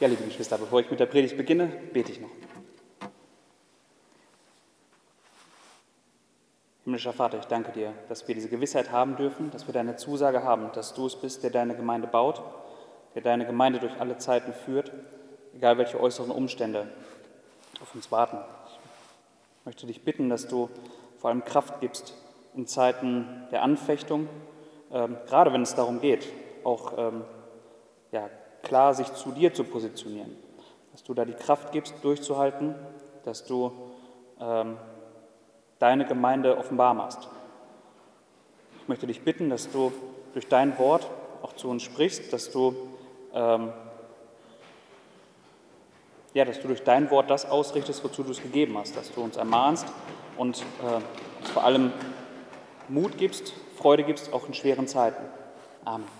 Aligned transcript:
Ja, 0.00 0.06
liebe 0.06 0.22
Geschwister, 0.22 0.56
bevor 0.58 0.78
ich 0.78 0.88
mit 0.92 1.00
der 1.00 1.06
Predigt 1.06 1.36
beginne, 1.36 1.66
bete 1.92 2.12
ich 2.12 2.20
noch. 2.20 2.30
Himmlischer 6.84 7.12
Vater, 7.12 7.40
ich 7.40 7.46
danke 7.46 7.72
dir, 7.72 7.92
dass 8.08 8.28
wir 8.28 8.36
diese 8.36 8.48
Gewissheit 8.48 8.92
haben 8.92 9.16
dürfen, 9.16 9.50
dass 9.50 9.66
wir 9.66 9.74
deine 9.74 9.96
Zusage 9.96 10.44
haben, 10.44 10.70
dass 10.72 10.94
du 10.94 11.06
es 11.06 11.16
bist, 11.16 11.42
der 11.42 11.50
deine 11.50 11.74
Gemeinde 11.74 12.06
baut, 12.06 12.40
der 13.16 13.22
deine 13.22 13.44
Gemeinde 13.44 13.80
durch 13.80 14.00
alle 14.00 14.18
Zeiten 14.18 14.52
führt, 14.52 14.92
egal 15.56 15.78
welche 15.78 15.98
äußeren 15.98 16.30
Umstände 16.30 16.86
auf 17.82 17.92
uns 17.92 18.12
warten. 18.12 18.38
Ich 19.58 19.66
möchte 19.66 19.86
dich 19.88 20.04
bitten, 20.04 20.28
dass 20.28 20.46
du 20.46 20.70
vor 21.18 21.30
allem 21.30 21.44
Kraft 21.44 21.80
gibst 21.80 22.14
in 22.54 22.68
Zeiten 22.68 23.48
der 23.50 23.64
Anfechtung, 23.64 24.28
ähm, 24.92 25.16
gerade 25.26 25.52
wenn 25.52 25.62
es 25.62 25.74
darum 25.74 26.00
geht, 26.00 26.28
auch 26.62 26.96
ähm, 26.96 27.24
ja, 28.12 28.30
klar 28.68 28.94
sich 28.94 29.12
zu 29.14 29.32
dir 29.32 29.52
zu 29.52 29.64
positionieren. 29.64 30.36
Dass 30.92 31.02
du 31.02 31.14
da 31.14 31.24
die 31.24 31.32
Kraft 31.32 31.72
gibst, 31.72 31.94
durchzuhalten, 32.02 32.74
dass 33.24 33.44
du 33.44 33.72
ähm, 34.40 34.76
deine 35.78 36.06
Gemeinde 36.06 36.56
offenbar 36.56 36.94
machst. 36.94 37.28
Ich 38.82 38.88
möchte 38.88 39.06
dich 39.06 39.22
bitten, 39.22 39.50
dass 39.50 39.70
du 39.70 39.92
durch 40.32 40.48
dein 40.48 40.78
Wort 40.78 41.08
auch 41.42 41.52
zu 41.54 41.68
uns 41.68 41.82
sprichst, 41.82 42.32
dass 42.32 42.50
du, 42.50 42.74
ähm, 43.32 43.72
ja, 46.34 46.44
dass 46.44 46.60
du 46.60 46.68
durch 46.68 46.84
dein 46.84 47.10
Wort 47.10 47.30
das 47.30 47.48
ausrichtest, 47.48 48.02
wozu 48.04 48.22
du 48.22 48.30
es 48.30 48.42
gegeben 48.42 48.76
hast, 48.78 48.96
dass 48.96 49.12
du 49.12 49.22
uns 49.22 49.36
ermahnst 49.36 49.86
und 50.36 50.58
äh, 50.58 51.46
vor 51.52 51.64
allem 51.64 51.92
Mut 52.88 53.18
gibst, 53.18 53.52
Freude 53.76 54.04
gibst, 54.04 54.32
auch 54.32 54.46
in 54.48 54.54
schweren 54.54 54.88
Zeiten. 54.88 55.22
Amen. 55.84 56.17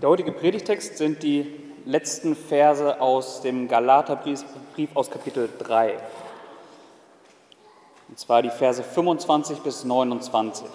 Der 0.00 0.08
heutige 0.08 0.30
Predigtext 0.30 0.96
sind 0.96 1.24
die 1.24 1.52
letzten 1.84 2.36
Verse 2.36 3.00
aus 3.00 3.40
dem 3.40 3.66
Galaterbrief 3.66 4.44
aus 4.94 5.10
Kapitel 5.10 5.48
3. 5.58 5.98
Und 8.08 8.16
zwar 8.16 8.42
die 8.42 8.50
Verse 8.50 8.80
25 8.80 9.58
bis 9.58 9.82
29. 9.82 10.68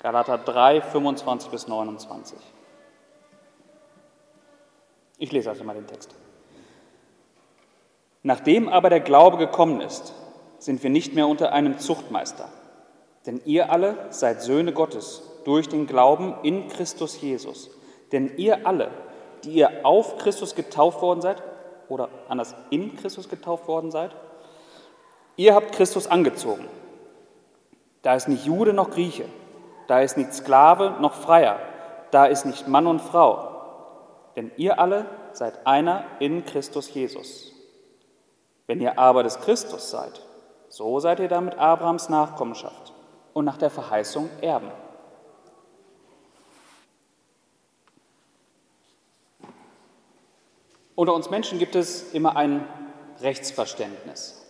Galater 0.00 0.38
3, 0.38 0.80
25 0.80 1.50
bis 1.52 1.68
29. 1.68 2.36
Ich 5.18 5.30
lese 5.30 5.50
also 5.50 5.62
mal 5.62 5.74
den 5.74 5.86
Text. 5.86 6.12
Nachdem 8.24 8.68
aber 8.68 8.90
der 8.90 9.00
Glaube 9.00 9.36
gekommen 9.36 9.80
ist, 9.80 10.14
sind 10.58 10.82
wir 10.82 10.90
nicht 10.90 11.14
mehr 11.14 11.28
unter 11.28 11.52
einem 11.52 11.78
Zuchtmeister. 11.78 12.48
Denn 13.24 13.40
ihr 13.44 13.70
alle 13.70 14.08
seid 14.10 14.42
Söhne 14.42 14.72
Gottes 14.72 15.22
durch 15.44 15.68
den 15.68 15.86
Glauben 15.86 16.34
in 16.42 16.66
Christus 16.66 17.20
Jesus. 17.20 17.70
Denn 18.12 18.36
ihr 18.36 18.66
alle, 18.66 18.90
die 19.44 19.54
ihr 19.54 19.84
auf 19.84 20.18
Christus 20.18 20.54
getauft 20.54 21.02
worden 21.02 21.20
seid, 21.20 21.42
oder 21.88 22.08
anders 22.28 22.54
in 22.70 22.96
Christus 22.96 23.28
getauft 23.28 23.68
worden 23.68 23.90
seid, 23.90 24.14
ihr 25.36 25.54
habt 25.54 25.72
Christus 25.72 26.06
angezogen. 26.06 26.68
Da 28.02 28.14
ist 28.14 28.28
nicht 28.28 28.46
Jude 28.46 28.72
noch 28.72 28.90
Grieche, 28.90 29.24
da 29.88 30.00
ist 30.00 30.16
nicht 30.16 30.32
Sklave 30.32 30.96
noch 31.00 31.14
Freier, 31.14 31.58
da 32.10 32.26
ist 32.26 32.46
nicht 32.46 32.68
Mann 32.68 32.86
und 32.86 33.00
Frau, 33.00 33.52
denn 34.36 34.50
ihr 34.56 34.78
alle 34.78 35.06
seid 35.32 35.66
einer 35.66 36.04
in 36.18 36.44
Christus 36.44 36.92
Jesus. 36.92 37.52
Wenn 38.66 38.80
ihr 38.80 38.98
aber 38.98 39.22
des 39.22 39.40
Christus 39.40 39.90
seid, 39.90 40.22
so 40.68 40.98
seid 41.00 41.20
ihr 41.20 41.28
damit 41.28 41.58
Abrahams 41.58 42.08
Nachkommenschaft 42.08 42.92
und 43.34 43.44
nach 43.44 43.58
der 43.58 43.70
Verheißung 43.70 44.30
Erben. 44.40 44.70
Unter 51.02 51.14
uns 51.14 51.30
Menschen 51.30 51.58
gibt 51.58 51.74
es 51.74 52.12
immer 52.12 52.36
ein 52.36 52.64
Rechtsverständnis. 53.22 54.40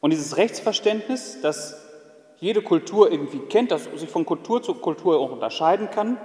Und 0.00 0.08
dieses 0.08 0.38
Rechtsverständnis, 0.38 1.42
das 1.42 1.76
jede 2.38 2.62
Kultur 2.62 3.12
irgendwie 3.12 3.40
kennt, 3.40 3.70
das 3.72 3.84
sich 3.96 4.08
von 4.08 4.24
Kultur 4.24 4.62
zu 4.62 4.72
Kultur 4.72 5.18
auch 5.18 5.32
unterscheiden 5.32 5.90
kann, 5.90 6.16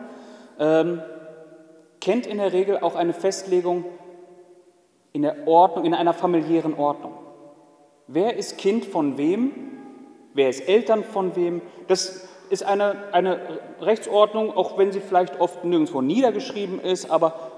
ähm, 0.57 1.01
kennt 1.99 2.25
in 2.25 2.37
der 2.37 2.53
Regel 2.53 2.77
auch 2.77 2.95
eine 2.95 3.11
Festlegung 3.11 3.83
in 5.11 5.23
der 5.23 5.45
Ordnung, 5.45 5.83
in 5.83 5.93
einer 5.93 6.13
familiären 6.13 6.75
Ordnung. 6.75 7.15
Wer 8.07 8.37
ist 8.37 8.57
Kind 8.57 8.85
von 8.85 9.17
wem? 9.17 9.51
Wer 10.33 10.47
ist 10.47 10.61
Eltern 10.61 11.03
von 11.03 11.35
wem? 11.35 11.61
Das 11.89 12.25
ist 12.49 12.63
eine, 12.63 13.11
eine 13.11 13.59
Rechtsordnung, 13.81 14.55
auch 14.55 14.77
wenn 14.77 14.93
sie 14.93 15.01
vielleicht 15.01 15.41
oft 15.41 15.65
nirgendwo 15.65 16.01
niedergeschrieben 16.01 16.79
ist, 16.79 17.11
aber 17.11 17.52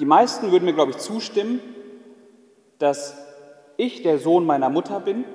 die 0.00 0.06
meisten 0.06 0.50
würden 0.50 0.64
mir, 0.64 0.72
glaube 0.72 0.92
ich, 0.92 0.96
zustimmen, 0.96 1.60
dass 2.78 3.16
ich 3.76 4.02
der 4.02 4.18
Sohn 4.18 4.46
meiner 4.46 4.70
Mutter 4.70 4.98
bin, 4.98 5.26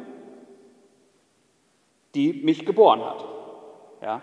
die 2.15 2.33
mich 2.33 2.65
geboren 2.65 3.05
hat. 3.05 3.23
Ja? 4.01 4.21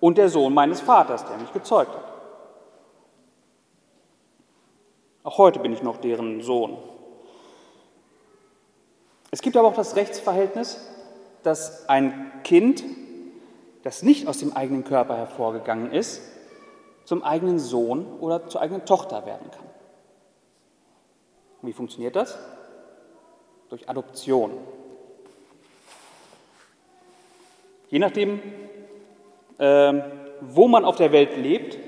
Und 0.00 0.16
der 0.16 0.30
Sohn 0.30 0.54
meines 0.54 0.80
Vaters, 0.80 1.26
der 1.26 1.36
mich 1.36 1.52
gezeugt 1.52 1.94
hat. 1.94 2.04
Auch 5.24 5.36
heute 5.36 5.58
bin 5.58 5.74
ich 5.74 5.82
noch 5.82 5.98
deren 5.98 6.40
Sohn. 6.40 6.78
Es 9.30 9.42
gibt 9.42 9.58
aber 9.58 9.68
auch 9.68 9.74
das 9.74 9.96
Rechtsverhältnis, 9.96 10.88
dass 11.42 11.86
ein 11.88 12.32
Kind, 12.44 12.82
das 13.82 14.02
nicht 14.02 14.26
aus 14.26 14.38
dem 14.38 14.56
eigenen 14.56 14.84
Körper 14.84 15.18
hervorgegangen 15.18 15.92
ist, 15.92 16.22
zum 17.06 17.22
eigenen 17.22 17.58
Sohn 17.58 18.04
oder 18.20 18.48
zur 18.48 18.60
eigenen 18.60 18.84
Tochter 18.84 19.24
werden 19.24 19.50
kann. 19.50 19.64
Wie 21.62 21.72
funktioniert 21.72 22.16
das? 22.16 22.38
Durch 23.70 23.88
Adoption. 23.88 24.50
Je 27.88 28.00
nachdem, 28.00 28.40
äh, 29.58 29.94
wo 30.40 30.68
man 30.68 30.84
auf 30.84 30.96
der 30.96 31.12
Welt 31.12 31.36
lebt, 31.36 31.78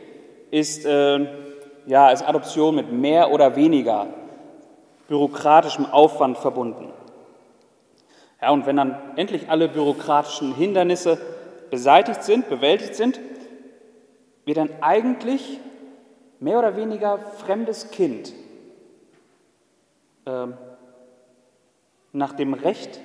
ist, 0.51 0.87
äh, 0.87 1.27
ja, 1.87 2.11
ist 2.11 2.23
Adoption 2.23 2.77
mit 2.77 2.93
mehr 2.93 3.33
oder 3.33 3.57
weniger 3.57 4.07
bürokratischem 5.09 5.87
Aufwand 5.87 6.39
verbunden. 6.39 6.93
Ja, 8.41 8.51
und 8.51 8.67
wenn 8.67 8.77
dann 8.77 8.97
endlich 9.17 9.51
alle 9.51 9.69
bürokratischen 9.69 10.55
Hindernisse 10.55 11.19
beseitigt 11.71 12.23
sind, 12.23 12.49
bewältigt 12.49 12.95
sind, 12.95 13.19
wird 14.49 14.59
ein 14.59 14.83
eigentlich 14.83 15.61
mehr 16.41 16.59
oder 16.59 16.75
weniger 16.75 17.19
fremdes 17.19 17.91
Kind 17.91 18.33
äh, 20.25 20.47
nach 22.13 22.33
dem 22.33 22.55
Recht 22.55 22.99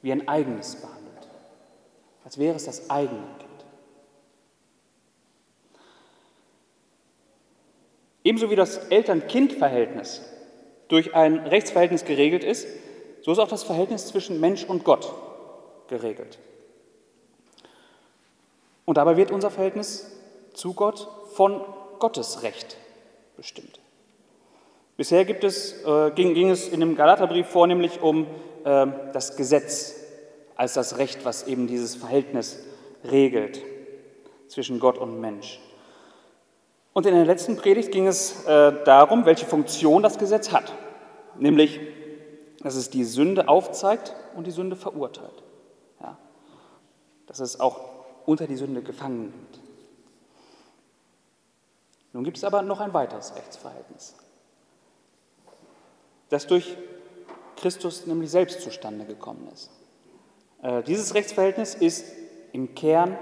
wie 0.00 0.12
ein 0.12 0.28
eigenes 0.28 0.76
behandelt, 0.76 1.28
als 2.24 2.38
wäre 2.38 2.54
es 2.54 2.66
das 2.66 2.88
eigene 2.88 3.26
Kind. 3.38 3.48
Ebenso 8.22 8.48
wie 8.48 8.56
das 8.56 8.78
Eltern-Kind-Verhältnis 8.90 10.22
durch 10.86 11.16
ein 11.16 11.38
Rechtsverhältnis 11.38 12.04
geregelt 12.04 12.44
ist, 12.44 12.68
so 13.22 13.32
ist 13.32 13.40
auch 13.40 13.48
das 13.48 13.64
Verhältnis 13.64 14.06
zwischen 14.06 14.38
Mensch 14.38 14.64
und 14.64 14.84
Gott 14.84 15.12
geregelt. 15.88 16.38
Und 18.84 18.98
dabei 18.98 19.16
wird 19.16 19.32
unser 19.32 19.50
Verhältnis 19.50 20.14
zu 20.58 20.74
Gott 20.74 21.08
von 21.32 21.60
Gottes 22.00 22.42
Recht 22.42 22.76
bestimmt. 23.36 23.80
Bisher 24.96 25.24
es, 25.44 25.84
äh, 25.84 26.10
ging, 26.10 26.34
ging, 26.34 26.50
es 26.50 26.68
in 26.68 26.80
dem 26.80 26.96
Galaterbrief 26.96 27.46
vornehmlich 27.46 28.02
um 28.02 28.26
äh, 28.64 28.86
das 29.12 29.36
Gesetz 29.36 29.94
als 30.56 30.74
das 30.74 30.98
Recht, 30.98 31.24
was 31.24 31.46
eben 31.46 31.68
dieses 31.68 31.94
Verhältnis 31.94 32.58
regelt 33.04 33.62
zwischen 34.48 34.80
Gott 34.80 34.98
und 34.98 35.20
Mensch. 35.20 35.60
Und 36.92 37.06
in 37.06 37.14
der 37.14 37.24
letzten 37.24 37.56
Predigt 37.56 37.92
ging 37.92 38.08
es 38.08 38.44
äh, 38.46 38.72
darum, 38.84 39.24
welche 39.24 39.46
Funktion 39.46 40.02
das 40.02 40.18
Gesetz 40.18 40.50
hat, 40.50 40.72
nämlich, 41.38 41.78
dass 42.60 42.74
es 42.74 42.90
die 42.90 43.04
Sünde 43.04 43.46
aufzeigt 43.46 44.16
und 44.34 44.48
die 44.48 44.50
Sünde 44.50 44.74
verurteilt. 44.74 45.44
Ja. 46.00 46.18
Dass 47.26 47.38
es 47.38 47.60
auch 47.60 47.78
unter 48.26 48.48
die 48.48 48.56
Sünde 48.56 48.82
gefangen 48.82 49.30
nimmt. 49.30 49.67
Nun 52.12 52.24
gibt 52.24 52.36
es 52.36 52.44
aber 52.44 52.62
noch 52.62 52.80
ein 52.80 52.94
weiteres 52.94 53.34
Rechtsverhältnis, 53.34 54.16
das 56.30 56.46
durch 56.46 56.76
Christus 57.56 58.06
nämlich 58.06 58.30
selbst 58.30 58.60
zustande 58.60 59.04
gekommen 59.04 59.48
ist. 59.52 59.70
Äh, 60.62 60.82
dieses 60.82 61.14
Rechtsverhältnis 61.14 61.74
ist 61.74 62.12
im 62.52 62.74
Kern 62.74 63.18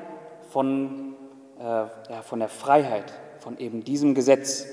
von, 0.51 1.15
äh, 1.59 1.63
ja, 1.63 2.23
von 2.23 2.39
der 2.39 2.49
Freiheit, 2.49 3.13
von 3.41 3.59
eben 3.59 3.83
diesem 3.83 4.15
Gesetz 4.15 4.67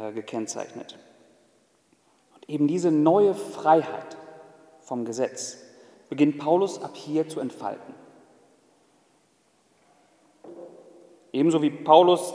äh, 0.00 0.12
gekennzeichnet. 0.12 0.98
Und 2.34 2.48
eben 2.48 2.68
diese 2.68 2.90
neue 2.90 3.34
Freiheit 3.34 4.16
vom 4.80 5.04
Gesetz 5.04 5.58
beginnt 6.08 6.38
Paulus 6.38 6.82
ab 6.82 6.96
hier 6.96 7.28
zu 7.28 7.40
entfalten. 7.40 7.94
Ebenso 11.32 11.62
wie 11.62 11.70
Paulus 11.70 12.34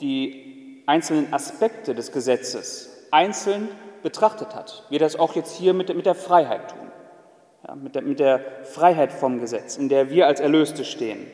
die 0.00 0.45
einzelnen 0.86 1.32
Aspekte 1.32 1.94
des 1.94 2.12
Gesetzes 2.12 3.06
einzeln 3.10 3.68
betrachtet 4.02 4.54
hat, 4.54 4.84
wir 4.88 4.98
das 4.98 5.16
auch 5.16 5.34
jetzt 5.34 5.56
hier 5.56 5.74
mit, 5.74 5.94
mit 5.94 6.06
der 6.06 6.14
Freiheit 6.14 6.70
tun. 6.70 6.90
Ja, 7.66 7.74
mit, 7.74 7.94
der, 7.94 8.02
mit 8.02 8.20
der 8.20 8.40
Freiheit 8.64 9.12
vom 9.12 9.40
Gesetz, 9.40 9.76
in 9.76 9.88
der 9.88 10.10
wir 10.10 10.26
als 10.26 10.38
Erlöste 10.38 10.84
stehen. 10.84 11.26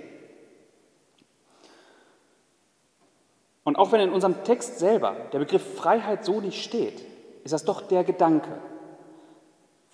Und 3.64 3.76
auch 3.76 3.92
wenn 3.92 4.00
in 4.00 4.10
unserem 4.10 4.42
Text 4.44 4.78
selber 4.78 5.14
der 5.32 5.38
Begriff 5.38 5.76
Freiheit 5.76 6.24
so 6.24 6.40
nicht 6.40 6.64
steht, 6.64 7.04
ist 7.44 7.52
das 7.52 7.64
doch 7.64 7.82
der 7.82 8.04
Gedanke. 8.04 8.50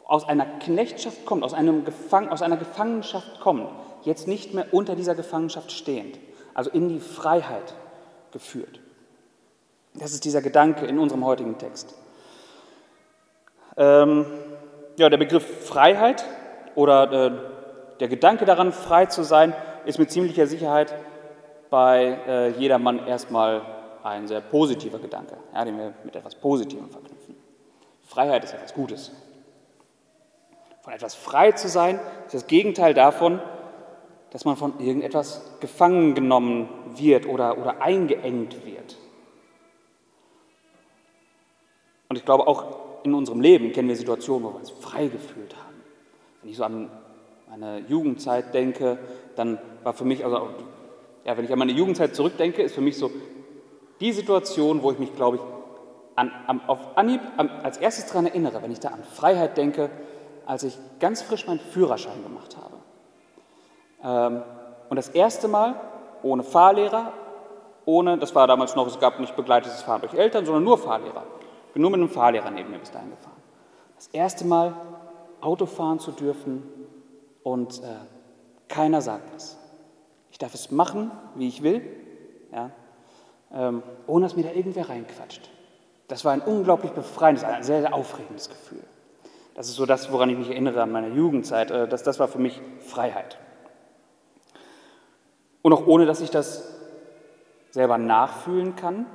Aus 0.04 0.26
einer 0.26 0.46
Knechtschaft 0.46 1.26
kommt, 1.26 1.42
aus, 1.42 1.52
einem 1.52 1.84
Gefang, 1.84 2.28
aus 2.28 2.40
einer 2.40 2.56
Gefangenschaft 2.56 3.40
kommt, 3.40 3.68
jetzt 4.04 4.26
nicht 4.26 4.54
mehr 4.54 4.72
unter 4.72 4.96
dieser 4.96 5.14
Gefangenschaft 5.14 5.70
stehend, 5.70 6.18
also 6.54 6.70
in 6.70 6.88
die 6.88 7.00
Freiheit 7.00 7.74
geführt. 8.30 8.80
Das 9.98 10.12
ist 10.12 10.24
dieser 10.24 10.42
Gedanke 10.42 10.86
in 10.86 10.98
unserem 10.98 11.24
heutigen 11.24 11.58
Text. 11.58 11.94
Ähm, 13.76 14.26
ja, 14.96 15.08
der 15.08 15.16
Begriff 15.16 15.66
Freiheit 15.66 16.24
oder 16.74 17.12
äh, 17.12 17.30
der 18.00 18.08
Gedanke 18.08 18.44
daran, 18.44 18.72
frei 18.72 19.06
zu 19.06 19.22
sein, 19.22 19.54
ist 19.84 19.98
mit 19.98 20.10
ziemlicher 20.10 20.46
Sicherheit 20.46 20.94
bei 21.70 22.18
äh, 22.26 22.48
jedermann 22.50 23.06
erstmal 23.06 23.62
ein 24.02 24.26
sehr 24.26 24.40
positiver 24.40 24.98
Gedanke, 24.98 25.36
ja, 25.54 25.64
den 25.64 25.76
wir 25.76 25.94
mit 26.04 26.16
etwas 26.16 26.34
Positivem 26.34 26.88
verknüpfen. 26.90 27.36
Freiheit 28.06 28.44
ist 28.44 28.54
etwas 28.54 28.74
Gutes. 28.74 29.12
Von 30.82 30.92
etwas 30.92 31.14
frei 31.14 31.52
zu 31.52 31.68
sein, 31.68 32.00
ist 32.26 32.34
das 32.34 32.46
Gegenteil 32.46 32.94
davon, 32.94 33.40
dass 34.30 34.44
man 34.44 34.56
von 34.56 34.78
irgendetwas 34.78 35.58
gefangen 35.60 36.14
genommen 36.14 36.68
wird 36.96 37.26
oder, 37.26 37.58
oder 37.58 37.82
eingeengt 37.82 38.64
wird. 38.64 38.96
Glaube, 42.28 42.46
auch 42.46 42.64
in 43.04 43.14
unserem 43.14 43.40
Leben 43.40 43.72
kennen 43.72 43.88
wir 43.88 43.96
Situationen, 43.96 44.44
wo 44.44 44.52
wir 44.52 44.56
uns 44.56 44.68
frei 44.68 45.06
gefühlt 45.06 45.56
haben. 45.56 45.82
Wenn 46.42 46.50
ich 46.50 46.58
so 46.58 46.64
an 46.64 46.90
meine 47.48 47.78
Jugendzeit 47.88 48.52
denke, 48.52 48.98
dann 49.34 49.58
war 49.82 49.94
für 49.94 50.04
mich, 50.04 50.26
also 50.26 50.50
ja, 51.24 51.38
wenn 51.38 51.46
ich 51.46 51.52
an 51.52 51.58
meine 51.58 51.72
Jugendzeit 51.72 52.14
zurückdenke, 52.14 52.60
ist 52.60 52.74
für 52.74 52.82
mich 52.82 52.98
so 52.98 53.10
die 54.00 54.12
Situation, 54.12 54.82
wo 54.82 54.92
ich 54.92 54.98
mich, 54.98 55.16
glaube 55.16 55.36
ich, 55.36 55.42
an, 56.16 56.30
an, 56.46 56.60
auf 56.66 56.98
Anhieb 56.98 57.22
an, 57.38 57.48
als 57.62 57.78
erstes 57.78 58.04
daran 58.04 58.26
erinnere, 58.26 58.60
wenn 58.62 58.72
ich 58.72 58.80
da 58.80 58.88
an 58.88 59.04
Freiheit 59.04 59.56
denke, 59.56 59.88
als 60.44 60.64
ich 60.64 60.76
ganz 61.00 61.22
frisch 61.22 61.46
meinen 61.46 61.60
Führerschein 61.60 62.22
gemacht 62.22 62.58
habe. 62.58 64.34
Ähm, 64.34 64.42
und 64.90 64.96
das 64.96 65.08
erste 65.08 65.48
Mal 65.48 65.80
ohne 66.22 66.42
Fahrlehrer, 66.42 67.10
ohne, 67.86 68.18
das 68.18 68.34
war 68.34 68.46
damals 68.46 68.76
noch, 68.76 68.86
es 68.86 69.00
gab 69.00 69.18
nicht 69.18 69.34
begleitetes 69.34 69.80
Fahren 69.80 70.02
durch 70.02 70.12
Eltern, 70.12 70.44
sondern 70.44 70.64
nur 70.64 70.76
Fahrlehrer. 70.76 71.22
Bin 71.78 71.82
nur 71.82 71.92
mit 71.92 72.00
einem 72.00 72.10
Fahrlehrer 72.10 72.50
neben 72.50 72.72
mir 72.72 72.80
bis 72.80 72.90
dahin 72.90 73.10
gefahren. 73.10 73.40
Das 73.94 74.08
erste 74.08 74.44
Mal 74.44 74.74
Auto 75.40 75.64
fahren 75.64 76.00
zu 76.00 76.10
dürfen 76.10 76.64
und 77.44 77.84
äh, 77.84 77.86
keiner 78.66 79.00
sagt 79.00 79.32
was. 79.32 79.56
Ich 80.32 80.38
darf 80.38 80.54
es 80.54 80.72
machen, 80.72 81.12
wie 81.36 81.46
ich 81.46 81.62
will, 81.62 81.82
ja, 82.50 82.72
ähm, 83.54 83.84
ohne 84.08 84.26
dass 84.26 84.34
mir 84.34 84.42
da 84.42 84.50
irgendwer 84.50 84.88
reinquatscht. 84.88 85.48
Das 86.08 86.24
war 86.24 86.32
ein 86.32 86.40
unglaublich 86.40 86.90
befreiendes, 86.90 87.44
ein 87.44 87.62
sehr, 87.62 87.82
sehr 87.82 87.94
aufregendes 87.94 88.48
Gefühl. 88.48 88.82
Das 89.54 89.68
ist 89.68 89.76
so 89.76 89.86
das, 89.86 90.10
woran 90.10 90.30
ich 90.30 90.36
mich 90.36 90.50
erinnere 90.50 90.82
an 90.82 90.90
meiner 90.90 91.14
Jugendzeit. 91.14 91.70
Äh, 91.70 91.86
das, 91.86 92.02
das 92.02 92.18
war 92.18 92.26
für 92.26 92.40
mich 92.40 92.60
Freiheit. 92.80 93.38
Und 95.62 95.72
auch 95.72 95.86
ohne, 95.86 96.06
dass 96.06 96.20
ich 96.22 96.30
das 96.30 96.76
selber 97.70 97.98
nachfühlen 97.98 98.74
kann, 98.74 99.06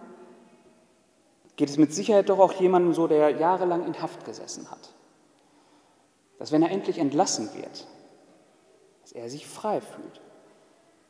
geht 1.56 1.70
es 1.70 1.78
mit 1.78 1.94
Sicherheit 1.94 2.30
doch 2.30 2.40
auch 2.40 2.54
jemandem 2.54 2.94
so, 2.94 3.08
der 3.08 3.30
jahrelang 3.30 3.86
in 3.86 4.02
Haft 4.02 4.26
gesessen 4.26 4.70
hat. 4.72 4.94
Dass 6.40 6.52
wenn 6.52 6.64
er 6.64 6.72
endlich 6.72 6.98
entlassen 6.98 7.50
wird, 7.56 7.88
dass 9.02 9.12
er 9.12 9.30
sich 9.30 9.46
frei 9.46 9.82
fühlt. 9.82 10.22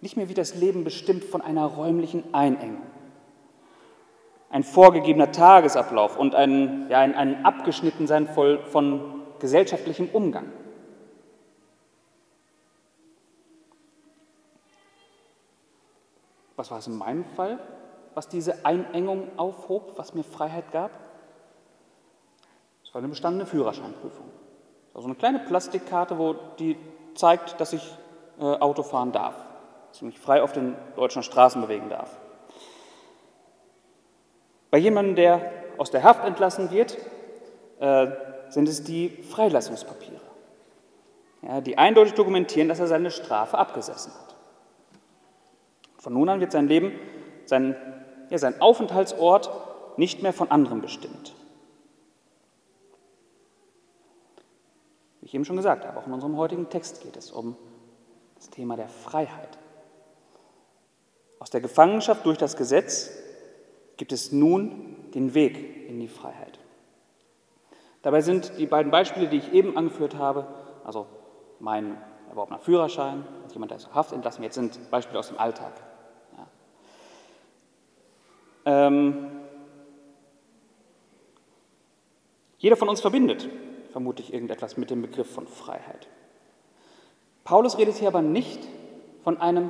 Nicht 0.02 0.18
mehr 0.18 0.28
wie 0.28 0.34
das 0.34 0.56
Leben 0.56 0.84
bestimmt 0.84 1.24
von 1.24 1.42
einer 1.42 1.66
räumlichen 1.66 2.34
Einengung. 2.34 2.84
Ein 4.50 4.64
vorgegebener 4.64 5.32
Tagesablauf 5.32 6.18
und 6.18 6.36
ein, 6.36 6.88
ja, 6.90 7.00
ein, 7.00 7.16
ein 7.16 7.46
Abgeschnittensein 7.46 8.28
von 8.28 9.22
gesellschaftlichem 9.40 10.10
Umgang. 10.10 10.52
Was 16.56 16.70
war 16.70 16.78
es 16.80 16.88
in 16.88 16.98
meinem 16.98 17.26
Fall, 17.26 17.60
was 18.16 18.28
diese 18.28 18.66
Einengung 18.66 19.28
aufhob, 19.38 19.94
was 19.98 20.14
mir 20.14 20.24
Freiheit 20.24 20.72
gab? 20.72 20.92
Es 22.84 22.94
war 22.94 23.00
eine 23.00 23.10
bestandene 23.10 23.46
Führerscheinprüfung. 23.46 24.30
Also 24.94 25.08
eine 25.08 25.16
kleine 25.16 25.40
Plastikkarte, 25.40 26.18
wo 26.18 26.36
die 26.60 26.78
zeigt, 27.16 27.60
dass 27.60 27.74
ich 27.74 27.98
äh, 28.40 28.44
Auto 28.44 28.84
fahren 28.84 29.12
darf 29.12 29.36
dass 29.94 30.02
ich 30.02 30.08
mich 30.08 30.20
frei 30.20 30.42
auf 30.42 30.54
den 30.54 30.76
deutschen 30.96 31.22
Straßen 31.22 31.62
bewegen 31.62 31.88
darf. 31.88 32.18
Bei 34.72 34.80
jemandem, 34.80 35.16
der 35.16 35.52
aus 35.78 35.92
der 35.92 36.02
Haft 36.02 36.26
entlassen 36.26 36.72
wird, 36.72 36.98
äh, 37.80 38.08
sind 38.50 38.68
es 38.68 38.84
die 38.84 39.10
Freilassungspapiere, 39.10 40.20
ja, 41.44 41.62
die 41.62 41.78
eindeutig 41.78 42.16
dokumentieren, 42.16 42.70
dass 42.70 42.80
er 42.80 42.88
seine 42.88 43.12
Strafe 43.12 43.56
abgesessen 43.56 44.12
hat. 44.14 44.36
Von 46.00 46.14
nun 46.14 46.28
an 46.28 46.40
wird 46.40 46.52
sein 46.52 46.68
Leben, 46.68 47.00
sein, 47.46 47.76
ja, 48.34 48.40
sein 48.40 48.60
Aufenthaltsort 48.62 49.52
nicht 49.96 50.24
mehr 50.24 50.34
von 50.34 50.50
anderen 50.50 50.82
bestimmt. 50.82 51.36
Wie 55.22 55.28
ich 55.28 55.36
eben 55.36 55.46
schon 55.46 55.56
gesagt 55.56 55.86
habe, 55.86 56.00
auch 56.00 56.08
in 56.08 56.14
unserem 56.14 56.36
heutigen 56.36 56.68
Text 56.68 57.02
geht 57.04 57.16
es 57.16 57.30
um 57.30 57.56
das 58.36 58.50
Thema 58.50 58.76
der 58.76 58.90
Freiheit. 58.90 59.60
Aus 61.38 61.52
der 61.52 61.62
Gefangenschaft 61.62 62.26
durch 62.26 62.40
das 62.40 62.58
Gesetz 62.58 63.12
gibt 63.98 64.12
es 64.12 64.32
nun 64.32 65.12
den 65.14 65.36
Weg 65.36 65.88
in 65.88 66.00
die 66.00 66.08
Freiheit. 66.08 66.58
Dabei 68.02 68.22
sind 68.22 68.58
die 68.58 68.66
beiden 68.66 68.92
Beispiele, 68.92 69.28
die 69.28 69.38
ich 69.38 69.54
eben 69.54 69.78
angeführt 69.78 70.18
habe, 70.18 70.48
also 70.84 71.06
mein 71.60 72.02
erworbener 72.30 72.58
Führerschein 72.58 73.28
und 73.44 73.54
jemand, 73.54 73.70
der 73.70 73.78
aus 73.78 73.94
Haft 73.94 74.12
entlassen 74.12 74.42
wird, 74.42 74.54
sind 74.54 74.90
Beispiele 74.90 75.20
aus 75.20 75.28
dem 75.28 75.38
Alltag. 75.38 75.74
Ähm, 78.66 79.30
jeder 82.58 82.78
von 82.78 82.90
uns 82.90 83.02
verbindet 83.02 83.50
vermutlich 83.94 84.34
irgendetwas 84.34 84.76
mit 84.76 84.90
dem 84.90 85.02
Begriff 85.04 85.32
von 85.32 85.48
Freiheit. 85.48 86.08
Paulus 87.44 87.78
redet 87.78 87.96
hier 87.96 88.08
aber 88.08 88.24
nicht 88.24 88.60
von 89.24 89.40
einem 89.40 89.70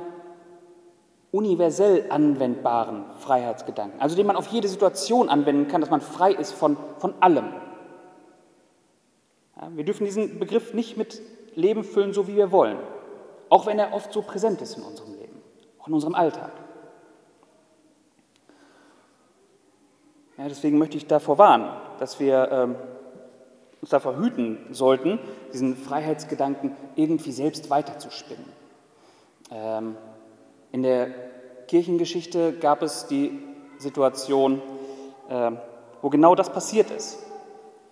universell 1.30 2.06
anwendbaren 2.10 3.04
Freiheitsgedanken, 3.18 4.00
also 4.00 4.16
den 4.16 4.26
man 4.26 4.36
auf 4.36 4.46
jede 4.46 4.68
Situation 4.68 5.28
anwenden 5.28 5.68
kann, 5.68 5.80
dass 5.80 5.90
man 5.90 6.00
frei 6.00 6.32
ist 6.32 6.52
von, 6.52 6.76
von 6.98 7.14
allem. 7.20 7.52
Ja, 9.60 9.70
wir 9.74 9.84
dürfen 9.84 10.04
diesen 10.04 10.38
Begriff 10.38 10.72
nicht 10.72 10.96
mit 10.96 11.20
Leben 11.54 11.84
füllen, 11.84 12.14
so 12.14 12.26
wie 12.26 12.36
wir 12.36 12.50
wollen, 12.50 12.78
auch 13.50 13.66
wenn 13.66 13.78
er 13.78 13.92
oft 13.92 14.12
so 14.12 14.22
präsent 14.22 14.62
ist 14.62 14.78
in 14.78 14.84
unserem 14.84 15.14
Leben, 15.14 15.42
auch 15.78 15.88
in 15.88 15.94
unserem 15.94 16.14
Alltag. 16.14 16.52
Ja, 20.44 20.50
deswegen 20.50 20.76
möchte 20.76 20.98
ich 20.98 21.06
davor 21.06 21.38
warnen, 21.38 21.70
dass 21.98 22.20
wir 22.20 22.52
ähm, 22.52 22.74
uns 23.80 23.88
davor 23.88 24.18
hüten 24.18 24.58
sollten, 24.72 25.18
diesen 25.54 25.74
Freiheitsgedanken 25.74 26.76
irgendwie 26.96 27.32
selbst 27.32 27.70
weiterzuspinnen. 27.70 28.44
Ähm, 29.50 29.96
in 30.70 30.82
der 30.82 31.06
Kirchengeschichte 31.66 32.52
gab 32.58 32.82
es 32.82 33.06
die 33.06 33.40
Situation, 33.78 34.60
äh, 35.30 35.52
wo 36.02 36.10
genau 36.10 36.34
das 36.34 36.50
passiert 36.50 36.90
ist. 36.90 37.24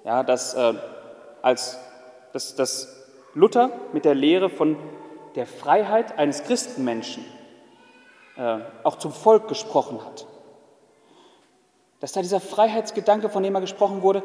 Ja, 0.05 0.23
dass, 0.23 0.53
äh, 0.53 0.75
als, 1.41 1.79
dass, 2.35 2.55
dass 2.55 3.03
Luther 3.33 3.71
mit 3.95 4.05
der 4.05 4.15
Lehre 4.15 4.51
von 4.51 4.77
der 5.37 5.47
Freiheit 5.47 6.19
eines 6.19 6.45
Christenmenschen 6.45 7.25
äh, 8.37 8.59
auch 8.83 8.97
zum 8.97 9.13
Volk 9.13 9.49
gesprochen 9.49 10.05
hat. 10.05 10.27
Dass 12.03 12.11
da 12.11 12.21
dieser 12.21 12.41
Freiheitsgedanke, 12.41 13.29
von 13.29 13.45
dem 13.45 13.55
er 13.55 13.61
gesprochen 13.61 14.03
wurde, 14.03 14.25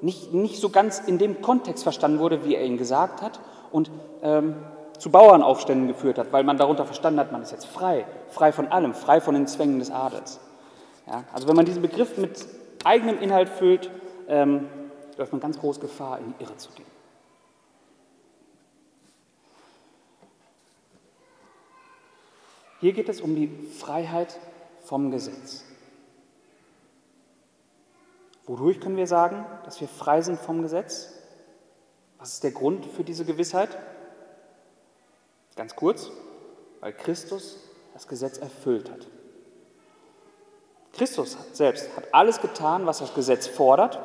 nicht, 0.00 0.32
nicht 0.32 0.60
so 0.60 0.70
ganz 0.70 1.00
in 1.00 1.18
dem 1.18 1.42
Kontext 1.42 1.82
verstanden 1.82 2.20
wurde, 2.20 2.44
wie 2.44 2.54
er 2.54 2.64
ihn 2.64 2.78
gesagt 2.78 3.22
hat. 3.22 3.40
Und 3.72 3.90
ähm, 4.22 4.54
zu 4.98 5.10
Bauernaufständen 5.10 5.88
geführt 5.88 6.16
hat, 6.18 6.32
weil 6.32 6.44
man 6.44 6.58
darunter 6.58 6.86
verstanden 6.86 7.18
hat, 7.18 7.32
man 7.32 7.42
ist 7.42 7.50
jetzt 7.50 7.66
frei, 7.66 8.06
frei 8.28 8.52
von 8.52 8.68
allem, 8.68 8.94
frei 8.94 9.20
von 9.20 9.34
den 9.34 9.48
Zwängen 9.48 9.80
des 9.80 9.90
Adels. 9.90 10.38
Ja, 11.08 11.24
also 11.32 11.48
wenn 11.48 11.56
man 11.56 11.64
diesen 11.64 11.82
Begriff 11.82 12.18
mit 12.18 12.46
eigenem 12.84 13.20
Inhalt 13.20 13.48
füllt, 13.48 13.90
ähm, 14.28 14.68
läuft 15.16 15.32
man 15.32 15.40
ganz 15.40 15.58
groß 15.58 15.80
Gefahr, 15.80 16.20
in 16.20 16.32
die 16.38 16.44
Irre 16.44 16.56
zu 16.56 16.70
gehen. 16.70 16.86
Hier 22.80 22.92
geht 22.92 23.08
es 23.08 23.20
um 23.20 23.34
die 23.34 23.48
Freiheit 23.48 24.38
vom 24.84 25.10
Gesetz. 25.10 25.67
Wodurch 28.48 28.80
können 28.80 28.96
wir 28.96 29.06
sagen, 29.06 29.44
dass 29.66 29.78
wir 29.80 29.88
frei 29.88 30.22
sind 30.22 30.40
vom 30.40 30.62
Gesetz? 30.62 31.12
Was 32.18 32.32
ist 32.32 32.44
der 32.44 32.50
Grund 32.50 32.86
für 32.86 33.04
diese 33.04 33.26
Gewissheit? 33.26 33.68
Ganz 35.54 35.76
kurz, 35.76 36.10
weil 36.80 36.94
Christus 36.94 37.58
das 37.92 38.08
Gesetz 38.08 38.38
erfüllt 38.38 38.90
hat. 38.90 39.06
Christus 40.94 41.36
selbst 41.52 41.94
hat 41.94 42.12
alles 42.12 42.40
getan, 42.40 42.86
was 42.86 43.00
das 43.00 43.12
Gesetz 43.12 43.46
fordert, 43.46 44.00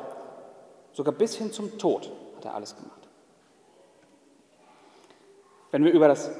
sogar 0.92 1.14
bis 1.14 1.36
hin 1.36 1.50
zum 1.50 1.78
Tod 1.78 2.12
hat 2.36 2.44
er 2.44 2.54
alles 2.54 2.76
gemacht. 2.76 3.08
Wenn 5.70 5.84
wir 5.84 5.92
über 5.92 6.06
das 6.06 6.30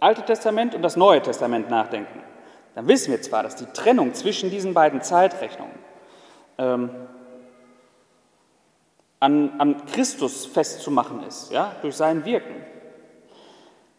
Alte 0.00 0.22
Testament 0.22 0.74
und 0.74 0.82
das 0.82 0.96
Neue 0.96 1.22
Testament 1.22 1.70
nachdenken, 1.70 2.22
dann 2.74 2.86
wissen 2.86 3.10
wir 3.10 3.22
zwar, 3.22 3.42
dass 3.42 3.56
die 3.56 3.64
Trennung 3.66 4.12
zwischen 4.12 4.50
diesen 4.50 4.74
beiden 4.74 5.00
Zeitrechnungen 5.00 5.85
ähm, 6.58 6.90
an, 9.20 9.60
an 9.60 9.86
Christus 9.86 10.46
festzumachen 10.46 11.22
ist, 11.24 11.50
ja, 11.50 11.74
durch 11.82 11.96
sein 11.96 12.24
Wirken. 12.24 12.64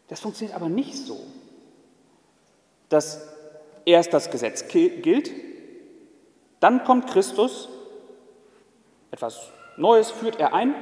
Das 0.08 0.20
funktioniert 0.20 0.56
aber 0.56 0.70
nicht 0.70 0.96
so, 0.96 1.20
dass 2.90 3.28
erst 3.86 4.14
das 4.14 4.32
Gesetz 4.32 4.68
gilt, 4.68 5.32
dann 6.60 6.84
kommt 6.84 7.08
Christus, 7.08 7.70
etwas 9.12 9.52
Neues 9.78 10.12
führt 10.12 10.40
er 10.40 10.54
ein 10.54 10.74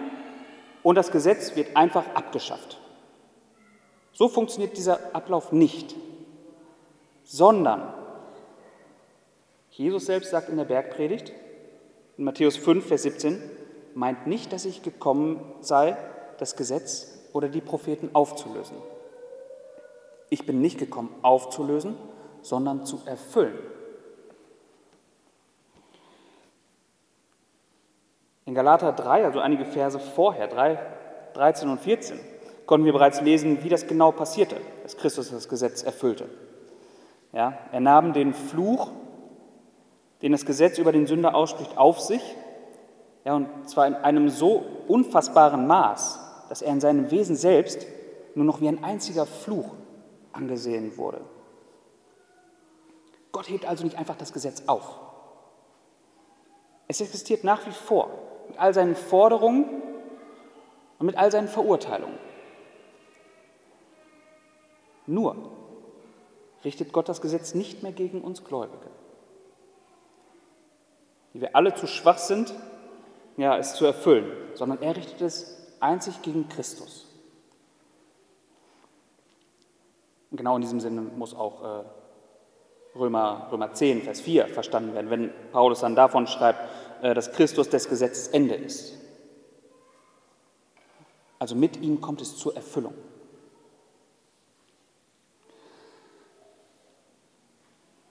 und 0.83 0.95
das 0.95 1.11
Gesetz 1.11 1.55
wird 1.55 1.75
einfach 1.75 2.05
abgeschafft. 2.15 2.79
So 4.13 4.29
funktioniert 4.29 4.77
dieser 4.77 5.13
Ablauf 5.13 5.51
nicht, 5.51 5.95
sondern 7.23 7.93
Jesus 9.71 10.05
selbst 10.05 10.31
sagt 10.31 10.47
in 10.47 10.57
der 10.57 10.65
Bergpredigt, 10.65 11.33
in 12.17 12.23
Matthäus 12.23 12.57
5, 12.57 12.85
Vers 12.85 13.03
17, 13.03 13.41
meint 13.93 14.27
nicht, 14.27 14.53
dass 14.53 14.65
ich 14.65 14.83
gekommen 14.83 15.39
sei, 15.61 15.97
das 16.37 16.55
Gesetz 16.55 17.29
oder 17.33 17.49
die 17.49 17.61
Propheten 17.61 18.09
aufzulösen. 18.13 18.77
Ich 20.29 20.45
bin 20.45 20.61
nicht 20.61 20.77
gekommen, 20.77 21.13
aufzulösen, 21.21 21.95
sondern 22.41 22.85
zu 22.85 22.99
erfüllen. 23.05 23.57
In 28.45 28.53
Galater 28.53 28.91
3, 28.91 29.25
also 29.25 29.39
einige 29.39 29.65
Verse 29.65 29.99
vorher, 29.99 30.47
3, 30.47 30.79
13 31.33 31.69
und 31.69 31.79
14, 31.79 32.19
konnten 32.65 32.85
wir 32.85 32.93
bereits 32.93 33.21
lesen, 33.21 33.63
wie 33.63 33.69
das 33.69 33.87
genau 33.87 34.11
passierte, 34.11 34.57
dass 34.83 34.97
Christus 34.97 35.31
das 35.31 35.49
Gesetz 35.49 35.83
erfüllte. 35.83 36.29
Ja, 37.33 37.57
er 37.71 37.79
nahm 37.79 38.13
den 38.13 38.33
Fluch, 38.33 38.91
den 40.25 40.31
das 40.31 40.47
Gesetz 40.47 40.79
über 40.79 40.91
den 40.91 41.05
Sünder 41.05 41.35
ausspricht, 41.35 41.77
auf 41.77 41.99
sich, 41.99 42.35
ja, 43.25 43.35
und 43.35 43.69
zwar 43.69 43.85
in 43.85 43.93
einem 43.93 44.29
so 44.29 44.65
unfassbaren 44.87 45.67
Maß, 45.67 46.19
dass 46.49 46.63
er 46.63 46.71
in 46.71 46.81
seinem 46.81 47.11
Wesen 47.11 47.35
selbst 47.35 47.85
nur 48.33 48.43
noch 48.43 48.59
wie 48.59 48.67
ein 48.67 48.83
einziger 48.83 49.27
Fluch 49.27 49.69
angesehen 50.33 50.97
wurde. 50.97 51.21
Gott 53.33 53.49
hebt 53.49 53.67
also 53.67 53.83
nicht 53.83 53.99
einfach 53.99 54.15
das 54.15 54.33
Gesetz 54.33 54.63
auf. 54.65 54.97
Es 56.87 57.01
existiert 57.01 57.43
nach 57.43 57.67
wie 57.67 57.71
vor 57.71 58.09
mit 58.47 58.57
all 58.57 58.73
seinen 58.73 58.95
Forderungen 58.95 59.83
und 60.97 61.05
mit 61.05 61.17
all 61.17 61.31
seinen 61.31 61.49
Verurteilungen. 61.49 62.17
Nur 65.05 65.35
richtet 66.63 66.93
Gott 66.93 67.09
das 67.09 67.21
Gesetz 67.21 67.53
nicht 67.53 67.83
mehr 67.83 67.91
gegen 67.91 68.21
uns 68.21 68.43
Gläubige, 68.43 68.89
die 71.35 71.41
wir 71.41 71.53
alle 71.53 71.75
zu 71.75 71.85
schwach 71.85 72.17
sind, 72.17 72.53
ja, 73.35 73.57
es 73.57 73.75
zu 73.75 73.85
erfüllen, 73.85 74.31
sondern 74.53 74.81
er 74.81 74.95
richtet 74.95 75.21
es 75.21 75.57
einzig 75.81 76.21
gegen 76.21 76.47
Christus. 76.47 77.07
Und 80.31 80.37
genau 80.37 80.55
in 80.55 80.61
diesem 80.61 80.79
Sinne 80.79 81.01
muss 81.01 81.35
auch 81.35 81.61
äh, 81.61 81.83
Römer, 82.97 83.49
Römer 83.51 83.73
10, 83.73 84.03
Vers 84.03 84.21
4 84.21 84.47
verstanden 84.47 84.93
werden, 84.95 85.09
wenn 85.09 85.33
Paulus 85.51 85.81
dann 85.81 85.93
davon 85.93 86.25
schreibt, 86.25 86.59
äh, 87.03 87.13
dass 87.13 87.33
Christus 87.33 87.67
des 87.67 87.89
Gesetzes 87.89 88.29
Ende 88.29 88.55
ist. 88.55 88.97
Also 91.37 91.53
mit 91.53 91.75
ihm 91.81 91.99
kommt 91.99 92.21
es 92.21 92.37
zur 92.37 92.55
Erfüllung. 92.55 92.93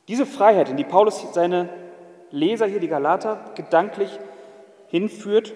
Diese 0.08 0.26
Freiheit, 0.26 0.68
in 0.68 0.76
die 0.76 0.84
Paulus 0.84 1.24
seine 1.32 1.83
Leser 2.34 2.66
hier, 2.66 2.80
die 2.80 2.88
Galater, 2.88 3.52
gedanklich 3.54 4.18
hinführt, 4.88 5.54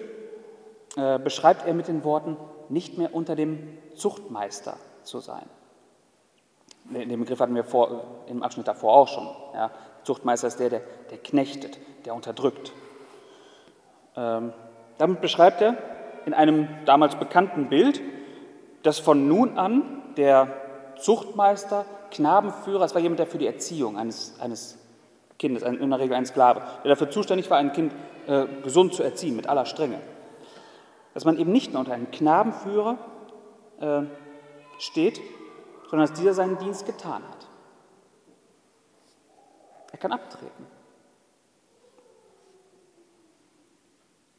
äh, 0.95 1.19
beschreibt 1.19 1.67
er 1.67 1.73
mit 1.73 1.89
den 1.89 2.03
Worten, 2.03 2.37
nicht 2.69 2.97
mehr 2.97 3.13
unter 3.13 3.35
dem 3.35 3.77
Zuchtmeister 3.95 4.77
zu 5.03 5.19
sein. 5.19 5.45
Den 6.85 7.19
Begriff 7.19 7.39
hatten 7.39 7.53
wir 7.53 7.63
vor, 7.63 8.03
im 8.27 8.41
Abschnitt 8.41 8.67
davor 8.67 8.93
auch 8.93 9.07
schon. 9.07 9.27
Ja. 9.53 9.71
Zuchtmeister 10.03 10.47
ist 10.47 10.59
der, 10.59 10.69
der, 10.69 10.81
der 11.11 11.17
knechtet, 11.17 11.77
der 12.05 12.15
unterdrückt. 12.15 12.71
Ähm, 14.15 14.53
damit 14.97 15.21
beschreibt 15.21 15.61
er 15.61 15.77
in 16.25 16.33
einem 16.33 16.67
damals 16.85 17.15
bekannten 17.15 17.69
Bild, 17.69 18.01
dass 18.83 18.99
von 18.99 19.27
nun 19.27 19.57
an 19.57 20.01
der 20.15 20.47
Zuchtmeister, 20.97 21.85
Knabenführer, 22.11 22.85
es 22.85 22.95
war 22.95 23.01
jemand, 23.01 23.19
der 23.19 23.27
für 23.27 23.37
die 23.37 23.47
Erziehung 23.47 23.97
eines, 23.97 24.39
eines 24.39 24.78
Kindes, 25.39 25.63
in 25.63 25.89
der 25.89 25.99
Regel 25.99 26.15
ein 26.15 26.25
Sklave, 26.25 26.61
der 26.83 26.89
dafür 26.89 27.09
zuständig 27.09 27.49
war, 27.49 27.57
ein 27.57 27.71
Kind 27.71 27.93
äh, 28.27 28.45
gesund 28.61 28.93
zu 28.93 29.01
erziehen, 29.01 29.35
mit 29.35 29.47
aller 29.47 29.65
Strenge. 29.65 29.99
Dass 31.13 31.25
man 31.25 31.39
eben 31.39 31.51
nicht 31.51 31.71
mehr 31.71 31.79
unter 31.79 31.93
einem 31.93 32.11
Knabenführer 32.11 32.97
äh, 33.79 34.01
steht, 34.77 35.21
sondern 35.89 36.07
dass 36.07 36.19
dieser 36.19 36.33
seinen 36.33 36.57
Dienst 36.59 36.85
getan 36.85 37.23
hat. 37.23 37.47
Er 39.91 39.97
kann 39.97 40.11
abtreten. 40.11 40.67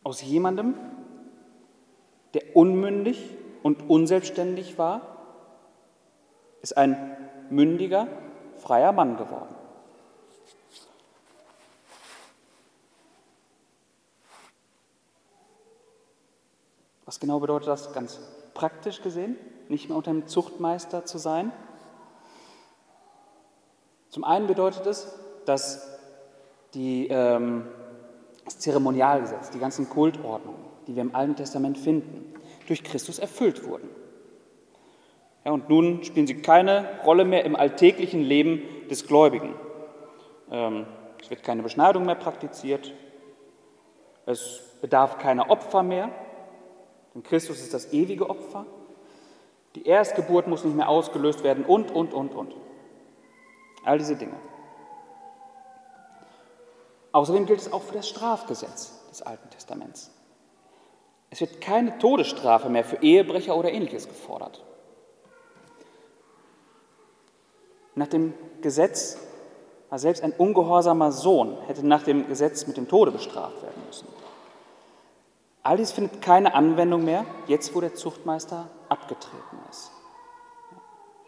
Aus 0.04 0.23
jemandem, 0.23 0.75
der 2.35 2.54
unmündig 2.54 3.37
und 3.62 3.88
unselbstständig 3.88 4.78
war, 4.78 5.00
ist 6.62 6.76
ein 6.76 7.16
mündiger, 7.49 8.07
freier 8.57 8.92
Mann 8.92 9.16
geworden. 9.16 9.54
Was 17.11 17.19
genau 17.19 17.40
bedeutet 17.40 17.67
das 17.67 17.93
ganz 17.93 18.21
praktisch 18.55 19.02
gesehen, 19.02 19.37
nicht 19.69 19.88
mehr 19.88 19.99
unter 19.99 20.12
dem 20.12 20.29
Zuchtmeister 20.29 21.05
zu 21.07 21.19
sein? 21.19 21.50
Zum 24.11 24.23
einen 24.23 24.47
bedeutet 24.47 24.87
es, 24.87 25.19
dass 25.45 25.99
die, 26.73 27.09
ähm, 27.09 27.67
das 28.45 28.61
Zeremonialgesetz, 28.61 29.50
die 29.50 29.59
ganzen 29.59 29.88
Kultordnungen, 29.88 30.61
die 30.87 30.95
wir 30.95 31.02
im 31.02 31.12
Alten 31.12 31.35
Testament 31.35 31.79
finden, 31.79 32.33
durch 32.69 32.85
Christus 32.85 33.19
erfüllt 33.19 33.67
wurden. 33.67 33.88
Ja, 35.45 35.50
und 35.50 35.69
nun 35.69 36.05
spielen 36.05 36.29
sie 36.29 36.40
keine 36.40 37.00
Rolle 37.05 37.25
mehr 37.25 37.45
im 37.45 37.57
alltäglichen 37.57 38.23
Leben 38.23 38.62
des 38.88 39.09
Gläubigen. 39.09 39.57
Ähm, 40.49 40.87
es 41.21 41.29
wird 41.29 41.43
keine 41.43 41.64
Beschneidung 41.64 42.07
mehr 42.07 42.14
praktiziert, 42.14 42.95
es 44.26 44.61
bedarf 44.81 45.19
keiner 45.19 45.50
Opfer 45.50 45.83
mehr, 45.83 46.12
denn 47.14 47.23
Christus 47.23 47.61
ist 47.61 47.75
das 47.75 47.93
ewige 47.93 48.29
Opfer. 48.29 48.67
Die 49.75 49.87
Erstgeburt 49.87 50.47
muss 50.47 50.64
nicht 50.64 50.76
mehr 50.76 50.88
ausgelöst 50.88 51.43
werden 51.45 51.64
und, 51.64 51.90
und, 51.90 52.12
und, 52.12 52.35
und. 52.35 52.55
All 53.85 53.99
diese 53.99 54.17
Dinge. 54.17 54.35
Außerdem 57.12 57.47
gilt 57.47 57.61
es 57.61 57.73
auch 57.73 57.83
für 57.83 57.95
das 57.95 58.09
Strafgesetz 58.09 59.09
des 59.09 59.23
Alten 59.23 59.50
Testaments. 59.50 60.11
Es 61.31 61.40
wird 61.40 61.61
keine 61.61 61.99
Todesstrafe 61.99 62.69
mehr 62.69 62.85
für 62.85 63.02
Ehebrecher 63.02 63.57
oder 63.57 63.71
ähnliches 63.71 64.09
gefordert. 64.09 64.64
Nach 67.95 68.09
dem 68.09 68.35
Gesetz 68.61 69.19
war 69.88 69.99
selbst 69.99 70.23
ein 70.23 70.33
ungehorsamer 70.33 71.12
Sohn, 71.12 71.59
hätte 71.67 71.87
nach 71.87 72.05
dem 72.05 72.29
Gesetz 72.29 72.67
mit 72.67 72.76
dem 72.76 72.88
Tode 72.88 73.11
bestraft 73.11 73.62
werden 73.62 73.83
müssen. 73.87 74.07
All 75.62 75.76
dies 75.76 75.93
findet 75.93 76.23
keine 76.23 76.55
Anwendung 76.55 77.05
mehr, 77.05 77.26
jetzt 77.47 77.75
wo 77.75 77.81
der 77.81 77.95
Zuchtmeister 77.95 78.71
abgetreten 78.88 79.59
ist. 79.69 79.93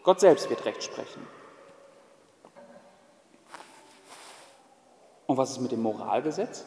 Gott 0.03 0.19
selbst 0.19 0.49
wird 0.49 0.65
Recht 0.65 0.83
sprechen. 0.83 1.25
Und 5.27 5.37
was 5.37 5.51
ist 5.51 5.59
mit 5.59 5.71
dem 5.71 5.81
Moralgesetz? 5.81 6.65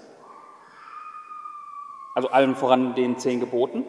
Also 2.15 2.31
allen 2.31 2.57
voran 2.57 2.95
den 2.95 3.19
zehn 3.19 3.41
Geboten? 3.41 3.85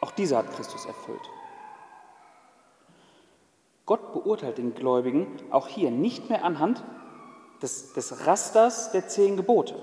Auch 0.00 0.12
diese 0.12 0.36
hat 0.36 0.50
Christus 0.54 0.86
erfüllt. 0.86 1.20
Gott 3.84 4.12
beurteilt 4.12 4.58
den 4.58 4.74
Gläubigen 4.74 5.26
auch 5.50 5.66
hier 5.68 5.90
nicht 5.90 6.30
mehr 6.30 6.44
anhand 6.44 6.82
des, 7.60 7.92
des 7.92 8.26
Rasters 8.26 8.92
der 8.92 9.08
zehn 9.08 9.36
Gebote. 9.36 9.74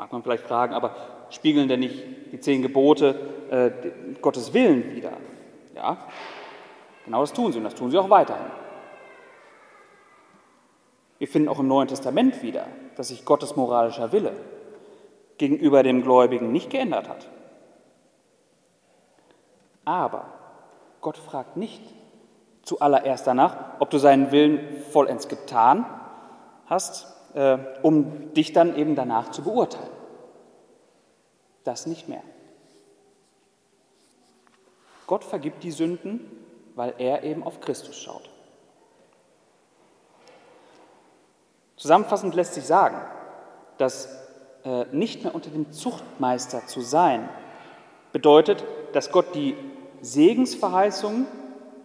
Mag 0.00 0.10
man 0.12 0.22
vielleicht 0.22 0.46
fragen, 0.46 0.72
aber 0.72 0.96
spiegeln 1.28 1.68
denn 1.68 1.80
nicht 1.80 2.32
die 2.32 2.40
zehn 2.40 2.62
Gebote 2.62 3.20
äh, 3.50 4.14
Gottes 4.22 4.54
Willen 4.54 4.96
wider? 4.96 5.12
Ja, 5.74 5.98
genau 7.04 7.20
das 7.20 7.34
tun 7.34 7.52
sie 7.52 7.58
und 7.58 7.64
das 7.64 7.74
tun 7.74 7.90
sie 7.90 7.98
auch 7.98 8.08
weiterhin. 8.08 8.50
Wir 11.18 11.28
finden 11.28 11.50
auch 11.50 11.58
im 11.58 11.68
Neuen 11.68 11.86
Testament 11.86 12.42
wieder, 12.42 12.64
dass 12.96 13.08
sich 13.08 13.26
Gottes 13.26 13.56
moralischer 13.56 14.10
Wille 14.10 14.32
gegenüber 15.36 15.82
dem 15.82 16.00
Gläubigen 16.00 16.50
nicht 16.50 16.70
geändert 16.70 17.06
hat. 17.06 17.28
Aber 19.84 20.32
Gott 21.02 21.18
fragt 21.18 21.58
nicht 21.58 21.82
zuallererst 22.62 23.26
danach, 23.26 23.54
ob 23.80 23.90
du 23.90 23.98
seinen 23.98 24.32
Willen 24.32 24.82
vollends 24.92 25.28
getan 25.28 25.84
hast, 26.64 27.09
äh, 27.34 27.58
um 27.82 28.32
dich 28.34 28.52
dann 28.52 28.76
eben 28.76 28.94
danach 28.94 29.30
zu 29.30 29.42
beurteilen. 29.42 29.90
Das 31.64 31.86
nicht 31.86 32.08
mehr. 32.08 32.22
Gott 35.06 35.24
vergibt 35.24 35.62
die 35.62 35.70
Sünden, 35.70 36.20
weil 36.74 36.94
er 36.98 37.24
eben 37.24 37.42
auf 37.42 37.60
Christus 37.60 37.96
schaut. 37.96 38.30
Zusammenfassend 41.76 42.34
lässt 42.34 42.54
sich 42.54 42.64
sagen, 42.64 43.00
dass 43.78 44.08
äh, 44.64 44.84
nicht 44.92 45.24
mehr 45.24 45.34
unter 45.34 45.50
dem 45.50 45.72
Zuchtmeister 45.72 46.66
zu 46.66 46.80
sein 46.80 47.28
bedeutet, 48.12 48.64
dass 48.92 49.10
Gott 49.10 49.34
die 49.34 49.56
Segensverheißung 50.02 51.26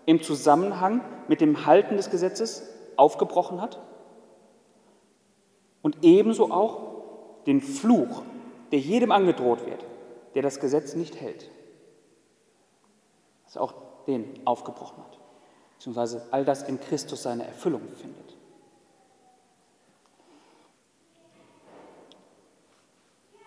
im 0.05 0.21
Zusammenhang 0.21 1.01
mit 1.27 1.41
dem 1.41 1.65
Halten 1.65 1.97
des 1.97 2.09
Gesetzes 2.09 2.63
aufgebrochen 2.95 3.61
hat 3.61 3.79
und 5.85 5.97
ebenso 6.01 6.51
auch 6.51 6.81
den 7.45 7.61
Fluch, 7.61 8.23
der 8.71 8.79
jedem 8.79 9.11
angedroht 9.11 9.67
wird, 9.67 9.85
der 10.33 10.41
das 10.41 10.59
Gesetz 10.59 10.95
nicht 10.95 11.21
hält, 11.21 11.51
dass 13.43 13.55
er 13.55 13.61
auch 13.61 13.75
den 14.07 14.27
aufgebrochen 14.45 14.97
hat, 14.97 15.19
beziehungsweise 15.75 16.25
all 16.31 16.43
das 16.43 16.63
in 16.63 16.79
Christus 16.79 17.21
seine 17.21 17.45
Erfüllung 17.45 17.83
findet. 18.01 18.35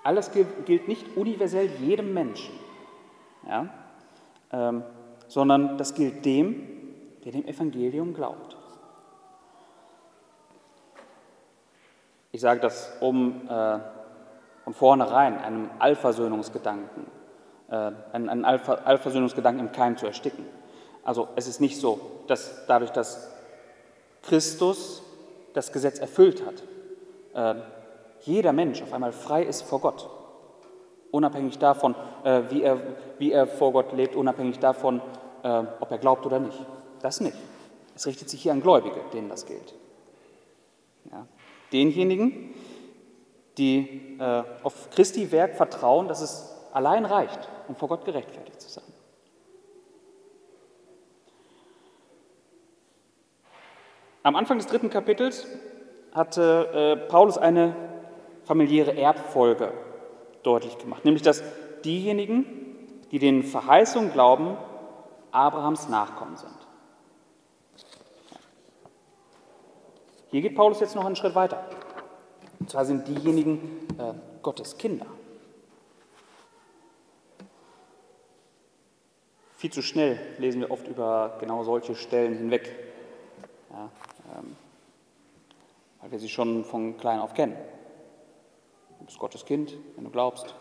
Alles 0.04 0.30
gilt 0.30 0.86
nicht 0.86 1.16
universell 1.16 1.68
jedem 1.80 2.14
Menschen. 2.14 2.54
Ja? 3.48 3.68
ähm, 4.52 4.84
sondern 5.26 5.76
das 5.76 5.92
gilt 5.92 6.24
dem, 6.24 6.68
der 7.24 7.32
dem 7.32 7.48
Evangelium 7.48 8.14
glaubt. 8.14 8.57
Ich 12.38 12.42
sage 12.42 12.60
das, 12.60 12.92
um 13.00 13.48
äh, 13.48 13.78
von 14.62 14.72
vornherein 14.72 15.36
einem 15.38 15.70
Allversöhnungsgedanken, 15.80 17.04
äh, 17.68 17.90
einen, 18.12 18.28
einen 18.28 18.44
Allversöhnungsgedanken 18.44 19.66
im 19.66 19.72
Keim 19.72 19.96
zu 19.96 20.06
ersticken. 20.06 20.46
Also 21.02 21.26
es 21.34 21.48
ist 21.48 21.60
nicht 21.60 21.80
so, 21.80 21.98
dass 22.28 22.64
dadurch, 22.68 22.92
dass 22.92 23.34
Christus 24.22 25.02
das 25.52 25.72
Gesetz 25.72 25.98
erfüllt 25.98 26.44
hat, 26.46 27.56
äh, 27.56 27.60
jeder 28.20 28.52
Mensch 28.52 28.82
auf 28.82 28.92
einmal 28.92 29.10
frei 29.10 29.42
ist 29.42 29.62
vor 29.62 29.80
Gott. 29.80 30.08
Unabhängig 31.10 31.58
davon, 31.58 31.96
äh, 32.22 32.42
wie, 32.50 32.62
er, 32.62 32.78
wie 33.18 33.32
er 33.32 33.48
vor 33.48 33.72
Gott 33.72 33.92
lebt, 33.94 34.14
unabhängig 34.14 34.60
davon, 34.60 35.02
äh, 35.42 35.64
ob 35.80 35.90
er 35.90 35.98
glaubt 35.98 36.24
oder 36.24 36.38
nicht. 36.38 36.64
Das 37.02 37.20
nicht. 37.20 37.36
Es 37.96 38.06
richtet 38.06 38.30
sich 38.30 38.40
hier 38.40 38.52
an 38.52 38.62
Gläubige, 38.62 39.00
denen 39.12 39.28
das 39.28 39.44
gilt. 39.44 39.74
Denjenigen, 41.72 42.54
die 43.58 44.16
äh, 44.18 44.42
auf 44.62 44.90
Christi 44.90 45.32
Werk 45.32 45.56
vertrauen, 45.56 46.08
dass 46.08 46.20
es 46.20 46.54
allein 46.72 47.04
reicht, 47.04 47.48
um 47.66 47.76
vor 47.76 47.88
Gott 47.88 48.04
gerechtfertigt 48.04 48.60
zu 48.60 48.68
sein. 48.68 48.84
Am 54.22 54.36
Anfang 54.36 54.58
des 54.58 54.66
dritten 54.66 54.90
Kapitels 54.90 55.46
hatte 56.12 56.98
äh, 57.02 57.08
Paulus 57.08 57.38
eine 57.38 57.74
familiäre 58.44 58.96
Erbfolge 58.96 59.72
deutlich 60.42 60.78
gemacht, 60.78 61.04
nämlich 61.04 61.22
dass 61.22 61.42
diejenigen, 61.84 62.44
die 63.10 63.18
den 63.18 63.42
Verheißungen 63.42 64.12
glauben, 64.12 64.56
Abrahams 65.30 65.88
Nachkommen 65.88 66.36
sind. 66.36 66.57
Hier 70.30 70.42
geht 70.42 70.54
Paulus 70.54 70.80
jetzt 70.80 70.94
noch 70.94 71.06
einen 71.06 71.16
Schritt 71.16 71.34
weiter. 71.34 71.64
Und 72.60 72.68
zwar 72.68 72.84
sind 72.84 73.08
diejenigen 73.08 73.86
äh, 73.98 74.12
Gottes 74.42 74.76
Kinder. 74.76 75.06
Viel 79.56 79.72
zu 79.72 79.82
schnell 79.82 80.20
lesen 80.38 80.60
wir 80.60 80.70
oft 80.70 80.86
über 80.86 81.38
genau 81.40 81.64
solche 81.64 81.94
Stellen 81.94 82.36
hinweg, 82.36 82.72
ja, 83.70 83.90
ähm, 84.36 84.56
weil 86.00 86.12
wir 86.12 86.18
sie 86.18 86.28
schon 86.28 86.64
von 86.64 86.96
klein 86.96 87.18
auf 87.18 87.34
kennen. 87.34 87.56
Du 89.00 89.06
bist 89.06 89.18
Gottes 89.18 89.44
Kind, 89.44 89.76
wenn 89.96 90.04
du 90.04 90.10
glaubst. 90.10 90.54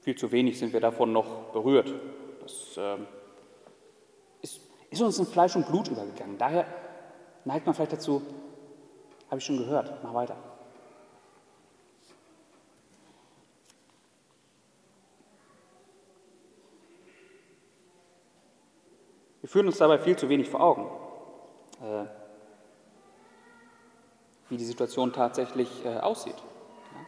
Viel 0.00 0.16
zu 0.16 0.32
wenig 0.32 0.58
sind 0.58 0.72
wir 0.72 0.80
davon 0.80 1.12
noch 1.12 1.52
berührt. 1.52 1.94
Das 2.42 2.76
äh, 2.76 2.98
ist, 5.00 5.06
uns 5.06 5.18
in 5.18 5.26
Fleisch 5.26 5.56
und 5.56 5.66
Blut 5.66 5.88
übergegangen. 5.88 6.38
Daher 6.38 6.66
neigt 7.44 7.66
man 7.66 7.74
vielleicht 7.74 7.92
dazu, 7.92 8.22
habe 9.28 9.38
ich 9.38 9.44
schon 9.44 9.58
gehört, 9.58 10.02
mach 10.02 10.14
weiter. 10.14 10.36
Wir 19.40 19.48
führen 19.48 19.66
uns 19.66 19.78
dabei 19.78 19.98
viel 19.98 20.16
zu 20.16 20.28
wenig 20.28 20.48
vor 20.48 20.60
Augen. 20.60 20.90
Äh, 21.80 22.06
wie 24.48 24.56
die 24.56 24.64
Situation 24.64 25.12
tatsächlich 25.12 25.84
äh, 25.84 25.98
aussieht. 25.98 26.36
Ja? 26.36 27.00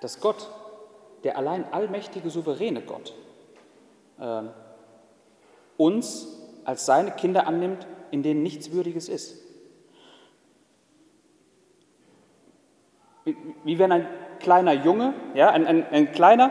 Dass 0.00 0.20
Gott, 0.20 0.50
der 1.22 1.38
allein 1.38 1.64
allmächtige, 1.72 2.28
souveräne 2.30 2.82
Gott, 2.82 3.14
äh, 4.18 4.42
uns 5.76 6.43
als 6.64 6.86
seine 6.86 7.10
Kinder 7.10 7.46
annimmt, 7.46 7.86
in 8.10 8.22
denen 8.22 8.42
nichts 8.42 8.72
Würdiges 8.72 9.08
ist. 9.08 9.42
Wie, 13.64 13.78
wenn 13.78 13.92
ein 13.92 14.06
kleiner 14.40 14.72
Junge, 14.72 15.14
ja, 15.34 15.50
ein, 15.50 15.66
ein, 15.66 15.86
ein 15.90 16.12
kleiner, 16.12 16.50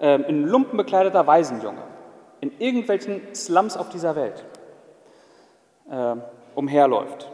äh, 0.00 0.20
in 0.22 0.44
Lumpen 0.44 0.76
bekleideter 0.76 1.26
Waisenjunge 1.26 1.82
in 2.40 2.52
irgendwelchen 2.60 3.34
Slums 3.34 3.76
auf 3.76 3.88
dieser 3.88 4.14
Welt 4.14 4.44
äh, 5.90 6.16
umherläuft 6.54 7.30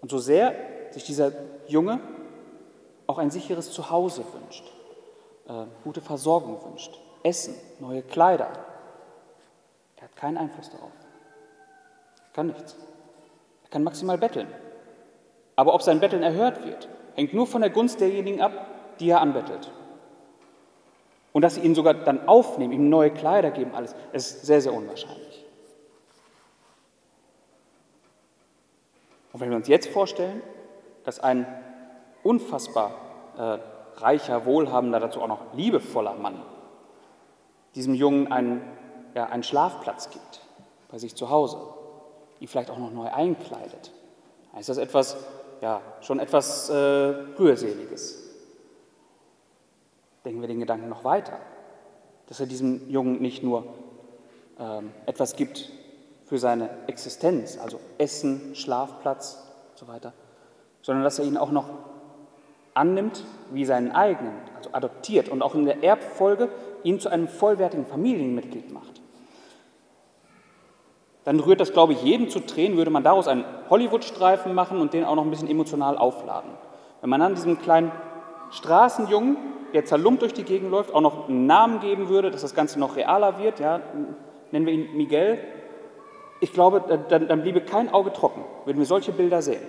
und 0.00 0.10
so 0.10 0.18
sehr 0.18 0.54
sich 0.90 1.04
dieser 1.04 1.32
Junge 1.68 2.00
auch 3.06 3.18
ein 3.18 3.30
sicheres 3.30 3.72
Zuhause 3.72 4.24
wünscht, 4.32 4.64
äh, 5.48 5.66
gute 5.84 6.00
Versorgung 6.00 6.62
wünscht, 6.64 7.00
Essen, 7.22 7.54
neue 7.78 8.02
Kleider. 8.02 8.48
Hat 10.10 10.16
keinen 10.16 10.38
Einfluss 10.38 10.70
darauf. 10.70 10.90
Er 12.30 12.34
kann 12.34 12.46
nichts. 12.48 12.76
Er 13.64 13.70
kann 13.70 13.82
maximal 13.82 14.18
betteln. 14.18 14.48
Aber 15.56 15.74
ob 15.74 15.82
sein 15.82 16.00
Betteln 16.00 16.22
erhört 16.22 16.64
wird, 16.64 16.88
hängt 17.14 17.34
nur 17.34 17.46
von 17.46 17.60
der 17.60 17.70
Gunst 17.70 18.00
derjenigen 18.00 18.40
ab, 18.40 18.52
die 18.98 19.10
er 19.10 19.20
anbettelt. 19.20 19.70
Und 21.32 21.42
dass 21.42 21.56
sie 21.56 21.60
ihn 21.60 21.74
sogar 21.74 21.94
dann 21.94 22.26
aufnehmen, 22.28 22.72
ihm 22.72 22.88
neue 22.88 23.10
Kleider 23.10 23.50
geben, 23.50 23.74
alles, 23.74 23.94
ist 24.12 24.46
sehr, 24.46 24.60
sehr 24.60 24.72
unwahrscheinlich. 24.72 25.44
Und 29.32 29.40
wenn 29.40 29.50
wir 29.50 29.56
uns 29.56 29.68
jetzt 29.68 29.88
vorstellen, 29.88 30.42
dass 31.04 31.20
ein 31.20 31.46
unfassbar 32.22 32.92
äh, 33.38 33.58
reicher, 34.00 34.44
wohlhabender, 34.44 34.98
dazu 34.98 35.22
auch 35.22 35.28
noch 35.28 35.54
liebevoller 35.54 36.14
Mann 36.14 36.42
diesem 37.74 37.94
Jungen 37.94 38.32
einen, 38.32 38.62
ja, 39.14 39.26
einen 39.26 39.42
Schlafplatz 39.42 40.10
gibt 40.10 40.40
bei 40.90 40.98
sich 40.98 41.14
zu 41.14 41.30
Hause, 41.30 41.58
ihn 42.40 42.48
vielleicht 42.48 42.70
auch 42.70 42.78
noch 42.78 42.90
neu 42.90 43.08
einkleidet, 43.08 43.92
dann 44.50 44.60
ist 44.60 44.68
das 44.68 44.78
etwas, 44.78 45.16
ja, 45.60 45.80
schon 46.00 46.18
etwas 46.18 46.68
äh, 46.70 46.74
Rührseliges. 46.74 48.18
Denken 50.24 50.40
wir 50.40 50.48
den 50.48 50.60
Gedanken 50.60 50.88
noch 50.88 51.04
weiter, 51.04 51.38
dass 52.26 52.40
er 52.40 52.46
diesem 52.46 52.88
Jungen 52.90 53.20
nicht 53.20 53.42
nur 53.42 53.64
ähm, 54.58 54.92
etwas 55.06 55.36
gibt, 55.36 55.70
für 56.30 56.38
seine 56.38 56.70
Existenz, 56.86 57.58
also 57.58 57.80
Essen, 57.98 58.54
Schlafplatz 58.54 59.42
und 59.70 59.78
so 59.78 59.88
weiter, 59.88 60.12
sondern 60.80 61.02
dass 61.02 61.18
er 61.18 61.24
ihn 61.24 61.36
auch 61.36 61.50
noch 61.50 61.68
annimmt 62.72 63.24
wie 63.50 63.64
seinen 63.64 63.90
eigenen, 63.90 64.34
also 64.56 64.70
adoptiert 64.72 65.28
und 65.28 65.42
auch 65.42 65.56
in 65.56 65.64
der 65.64 65.82
Erbfolge 65.82 66.48
ihn 66.84 67.00
zu 67.00 67.08
einem 67.08 67.26
vollwertigen 67.26 67.84
Familienmitglied 67.84 68.72
macht, 68.72 68.99
dann 71.24 71.40
rührt 71.40 71.60
das, 71.60 71.72
glaube 71.72 71.92
ich, 71.92 72.02
jeden 72.02 72.30
zu 72.30 72.40
Tränen, 72.40 72.76
würde 72.76 72.90
man 72.90 73.02
daraus 73.02 73.28
einen 73.28 73.44
Hollywood-Streifen 73.68 74.54
machen 74.54 74.80
und 74.80 74.94
den 74.94 75.04
auch 75.04 75.14
noch 75.14 75.24
ein 75.24 75.30
bisschen 75.30 75.50
emotional 75.50 75.98
aufladen. 75.98 76.50
Wenn 77.00 77.10
man 77.10 77.20
dann 77.20 77.34
diesem 77.34 77.58
kleinen 77.60 77.92
Straßenjungen, 78.50 79.36
der 79.74 79.84
zerlumpt 79.84 80.22
durch 80.22 80.32
die 80.32 80.42
Gegend 80.42 80.70
läuft, 80.70 80.94
auch 80.94 81.00
noch 81.00 81.28
einen 81.28 81.46
Namen 81.46 81.80
geben 81.80 82.08
würde, 82.08 82.30
dass 82.30 82.42
das 82.42 82.54
Ganze 82.54 82.80
noch 82.80 82.96
realer 82.96 83.38
wird, 83.38 83.60
ja, 83.60 83.80
nennen 84.50 84.66
wir 84.66 84.72
ihn 84.72 84.96
Miguel, 84.96 85.38
ich 86.40 86.52
glaube, 86.52 86.82
dann, 87.08 87.28
dann 87.28 87.42
bliebe 87.42 87.60
kein 87.60 87.92
Auge 87.92 88.12
trocken, 88.12 88.44
würden 88.64 88.78
wir 88.78 88.86
solche 88.86 89.12
Bilder 89.12 89.42
sehen. 89.42 89.60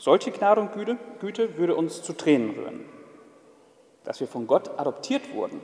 Solche 0.00 0.30
Gnade 0.30 0.62
und 0.62 0.72
Güte, 0.72 0.96
Güte 1.20 1.58
würde 1.58 1.76
uns 1.76 2.02
zu 2.02 2.14
Tränen 2.14 2.54
rühren, 2.54 2.86
dass 4.02 4.18
wir 4.18 4.26
von 4.26 4.46
Gott 4.46 4.80
adoptiert 4.80 5.34
wurden 5.34 5.60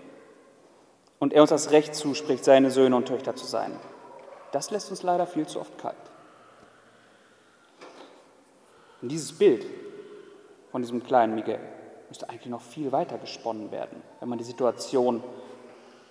und 1.19 1.33
er 1.33 1.41
uns 1.41 1.49
das 1.49 1.71
Recht 1.71 1.95
zuspricht, 1.95 2.45
seine 2.45 2.71
Söhne 2.71 2.97
und 2.97 3.09
Töchter 3.09 3.35
zu 3.35 3.47
sein. 3.47 3.73
Das 4.53 4.71
lässt 4.71 4.91
uns 4.91 5.03
leider 5.03 5.27
viel 5.27 5.47
zu 5.47 5.59
oft 5.59 5.79
kalt. 5.79 5.97
Und 9.01 9.09
dieses 9.09 9.33
Bild 9.33 9.65
von 10.71 10.83
diesem 10.83 11.03
kleinen 11.03 11.35
Miguel 11.35 11.61
müsste 12.09 12.29
eigentlich 12.29 12.51
noch 12.51 12.61
viel 12.61 12.93
weiter 12.93 13.17
gesponnen 13.17 13.71
werden, 13.71 14.03
wenn 14.21 14.29
man 14.29 14.37
die 14.37 14.45
Situation 14.45 15.25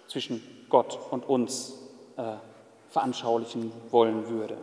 zwischen 0.08 0.42
Gott 0.70 0.98
und 1.12 1.30
uns 1.30 1.78
äh, 2.18 2.38
veranschaulichen 2.90 3.72
wollen 3.92 4.30
würde. 4.30 4.58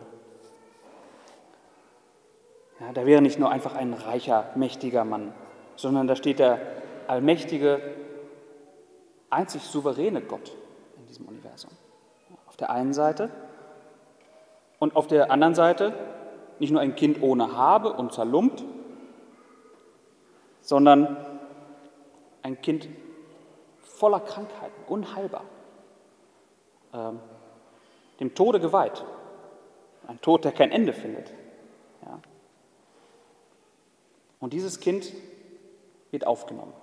Ja, 2.85 2.91
da 2.91 3.05
wäre 3.05 3.21
nicht 3.21 3.39
nur 3.39 3.49
einfach 3.49 3.75
ein 3.75 3.93
reicher, 3.93 4.49
mächtiger 4.55 5.05
Mann, 5.05 5.33
sondern 5.75 6.07
da 6.07 6.15
steht 6.15 6.39
der 6.39 6.59
allmächtige, 7.07 7.81
einzig 9.29 9.63
souveräne 9.63 10.21
Gott 10.21 10.51
in 10.97 11.05
diesem 11.07 11.25
Universum. 11.25 11.71
Auf 12.45 12.57
der 12.57 12.69
einen 12.71 12.93
Seite 12.93 13.29
und 14.79 14.95
auf 14.97 15.07
der 15.07 15.31
anderen 15.31 15.55
Seite 15.55 15.93
nicht 16.59 16.71
nur 16.71 16.81
ein 16.81 16.95
Kind 16.95 17.21
ohne 17.21 17.55
Habe 17.55 17.93
und 17.93 18.13
zerlumpt, 18.13 18.63
sondern 20.61 21.17
ein 22.41 22.61
Kind 22.61 22.89
voller 23.79 24.19
Krankheiten, 24.19 24.83
unheilbar, 24.87 25.43
ähm, 26.93 27.19
dem 28.19 28.35
Tode 28.35 28.59
geweiht. 28.59 29.05
Ein 30.07 30.19
Tod, 30.19 30.43
der 30.43 30.51
kein 30.51 30.71
Ende 30.71 30.91
findet. 30.91 31.31
Ja. 32.05 32.19
Und 34.43 34.51
dieses 34.51 34.81
Kind 34.81 35.13
wird 36.11 36.27
aufgenommen. 36.27 36.73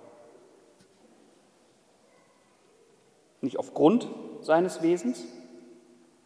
Nicht 3.41 3.59
aufgrund 3.59 4.07
seines 4.39 4.81
Wesens 4.81 5.23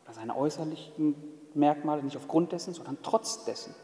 oder 0.05 0.13
seiner 0.13 0.37
äußerlichen 0.37 1.13
Merkmale, 1.53 2.03
nicht 2.03 2.15
aufgrund 2.15 2.53
dessen, 2.53 2.73
sondern 2.73 2.99
trotz 3.03 3.43
dessen. 3.43 3.75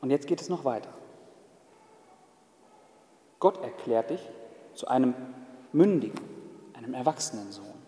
Und 0.00 0.10
jetzt 0.10 0.26
geht 0.26 0.40
es 0.40 0.48
noch 0.48 0.64
weiter. 0.64 0.92
Gott 3.38 3.62
erklärt 3.62 4.10
dich 4.10 4.28
zu 4.74 4.88
einem 4.88 5.14
mündigen, 5.72 6.18
einem 6.74 6.94
erwachsenen 6.94 7.52
Sohn. 7.52 7.80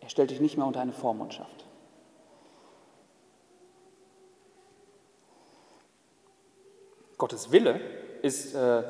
Er 0.00 0.08
stellt 0.08 0.30
dich 0.30 0.40
nicht 0.40 0.56
mehr 0.56 0.66
unter 0.66 0.80
eine 0.80 0.94
Vormundschaft. 0.94 1.57
Gottes 7.18 7.50
Wille 7.50 7.80
ist 8.22 8.54
äh, 8.54 8.82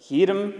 jedem 0.00 0.54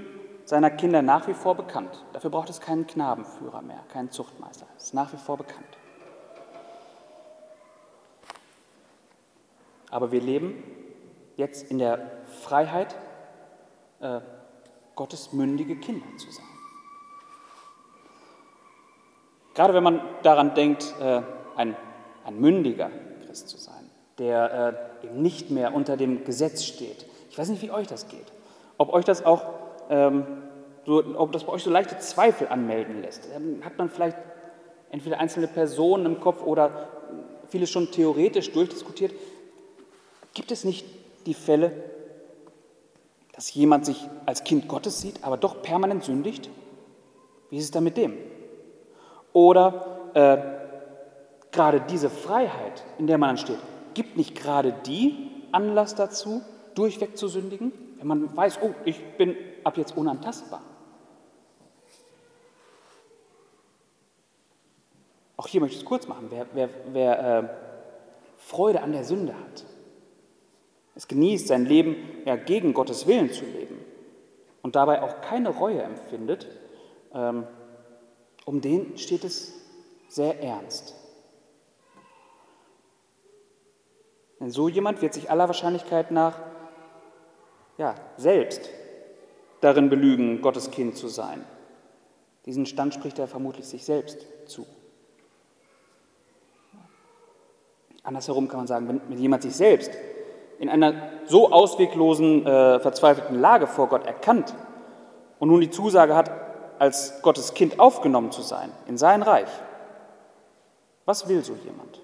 seiner 0.44 0.70
Kinder 0.70 1.02
nach 1.02 1.26
wie 1.28 1.34
vor 1.34 1.54
bekannt. 1.54 2.04
Dafür 2.12 2.30
braucht 2.30 2.50
es 2.50 2.60
keinen 2.60 2.86
Knabenführer 2.86 3.62
mehr, 3.62 3.82
keinen 3.92 4.10
Zuchtmeister. 4.10 4.66
Es 4.76 4.84
ist 4.84 4.94
nach 4.94 5.12
wie 5.12 5.16
vor 5.16 5.36
bekannt. 5.36 5.66
Aber 9.90 10.12
wir 10.12 10.20
leben 10.20 10.62
jetzt 11.36 11.70
in 11.70 11.78
der 11.78 12.10
Freiheit, 12.42 12.94
äh, 14.00 14.20
Gottes 14.94 15.32
mündige 15.32 15.76
Kinder 15.76 16.06
zu 16.18 16.30
sein. 16.30 16.44
Gerade 19.54 19.74
wenn 19.74 19.82
man 19.82 20.00
daran 20.22 20.54
denkt, 20.54 20.94
äh, 21.00 21.22
ein, 21.56 21.76
ein 22.24 22.38
mündiger 22.38 22.90
Christ 23.24 23.48
zu 23.48 23.56
sein 23.56 23.90
der 24.20 24.52
äh, 24.52 24.89
eben 25.04 25.22
nicht 25.22 25.50
mehr 25.50 25.74
unter 25.74 25.96
dem 25.96 26.24
Gesetz 26.24 26.64
steht. 26.64 27.06
Ich 27.30 27.38
weiß 27.38 27.48
nicht, 27.48 27.62
wie 27.62 27.70
euch 27.70 27.86
das 27.86 28.08
geht. 28.08 28.26
Ob 28.78 28.92
euch 28.92 29.04
das 29.04 29.24
auch, 29.24 29.44
ähm, 29.88 30.24
so, 30.86 31.02
ob 31.16 31.32
das 31.32 31.44
bei 31.44 31.52
euch 31.52 31.62
so 31.62 31.70
leichte 31.70 31.98
Zweifel 31.98 32.48
anmelden 32.48 33.02
lässt. 33.02 33.28
Hat 33.62 33.78
man 33.78 33.90
vielleicht 33.90 34.16
entweder 34.90 35.20
einzelne 35.20 35.46
Personen 35.46 36.06
im 36.06 36.20
Kopf 36.20 36.42
oder 36.42 36.88
vieles 37.48 37.70
schon 37.70 37.90
theoretisch 37.90 38.50
durchdiskutiert. 38.52 39.12
Gibt 40.34 40.50
es 40.50 40.64
nicht 40.64 40.86
die 41.26 41.34
Fälle, 41.34 41.72
dass 43.34 43.52
jemand 43.54 43.86
sich 43.86 44.08
als 44.26 44.44
Kind 44.44 44.68
Gottes 44.68 45.00
sieht, 45.00 45.22
aber 45.24 45.36
doch 45.36 45.62
permanent 45.62 46.04
sündigt? 46.04 46.48
Wie 47.50 47.58
ist 47.58 47.64
es 47.64 47.70
dann 47.70 47.84
mit 47.84 47.96
dem? 47.96 48.16
Oder 49.32 50.10
äh, 50.14 50.38
gerade 51.52 51.80
diese 51.80 52.10
Freiheit, 52.10 52.84
in 52.98 53.06
der 53.06 53.18
man 53.18 53.30
dann 53.30 53.38
steht, 53.38 53.58
gibt 53.94 54.16
nicht 54.16 54.34
gerade 54.34 54.74
die 54.86 55.30
Anlass 55.52 55.94
dazu, 55.94 56.42
durchweg 56.74 57.16
zu 57.16 57.28
sündigen, 57.28 57.72
wenn 57.98 58.06
man 58.06 58.36
weiß, 58.36 58.60
oh, 58.62 58.74
ich 58.84 59.02
bin 59.16 59.36
ab 59.64 59.76
jetzt 59.76 59.96
unantastbar? 59.96 60.62
Auch 65.36 65.46
hier 65.46 65.60
möchte 65.60 65.76
ich 65.76 65.82
es 65.82 65.88
kurz 65.88 66.06
machen. 66.06 66.26
Wer, 66.30 66.46
wer, 66.52 66.68
wer 66.92 67.38
äh, 67.38 67.48
Freude 68.36 68.82
an 68.82 68.92
der 68.92 69.04
Sünde 69.04 69.34
hat, 69.34 69.64
es 70.94 71.08
genießt, 71.08 71.46
sein 71.46 71.64
Leben 71.64 71.96
ja, 72.26 72.36
gegen 72.36 72.74
Gottes 72.74 73.06
Willen 73.06 73.32
zu 73.32 73.44
leben 73.44 73.78
und 74.62 74.76
dabei 74.76 75.02
auch 75.02 75.20
keine 75.22 75.48
Reue 75.48 75.82
empfindet, 75.82 76.46
ähm, 77.14 77.46
um 78.44 78.60
den 78.60 78.98
steht 78.98 79.24
es 79.24 79.54
sehr 80.08 80.42
ernst. 80.42 80.99
Denn 84.40 84.50
so 84.50 84.68
jemand 84.68 85.02
wird 85.02 85.14
sich 85.14 85.30
aller 85.30 85.46
Wahrscheinlichkeit 85.46 86.10
nach 86.10 86.34
ja, 87.76 87.94
selbst 88.16 88.70
darin 89.60 89.90
belügen, 89.90 90.40
Gottes 90.40 90.70
Kind 90.70 90.96
zu 90.96 91.08
sein. 91.08 91.44
Diesen 92.46 92.64
Stand 92.64 92.94
spricht 92.94 93.18
er 93.18 93.28
vermutlich 93.28 93.66
sich 93.66 93.84
selbst 93.84 94.26
zu. 94.46 94.66
Andersherum 98.02 98.48
kann 98.48 98.60
man 98.60 98.66
sagen, 98.66 98.88
wenn, 98.88 99.00
wenn 99.08 99.18
jemand 99.18 99.42
sich 99.42 99.54
selbst 99.54 99.90
in 100.58 100.70
einer 100.70 101.10
so 101.26 101.52
ausweglosen, 101.52 102.46
äh, 102.46 102.80
verzweifelten 102.80 103.38
Lage 103.38 103.66
vor 103.66 103.88
Gott 103.88 104.06
erkannt 104.06 104.54
und 105.38 105.48
nun 105.48 105.60
die 105.60 105.70
Zusage 105.70 106.14
hat, 106.16 106.30
als 106.78 107.20
Gottes 107.20 107.52
Kind 107.52 107.78
aufgenommen 107.78 108.32
zu 108.32 108.40
sein 108.40 108.72
in 108.86 108.96
sein 108.96 109.22
Reich, 109.22 109.50
was 111.04 111.28
will 111.28 111.44
so 111.44 111.54
jemand? 111.64 112.00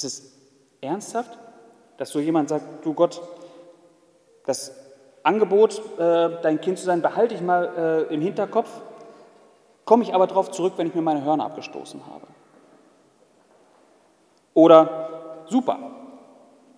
Ist 0.00 0.04
es 0.04 0.32
ernsthaft, 0.80 1.36
dass 1.98 2.08
so 2.08 2.20
jemand 2.20 2.48
sagt, 2.48 2.86
du 2.86 2.94
Gott, 2.94 3.20
das 4.46 4.74
Angebot, 5.22 5.82
äh, 5.98 6.40
dein 6.40 6.58
Kind 6.62 6.78
zu 6.78 6.86
sein, 6.86 7.02
behalte 7.02 7.34
ich 7.34 7.42
mal 7.42 8.06
äh, 8.08 8.14
im 8.14 8.22
Hinterkopf, 8.22 8.70
komme 9.84 10.02
ich 10.02 10.14
aber 10.14 10.26
darauf 10.26 10.52
zurück, 10.52 10.74
wenn 10.78 10.86
ich 10.86 10.94
mir 10.94 11.02
meine 11.02 11.22
Hörner 11.22 11.44
abgestoßen 11.44 12.06
habe. 12.06 12.26
Oder 14.54 15.44
super, 15.48 15.78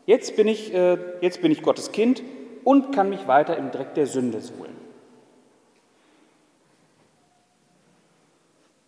jetzt 0.05 0.35
bin 0.35 0.49
ich, 0.49 0.75
äh, 0.75 0.99
jetzt 1.21 1.43
bin 1.43 1.53
ich 1.53 1.63
Gottes 1.63 1.93
Kind 1.93 2.25
und 2.65 2.93
kann 2.93 3.09
mich 3.09 3.29
weiter 3.29 3.57
im 3.57 3.71
Dreck 3.71 3.95
der 3.95 4.09
Sünde 4.09 4.41
suhlen. 4.41 4.77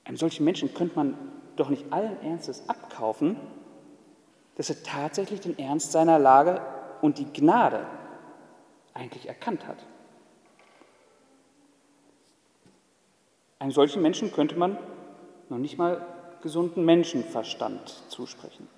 Einem 0.04 0.16
solchen 0.16 0.44
Menschen 0.44 0.74
könnte 0.74 0.96
man 0.96 1.16
doch 1.54 1.68
nicht 1.68 1.92
allen 1.92 2.20
Ernstes 2.20 2.68
abkaufen, 2.68 3.36
dass 4.56 4.70
er 4.70 4.82
tatsächlich 4.82 5.40
den 5.40 5.58
Ernst 5.58 5.92
seiner 5.92 6.18
Lage 6.18 6.60
und 7.02 7.18
die 7.18 7.32
Gnade 7.32 7.86
eigentlich 8.92 9.28
erkannt 9.28 9.66
hat. 9.66 9.78
Einem 13.58 13.72
solchen 13.72 14.02
Menschen 14.02 14.32
könnte 14.32 14.56
man 14.56 14.78
noch 15.48 15.58
nicht 15.58 15.78
mal 15.78 16.06
gesunden 16.42 16.84
Menschenverstand 16.84 18.04
zusprechen. 18.08 18.68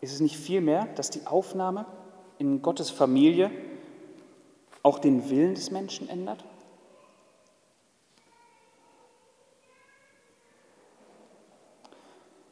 Ist 0.00 0.14
es 0.14 0.20
nicht 0.20 0.36
vielmehr, 0.36 0.86
dass 0.94 1.10
die 1.10 1.26
Aufnahme 1.26 1.84
in 2.38 2.62
Gottes 2.62 2.90
Familie 2.90 3.50
auch 4.82 4.98
den 4.98 5.28
Willen 5.28 5.54
des 5.54 5.70
Menschen 5.70 6.08
ändert? 6.08 6.44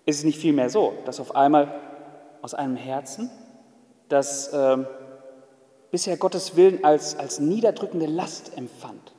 Ist 0.09 0.21
es 0.21 0.25
nicht 0.25 0.38
vielmehr 0.38 0.71
so, 0.71 0.94
dass 1.05 1.21
auf 1.21 1.37
einmal 1.37 1.71
aus 2.40 2.55
einem 2.55 2.77
Herzen, 2.77 3.31
das 4.09 4.49
äh, 4.55 4.79
bisher 5.90 6.16
Gottes 6.16 6.57
Willen 6.57 6.83
als, 6.83 7.18
als 7.18 7.40
niederdrückende 7.40 8.07
Last 8.07 8.57
empfand, 8.57 9.12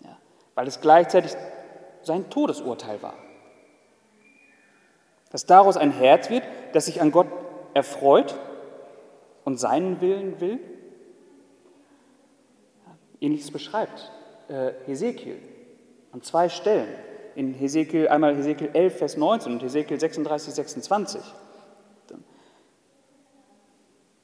ja, 0.00 0.14
weil 0.54 0.66
es 0.66 0.82
gleichzeitig 0.82 1.32
sein 2.02 2.28
Todesurteil 2.28 3.02
war, 3.02 3.14
dass 5.30 5.46
daraus 5.46 5.78
ein 5.78 5.90
Herz 5.90 6.28
wird, 6.28 6.42
das 6.74 6.84
sich 6.84 7.00
an 7.00 7.10
Gott 7.10 7.28
erfreut 7.72 8.38
und 9.46 9.58
seinen 9.58 10.02
Willen 10.02 10.38
will? 10.38 10.60
Ähnliches 13.22 13.50
beschreibt 13.50 14.12
äh, 14.48 14.72
Hesekiel 14.84 15.38
an 16.12 16.20
zwei 16.20 16.50
Stellen. 16.50 17.15
In 17.36 17.52
Hesekiel, 17.52 18.08
einmal 18.08 18.34
Hesekiel 18.34 18.70
11, 18.72 18.96
Vers 18.96 19.16
19 19.18 19.52
und 19.52 19.62
Hesekiel 19.62 20.00
36, 20.00 20.54
26. 20.54 21.20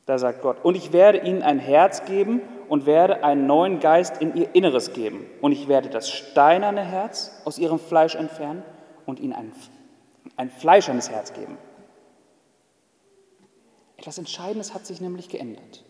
Da 0.07 0.19
sagt 0.19 0.41
Gott, 0.43 0.65
und 0.65 0.77
ich 0.77 0.93
werde 0.93 1.19
ihnen 1.19 1.43
ein 1.43 1.59
Herz 1.59 2.07
geben 2.07 2.41
und 2.71 2.87
werde 2.87 3.23
einen 3.23 3.47
neuen 3.47 3.81
Geist 3.81 4.21
in 4.21 4.35
ihr 4.35 4.55
Inneres 4.55 4.95
geben. 4.95 5.27
Und 5.43 5.53
ich 5.53 5.69
werde 5.69 5.91
das 5.91 6.11
steinerne 6.11 6.83
Herz 6.83 7.43
aus 7.45 7.59
ihrem 7.59 7.79
Fleisch 7.79 8.15
entfernen 8.15 8.63
und 9.05 9.21
ihnen 9.21 9.35
ein, 9.35 9.53
ein 10.37 10.51
fleischernes 10.51 11.11
Herz 11.11 11.35
geben. 11.35 11.59
Etwas 13.99 14.17
Entscheidendes 14.17 14.73
hat 14.73 14.87
sich 14.87 15.03
nämlich 15.03 15.29
geändert. 15.29 15.85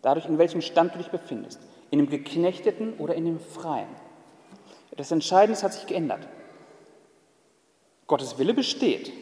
Dadurch, 0.00 0.26
in 0.26 0.38
welchem 0.38 0.62
Stand 0.62 0.94
du 0.94 0.98
dich 0.98 1.10
befindest. 1.10 1.60
In 1.90 1.98
dem 1.98 2.08
Geknechteten 2.08 2.94
oder 2.94 3.14
in 3.14 3.26
dem 3.26 3.38
Freien. 3.40 3.88
Etwas 4.90 5.12
Entscheidendes 5.12 5.62
hat 5.62 5.74
sich 5.74 5.86
geändert. 5.86 6.26
Gottes 8.06 8.38
Wille 8.38 8.54
besteht 8.54 9.12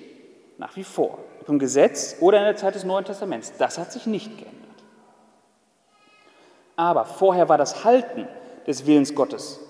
nach 0.59 0.77
wie 0.77 0.85
vor. 0.85 1.19
Im 1.47 1.59
Gesetz 1.59 2.17
oder 2.21 2.39
in 2.39 2.45
der 2.45 2.57
Zeit 2.57 2.75
des 2.75 2.85
Neuen 2.85 3.05
Testaments. 3.05 3.53
Das 3.59 3.79
hat 3.79 3.93
sich 3.93 4.07
nicht 4.07 4.39
geändert. 4.39 4.55
Aber 6.77 7.05
vorher 7.05 7.49
war 7.49 7.59
das 7.59 7.85
Halten 7.85 8.27
des 8.67 8.87
Willens 8.87 9.15
Gottes 9.15 9.61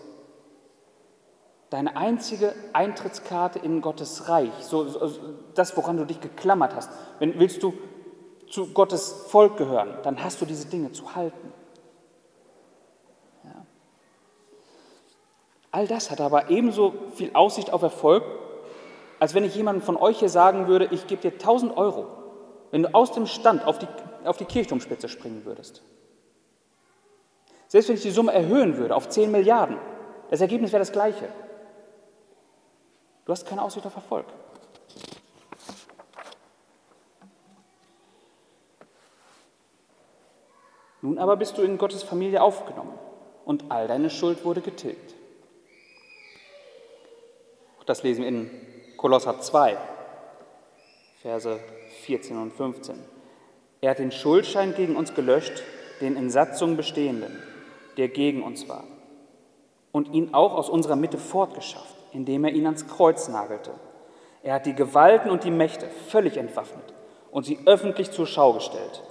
deine 1.74 1.96
einzige 1.96 2.54
Eintrittskarte 2.72 3.58
in 3.58 3.80
Gottes 3.80 4.28
Reich, 4.28 4.52
so, 4.60 4.86
so, 4.86 5.10
das, 5.54 5.76
woran 5.76 5.96
du 5.96 6.04
dich 6.04 6.20
geklammert 6.20 6.72
hast. 6.76 6.88
Wenn 7.18 7.36
willst 7.40 7.64
du 7.64 7.74
zu 8.48 8.72
Gottes 8.72 9.24
Volk 9.26 9.56
gehören, 9.56 9.98
dann 10.04 10.22
hast 10.22 10.40
du 10.40 10.46
diese 10.46 10.68
Dinge 10.68 10.92
zu 10.92 11.16
halten. 11.16 11.52
All 15.72 15.88
das 15.88 16.12
hat 16.12 16.20
aber 16.20 16.50
ebenso 16.50 16.94
viel 17.16 17.32
Aussicht 17.34 17.72
auf 17.72 17.82
Erfolg, 17.82 18.22
als 19.24 19.32
wenn 19.32 19.44
ich 19.44 19.54
jemandem 19.54 19.80
von 19.80 19.96
euch 19.96 20.18
hier 20.18 20.28
sagen 20.28 20.68
würde, 20.68 20.88
ich 20.90 21.06
gebe 21.06 21.22
dir 21.22 21.32
1000 21.32 21.74
Euro, 21.78 22.08
wenn 22.70 22.82
du 22.82 22.94
aus 22.94 23.10
dem 23.12 23.24
Stand 23.24 23.64
auf 23.64 23.78
die, 23.78 23.88
auf 24.26 24.36
die 24.36 24.44
Kirchturmspitze 24.44 25.08
springen 25.08 25.46
würdest. 25.46 25.82
Selbst 27.68 27.88
wenn 27.88 27.96
ich 27.96 28.02
die 28.02 28.10
Summe 28.10 28.34
erhöhen 28.34 28.76
würde 28.76 28.94
auf 28.94 29.08
10 29.08 29.30
Milliarden, 29.30 29.78
das 30.28 30.42
Ergebnis 30.42 30.72
wäre 30.72 30.82
das 30.82 30.92
gleiche. 30.92 31.30
Du 33.24 33.32
hast 33.32 33.46
keine 33.46 33.62
Aussicht 33.62 33.86
auf 33.86 33.96
Erfolg. 33.96 34.26
Nun 41.00 41.18
aber 41.18 41.38
bist 41.38 41.56
du 41.56 41.62
in 41.62 41.78
Gottes 41.78 42.02
Familie 42.02 42.42
aufgenommen 42.42 42.92
und 43.46 43.70
all 43.70 43.88
deine 43.88 44.10
Schuld 44.10 44.44
wurde 44.44 44.60
getilgt. 44.60 45.14
Das 47.86 48.02
lesen 48.02 48.20
wir 48.20 48.28
in 48.28 48.73
Kolosser 49.04 49.38
2, 49.38 49.76
Verse 51.20 51.60
14 52.04 52.38
und 52.38 52.54
15. 52.54 52.98
Er 53.82 53.90
hat 53.90 53.98
den 53.98 54.10
Schuldschein 54.10 54.74
gegen 54.74 54.96
uns 54.96 55.12
gelöscht, 55.12 55.62
den 56.00 56.16
in 56.16 56.30
Satzung 56.30 56.78
bestehenden, 56.78 57.36
der 57.98 58.08
gegen 58.08 58.42
uns 58.42 58.66
war, 58.66 58.84
und 59.92 60.14
ihn 60.14 60.32
auch 60.32 60.54
aus 60.54 60.70
unserer 60.70 60.96
Mitte 60.96 61.18
fortgeschafft, 61.18 61.94
indem 62.14 62.46
er 62.46 62.52
ihn 62.52 62.64
ans 62.64 62.88
Kreuz 62.88 63.28
nagelte. 63.28 63.72
Er 64.42 64.54
hat 64.54 64.64
die 64.64 64.74
Gewalten 64.74 65.28
und 65.28 65.44
die 65.44 65.50
Mächte 65.50 65.86
völlig 66.08 66.38
entwaffnet 66.38 66.94
und 67.30 67.44
sie 67.44 67.58
öffentlich 67.66 68.10
zur 68.10 68.26
Schau 68.26 68.54
gestellt. 68.54 69.02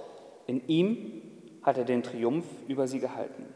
In 0.48 0.66
ihm 0.66 1.22
hat 1.62 1.78
er 1.78 1.84
den 1.84 2.02
Triumph 2.02 2.46
über 2.66 2.88
sie 2.88 2.98
gehalten. 2.98 3.46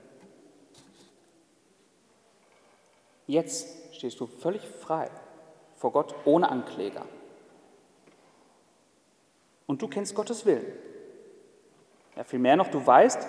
Jetzt 3.27 3.97
stehst 3.97 4.21
du 4.21 4.29
völlig 4.29 4.63
frei 4.63 5.11
vor 5.79 5.93
Gott 5.93 6.15
ohne 6.25 6.51
Ankläger. 6.51 7.07
Und 9.67 9.81
du 9.81 9.89
kennst 9.89 10.15
Gottes 10.15 10.45
Willen. 10.45 10.67
Ja, 12.17 12.25
vielmehr 12.25 12.57
noch, 12.57 12.69
du 12.69 12.85
weißt, 12.85 13.27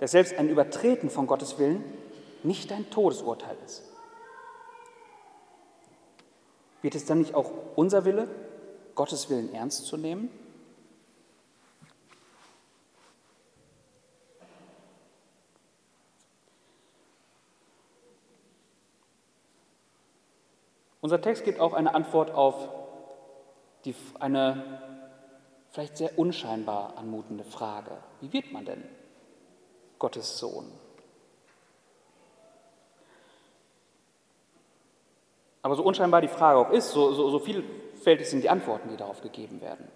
dass 0.00 0.10
selbst 0.10 0.38
ein 0.38 0.48
Übertreten 0.48 1.10
von 1.10 1.26
Gottes 1.26 1.58
Willen 1.58 1.82
nicht 2.42 2.70
dein 2.70 2.90
Todesurteil 2.90 3.56
ist. 3.64 3.82
Wird 6.82 6.94
es 6.94 7.06
dann 7.06 7.18
nicht 7.18 7.34
auch 7.34 7.50
unser 7.74 8.04
Wille, 8.04 8.28
Gottes 8.94 9.30
Willen 9.30 9.52
ernst 9.54 9.86
zu 9.86 9.96
nehmen? 9.96 10.30
Unser 21.00 21.20
Text 21.20 21.44
gibt 21.44 21.60
auch 21.60 21.74
eine 21.74 21.94
Antwort 21.94 22.32
auf 22.32 22.68
die, 23.84 23.94
eine 24.18 24.80
vielleicht 25.70 25.96
sehr 25.96 26.18
unscheinbar 26.18 26.96
anmutende 26.96 27.44
Frage. 27.44 27.92
Wie 28.20 28.32
wird 28.32 28.52
man 28.52 28.64
denn 28.64 28.82
Gottes 29.98 30.38
Sohn? 30.38 30.66
Aber 35.62 35.74
so 35.76 35.82
unscheinbar 35.82 36.20
die 36.20 36.28
Frage 36.28 36.58
auch 36.58 36.70
ist, 36.70 36.90
so, 36.92 37.12
so, 37.12 37.30
so 37.30 37.38
vielfältig 37.38 38.28
sind 38.28 38.42
die 38.42 38.50
Antworten, 38.50 38.88
die 38.88 38.96
darauf 38.96 39.20
gegeben 39.20 39.60
werden. 39.60 39.88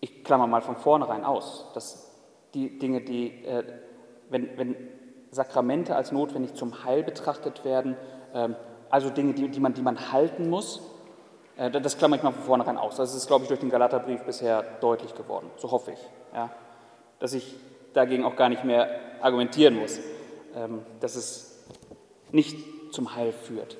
Ich 0.00 0.24
klammer 0.24 0.46
mal 0.46 0.62
von 0.62 0.76
vornherein 0.76 1.24
aus, 1.24 1.66
dass 1.74 2.10
die 2.54 2.78
Dinge, 2.78 3.02
die, 3.02 3.44
äh, 3.44 3.64
wenn, 4.28 4.56
wenn 4.56 4.76
Sakramente 5.30 5.94
als 5.94 6.12
notwendig 6.12 6.54
zum 6.54 6.84
Heil 6.84 7.02
betrachtet 7.02 7.64
werden, 7.64 7.96
ähm, 8.34 8.56
also 8.90 9.10
Dinge, 9.10 9.32
die, 9.32 9.48
die, 9.48 9.60
man, 9.60 9.72
die 9.72 9.82
man 9.82 10.12
halten 10.12 10.50
muss. 10.50 10.80
Äh, 11.56 11.70
das 11.70 11.96
klammere 11.96 12.18
ich 12.18 12.22
mal 12.22 12.32
von 12.32 12.42
vornherein 12.42 12.76
aus. 12.76 12.96
Das 12.96 13.14
ist, 13.14 13.26
glaube 13.26 13.44
ich, 13.44 13.48
durch 13.48 13.60
den 13.60 13.70
Galaterbrief 13.70 14.22
bisher 14.22 14.62
deutlich 14.80 15.14
geworden. 15.14 15.50
So 15.56 15.70
hoffe 15.70 15.92
ich. 15.92 15.98
Ja? 16.34 16.50
Dass 17.18 17.32
ich 17.32 17.56
dagegen 17.94 18.24
auch 18.24 18.36
gar 18.36 18.48
nicht 18.48 18.64
mehr 18.64 18.88
argumentieren 19.20 19.78
muss, 19.78 19.98
ähm, 20.54 20.82
dass 21.00 21.16
es 21.16 21.64
nicht 22.32 22.92
zum 22.92 23.14
Heil 23.14 23.32
führt, 23.32 23.76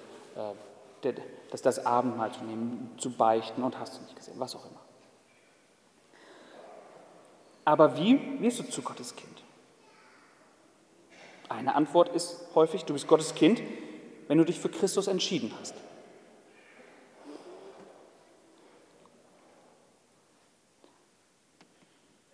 äh, 1.03 1.12
dass 1.51 1.62
das 1.62 1.85
Abendmahl 1.85 2.33
zu 2.33 2.44
nehmen, 2.44 2.92
zu 2.99 3.11
beichten 3.11 3.62
und 3.62 3.79
hast 3.79 3.96
du 3.96 4.03
nicht 4.03 4.16
gesehen, 4.16 4.35
was 4.38 4.55
auch 4.55 4.64
immer. 4.64 4.81
Aber 7.64 7.96
wie 7.96 8.40
wirst 8.40 8.61
du 8.61 8.64
zu 8.64 8.83
Gottes 8.83 9.16
Kind? 9.16 9.42
Eine 11.49 11.75
Antwort 11.75 12.09
ist 12.14 12.46
häufig, 12.55 12.85
du 12.85 12.92
bist 12.92 13.09
Gottes 13.09 13.35
Kind, 13.35 13.61
wenn 14.30 14.38
du 14.38 14.44
dich 14.44 14.60
für 14.60 14.68
Christus 14.68 15.08
entschieden 15.08 15.52
hast. 15.58 15.74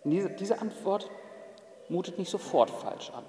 Diese, 0.03 0.61
Antwort 0.61 1.09
mutet 1.89 2.19
nicht 2.19 2.29
sofort 2.29 2.69
falsch 2.69 3.09
an. 3.09 3.25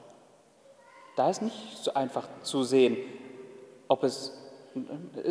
Da 1.17 1.31
ist 1.31 1.41
nicht 1.41 1.79
so 1.79 1.95
einfach 1.95 2.29
zu 2.43 2.63
sehen, 2.63 2.99
ob 3.89 4.05
es, 4.05 4.39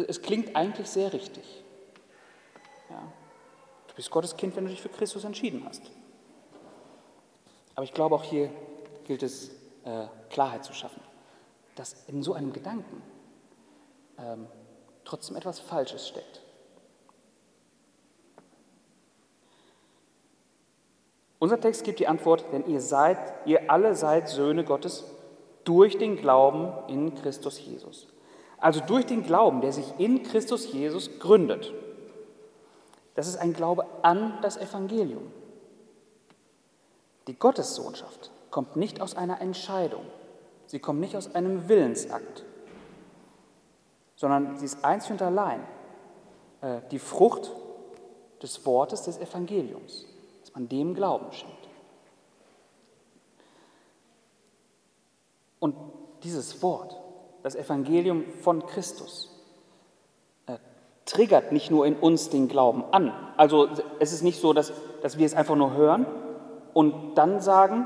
es 0.08 0.24
klingt 0.24 0.56
eigentlich 0.56 0.88
sehr 0.88 1.14
richtig. 1.14 1.64
Ja. 2.90 3.04
Du 3.88 3.94
bist 3.94 4.10
Gottes 4.10 4.36
Kind, 4.36 4.56
wenn 4.56 4.64
du 4.64 4.72
dich 4.72 4.82
für 4.82 4.90
Christus 4.90 5.26
entschieden 5.26 5.64
hast. 5.64 5.84
Aber 7.76 7.84
ich 7.84 7.94
glaube, 7.94 8.16
auch 8.16 8.24
hier 8.24 8.50
gilt 9.06 9.22
es, 9.22 9.50
äh, 9.86 10.08
Klarheit 10.32 10.66
zu 10.66 10.74
schaffen, 10.74 11.04
dass 11.76 12.04
in 12.08 12.24
so 12.24 12.34
einem 12.34 12.52
Gedanken 12.52 13.04
ähm, 14.18 14.48
trotzdem 15.06 15.36
etwas 15.36 15.60
Falsches 15.60 16.08
steckt. 16.08 16.42
Unser 21.40 21.60
Text 21.62 21.84
gibt 21.84 22.00
die 22.00 22.08
Antwort, 22.08 22.46
denn 22.52 22.66
ihr 22.68 22.82
seid, 22.82 23.18
ihr 23.46 23.70
alle 23.70 23.96
seid 23.96 24.28
Söhne 24.28 24.64
Gottes 24.64 25.06
durch 25.64 25.98
den 25.98 26.18
Glauben 26.18 26.72
in 26.88 27.14
Christus 27.14 27.60
Jesus. 27.64 28.08
Also 28.58 28.80
durch 28.80 29.06
den 29.06 29.24
Glauben, 29.24 29.62
der 29.62 29.72
sich 29.72 29.86
in 30.00 30.24
Christus 30.24 30.72
Jesus 30.72 31.20
gründet. 31.20 31.74
Das 33.14 33.28
ist 33.28 33.38
ein 33.38 33.54
Glaube 33.54 33.86
an 34.02 34.40
das 34.42 34.58
Evangelium. 34.58 35.32
Die 37.28 37.38
Gottessohnschaft 37.38 38.32
kommt 38.50 38.76
nicht 38.76 39.02
aus 39.02 39.16
einer 39.16 39.42
Entscheidung, 39.42 40.06
sie 40.66 40.80
kommt 40.80 41.02
nicht 41.02 41.16
aus 41.16 41.36
einem 41.36 41.68
Willensakt, 41.68 42.46
sondern 44.18 44.58
sie 44.58 44.66
ist 44.66 44.84
einzig 44.84 45.12
und 45.12 45.22
allein 45.22 45.62
äh, 46.62 46.82
die 46.92 47.00
Frucht 47.00 47.52
des 48.42 48.66
Wortes 48.66 49.04
des 49.04 49.20
Evangeliums, 49.20 50.06
dass 50.42 50.54
man 50.54 50.68
dem 50.68 50.94
Glauben 50.94 51.32
schenkt. 51.32 51.56
Und 55.60 55.76
dieses 56.24 56.62
Wort, 56.62 57.00
das 57.44 57.56
Evangelium 57.56 58.26
von 58.42 58.66
Christus, 58.66 59.32
äh, 60.48 60.58
triggert 61.06 61.52
nicht 61.52 61.72
nur 61.72 61.86
in 61.86 61.96
uns 61.96 62.30
den 62.30 62.48
Glauben 62.48 62.84
an. 62.92 63.14
Also 63.38 63.70
es 64.00 64.14
ist 64.14 64.24
nicht 64.24 64.42
so, 64.42 64.52
dass, 64.52 64.74
dass 65.02 65.18
wir 65.20 65.26
es 65.26 65.36
einfach 65.36 65.56
nur 65.56 65.74
hören 65.74 66.08
und 66.74 67.16
dann 67.16 67.40
sagen, 67.40 67.86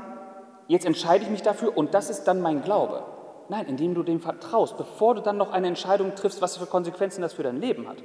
jetzt 0.66 0.86
entscheide 0.86 1.24
ich 1.24 1.30
mich 1.30 1.42
dafür 1.42 1.76
und 1.76 1.92
das 1.92 2.08
ist 2.08 2.24
dann 2.24 2.40
mein 2.40 2.62
Glaube. 2.62 3.04
Nein, 3.52 3.66
indem 3.66 3.92
du 3.92 4.02
dem 4.02 4.18
vertraust, 4.18 4.78
bevor 4.78 5.14
du 5.14 5.20
dann 5.20 5.36
noch 5.36 5.52
eine 5.52 5.66
Entscheidung 5.66 6.14
triffst, 6.14 6.40
was 6.40 6.56
für 6.56 6.64
Konsequenzen 6.64 7.20
das 7.20 7.34
für 7.34 7.42
dein 7.42 7.60
Leben 7.60 7.86
hat, 7.86 7.98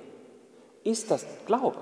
ist 0.83 1.09
das 1.09 1.25
Glaube. 1.45 1.79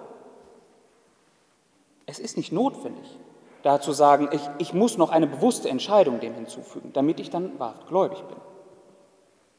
Es 2.06 2.19
ist 2.19 2.38
nicht 2.38 2.51
notwendig, 2.51 3.17
da 3.63 3.82
zu 3.82 3.91
sagen, 3.91 4.30
ich, 4.32 4.47
ich 4.60 4.75
muss 4.75 4.99
noch 4.99 5.10
eine 5.10 5.25
bewusste 5.25 5.67
Entscheidung 5.67 6.19
dem 6.19 6.36
hinzufügen, 6.36 6.93
damit 6.93 7.19
ich 7.19 7.32
dann 7.32 7.58
wahrhaft 7.58 7.88
gläubig 7.88 8.21
bin. 8.25 8.38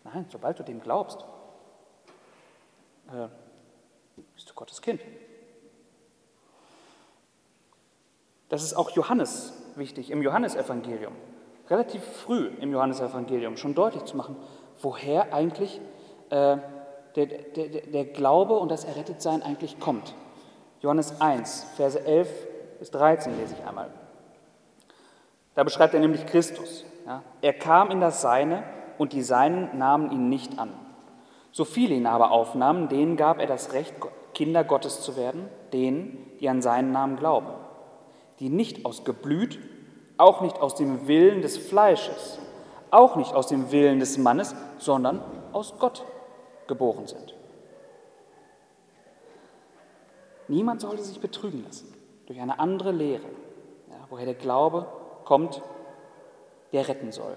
Nein, 0.04 0.24
sobald 0.30 0.56
du 0.60 0.62
dem 0.62 0.80
glaubst, 0.80 1.24
äh, 3.08 3.26
bist 4.36 4.48
du 4.48 4.54
Gottes 4.54 4.82
Kind. 4.82 5.00
Das 8.50 8.62
ist 8.62 8.74
auch 8.74 8.90
Johannes 8.90 9.52
wichtig, 9.74 10.12
im 10.12 10.22
Johannesevangelium, 10.22 11.16
relativ 11.68 12.02
früh 12.02 12.48
im 12.60 12.72
Johannesevangelium 12.72 13.56
schon 13.56 13.74
deutlich 13.74 14.04
zu 14.04 14.16
machen, 14.16 14.36
woher 14.80 15.32
eigentlich 15.32 15.80
äh, 16.30 16.58
der, 17.16 17.26
der, 17.26 17.68
der 17.68 18.04
Glaube 18.04 18.54
und 18.54 18.70
das 18.70 18.84
Errettetsein 18.84 19.42
eigentlich 19.42 19.80
kommt. 19.80 20.14
Johannes 20.80 21.20
1, 21.20 21.66
Verse 21.76 22.04
11 22.04 22.28
bis 22.78 22.90
13 22.90 23.36
lese 23.38 23.54
ich 23.58 23.66
einmal. 23.66 23.90
Da 25.54 25.64
beschreibt 25.64 25.94
er 25.94 26.00
nämlich 26.00 26.26
Christus. 26.26 26.84
Ja. 27.06 27.22
Er 27.40 27.54
kam 27.54 27.90
in 27.90 28.00
das 28.00 28.20
Seine 28.20 28.62
und 28.98 29.12
die 29.12 29.22
Seinen 29.22 29.78
nahmen 29.78 30.10
ihn 30.12 30.28
nicht 30.28 30.58
an. 30.58 30.70
So 31.50 31.64
viele 31.64 31.94
ihn 31.94 32.06
aber 32.06 32.32
aufnahmen, 32.32 32.88
denen 32.88 33.16
gab 33.16 33.40
er 33.40 33.46
das 33.46 33.72
Recht, 33.72 33.94
Kinder 34.34 34.64
Gottes 34.64 35.00
zu 35.00 35.16
werden, 35.16 35.48
denen, 35.72 36.18
die 36.40 36.48
an 36.50 36.60
seinen 36.60 36.92
Namen 36.92 37.16
glauben, 37.16 37.48
die 38.38 38.50
nicht 38.50 38.84
aus 38.84 39.04
Geblüt, 39.04 39.58
auch 40.18 40.40
nicht 40.40 40.60
aus 40.60 40.74
dem 40.74 41.06
Willen 41.06 41.42
des 41.42 41.58
Fleisches, 41.58 42.38
auch 42.90 43.16
nicht 43.16 43.34
aus 43.34 43.48
dem 43.48 43.70
Willen 43.70 44.00
des 44.00 44.18
Mannes, 44.18 44.54
sondern 44.78 45.22
aus 45.52 45.74
Gott 45.78 46.04
geboren 46.66 47.06
sind. 47.06 47.34
Niemand 50.48 50.80
sollte 50.80 51.02
sich 51.02 51.20
betrügen 51.20 51.64
lassen 51.64 51.92
durch 52.26 52.40
eine 52.40 52.58
andere 52.58 52.92
Lehre, 52.92 53.26
ja, 53.88 53.96
woher 54.10 54.26
der 54.26 54.34
Glaube 54.34 54.86
kommt, 55.24 55.62
der 56.72 56.88
retten 56.88 57.12
soll. 57.12 57.36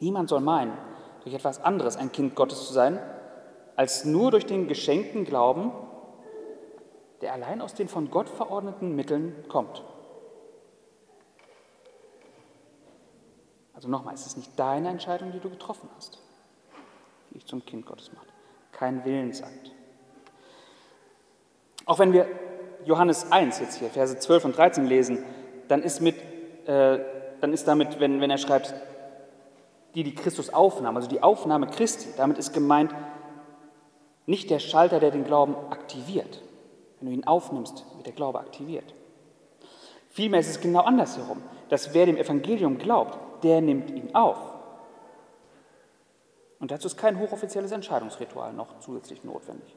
Niemand 0.00 0.28
soll 0.28 0.40
meinen, 0.40 0.76
durch 1.22 1.34
etwas 1.34 1.62
anderes 1.62 1.96
ein 1.96 2.12
Kind 2.12 2.34
Gottes 2.34 2.66
zu 2.66 2.72
sein, 2.72 2.98
als 3.76 4.04
nur 4.04 4.30
durch 4.30 4.46
den 4.46 4.68
geschenkten 4.68 5.24
Glauben, 5.24 5.72
der 7.20 7.32
allein 7.32 7.60
aus 7.60 7.74
den 7.74 7.88
von 7.88 8.10
Gott 8.10 8.28
verordneten 8.28 8.94
Mitteln 8.94 9.44
kommt. 9.48 9.82
Also 13.84 13.92
nochmal, 13.92 14.14
es 14.14 14.24
ist 14.24 14.38
nicht 14.38 14.58
deine 14.58 14.88
Entscheidung, 14.88 15.30
die 15.30 15.40
du 15.40 15.50
getroffen 15.50 15.90
hast, 15.94 16.18
die 17.28 17.34
dich 17.34 17.44
zum 17.44 17.66
Kind 17.66 17.84
Gottes 17.84 18.10
macht. 18.14 18.26
Kein 18.72 19.04
Willensakt. 19.04 19.72
Auch 21.84 21.98
wenn 21.98 22.14
wir 22.14 22.26
Johannes 22.86 23.30
1 23.30 23.60
jetzt 23.60 23.80
hier, 23.80 23.90
Verse 23.90 24.18
12 24.18 24.46
und 24.46 24.56
13 24.56 24.86
lesen, 24.86 25.22
dann 25.68 25.82
ist, 25.82 26.00
mit, 26.00 26.16
äh, 26.64 26.98
dann 27.42 27.52
ist 27.52 27.68
damit, 27.68 28.00
wenn, 28.00 28.22
wenn 28.22 28.30
er 28.30 28.38
schreibt, 28.38 28.72
die, 29.94 30.02
die 30.02 30.14
Christus 30.14 30.48
aufnahm, 30.48 30.96
also 30.96 31.06
die 31.06 31.22
Aufnahme 31.22 31.66
Christi, 31.66 32.08
damit 32.16 32.38
ist 32.38 32.54
gemeint 32.54 32.94
nicht 34.24 34.48
der 34.48 34.60
Schalter, 34.60 34.98
der 34.98 35.10
den 35.10 35.26
Glauben 35.26 35.54
aktiviert. 35.68 36.40
Wenn 37.00 37.08
du 37.08 37.14
ihn 37.14 37.26
aufnimmst, 37.26 37.84
wird 37.96 38.06
der 38.06 38.14
Glaube 38.14 38.40
aktiviert. 38.40 38.94
Vielmehr 40.08 40.40
ist 40.40 40.48
es 40.48 40.60
genau 40.62 40.80
andersherum, 40.84 41.42
dass 41.68 41.92
wer 41.92 42.06
dem 42.06 42.16
Evangelium 42.16 42.78
glaubt, 42.78 43.18
der 43.44 43.60
nimmt 43.60 43.90
ihn 43.90 44.14
auf. 44.14 44.38
Und 46.58 46.70
dazu 46.70 46.86
ist 46.86 46.96
kein 46.96 47.18
hochoffizielles 47.18 47.72
Entscheidungsritual 47.72 48.52
noch 48.54 48.80
zusätzlich 48.80 49.22
notwendig. 49.22 49.76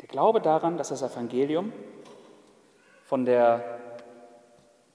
Der 0.00 0.08
Glaube 0.08 0.40
daran, 0.40 0.76
dass 0.76 0.88
das 0.88 1.02
Evangelium 1.02 1.72
von 3.04 3.24
der, 3.24 3.80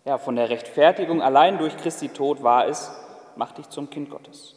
ja, 0.06 0.18
von 0.18 0.36
der 0.36 0.50
Rechtfertigung 0.50 1.22
allein 1.22 1.58
durch 1.58 1.76
Christi 1.78 2.10
Tod 2.10 2.44
wahr 2.44 2.68
ist, 2.68 2.92
macht 3.36 3.58
dich 3.58 3.70
zum 3.70 3.90
Kind 3.90 4.10
Gottes. 4.10 4.56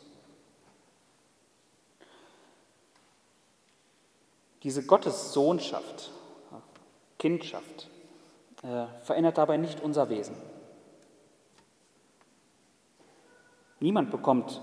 Diese 4.62 4.85
Gottessohnschaft, 4.85 6.12
Kindschaft, 7.19 7.88
äh, 8.62 8.87
verändert 9.03 9.38
dabei 9.38 9.57
nicht 9.57 9.81
unser 9.81 10.11
Wesen. 10.11 10.37
Niemand 13.81 14.11
bekommt 14.11 14.61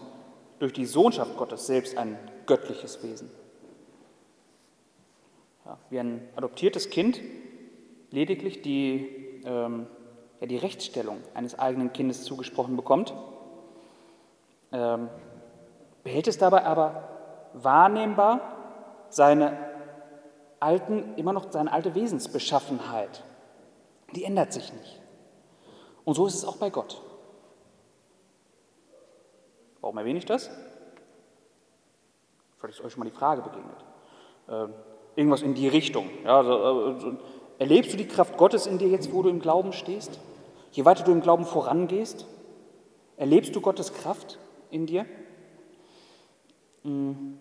durch 0.59 0.73
die 0.73 0.85
Sohnschaft 0.85 1.37
Gottes 1.37 1.65
selbst 1.65 1.97
ein 1.97 2.17
göttliches 2.45 3.03
Wesen. 3.03 3.31
Ja, 5.65 5.77
wie 5.89 5.99
ein 5.99 6.29
adoptiertes 6.35 6.89
Kind 6.89 7.19
lediglich 8.11 8.61
die, 8.61 9.41
ähm, 9.45 9.87
ja, 10.39 10.47
die 10.47 10.57
Rechtsstellung 10.57 11.17
eines 11.33 11.57
eigenen 11.57 11.91
Kindes 11.93 12.23
zugesprochen 12.23 12.75
bekommt, 12.75 13.13
ähm, 14.71 15.09
behält 16.03 16.27
es 16.27 16.37
dabei 16.37 16.63
aber 16.65 17.09
wahrnehmbar 17.53 18.41
seine 19.09 19.57
alten, 20.59 21.15
immer 21.15 21.33
noch 21.33 21.51
seine 21.51 21.71
alte 21.71 21.95
Wesensbeschaffenheit. 21.95 23.23
Die 24.15 24.23
ändert 24.23 24.53
sich 24.53 24.71
nicht. 24.73 25.01
Und 26.05 26.13
so 26.13 26.25
ist 26.25 26.35
es 26.35 26.45
auch 26.45 26.57
bei 26.57 26.69
Gott. 26.69 27.01
Warum 29.81 29.97
erwähne 29.97 30.19
ich 30.19 30.25
das? 30.25 30.49
Vielleicht 32.57 32.79
ist 32.79 32.85
euch 32.85 32.93
schon 32.93 33.03
mal 33.03 33.09
die 33.09 33.15
Frage 33.15 33.41
begegnet. 33.41 33.85
Ähm, 34.49 34.73
irgendwas 35.15 35.41
in 35.41 35.53
die 35.53 35.67
Richtung. 35.67 36.09
Ja, 36.23 36.37
also, 36.37 37.09
äh, 37.09 37.13
erlebst 37.59 37.93
du 37.93 37.97
die 37.97 38.07
Kraft 38.07 38.37
Gottes 38.37 38.67
in 38.67 38.77
dir 38.77 38.87
jetzt, 38.87 39.13
wo 39.13 39.21
du 39.21 39.29
im 39.29 39.39
Glauben 39.39 39.73
stehst? 39.73 40.19
Je 40.71 40.85
weiter 40.85 41.03
du 41.03 41.11
im 41.11 41.21
Glauben 41.21 41.45
vorangehst, 41.45 42.25
erlebst 43.17 43.55
du 43.55 43.61
Gottes 43.61 43.93
Kraft 43.93 44.39
in 44.71 44.85
dir? 44.85 45.05
Mhm. 46.83 47.37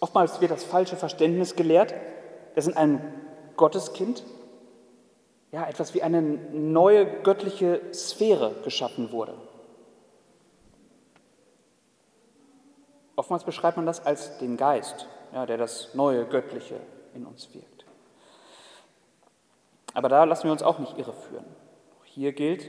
Oftmals 0.00 0.40
wird 0.40 0.50
das 0.50 0.64
falsche 0.64 0.96
Verständnis 0.96 1.56
gelehrt, 1.56 1.94
dass 2.54 2.66
in 2.66 2.76
einem 2.76 3.00
Gotteskind 3.56 4.22
ja, 5.56 5.66
etwas 5.66 5.94
wie 5.94 6.02
eine 6.02 6.20
neue 6.20 7.06
göttliche 7.22 7.80
Sphäre 7.94 8.56
geschaffen 8.62 9.10
wurde. 9.10 9.32
Oftmals 13.16 13.42
beschreibt 13.42 13.78
man 13.78 13.86
das 13.86 14.04
als 14.04 14.36
den 14.36 14.58
Geist, 14.58 15.08
ja, 15.32 15.46
der 15.46 15.56
das 15.56 15.94
neue 15.94 16.26
Göttliche 16.26 16.78
in 17.14 17.24
uns 17.24 17.54
wirkt. 17.54 17.86
Aber 19.94 20.10
da 20.10 20.24
lassen 20.24 20.44
wir 20.44 20.52
uns 20.52 20.62
auch 20.62 20.78
nicht 20.78 20.98
irreführen. 20.98 21.46
Auch 21.98 22.04
hier 22.04 22.34
gilt, 22.34 22.68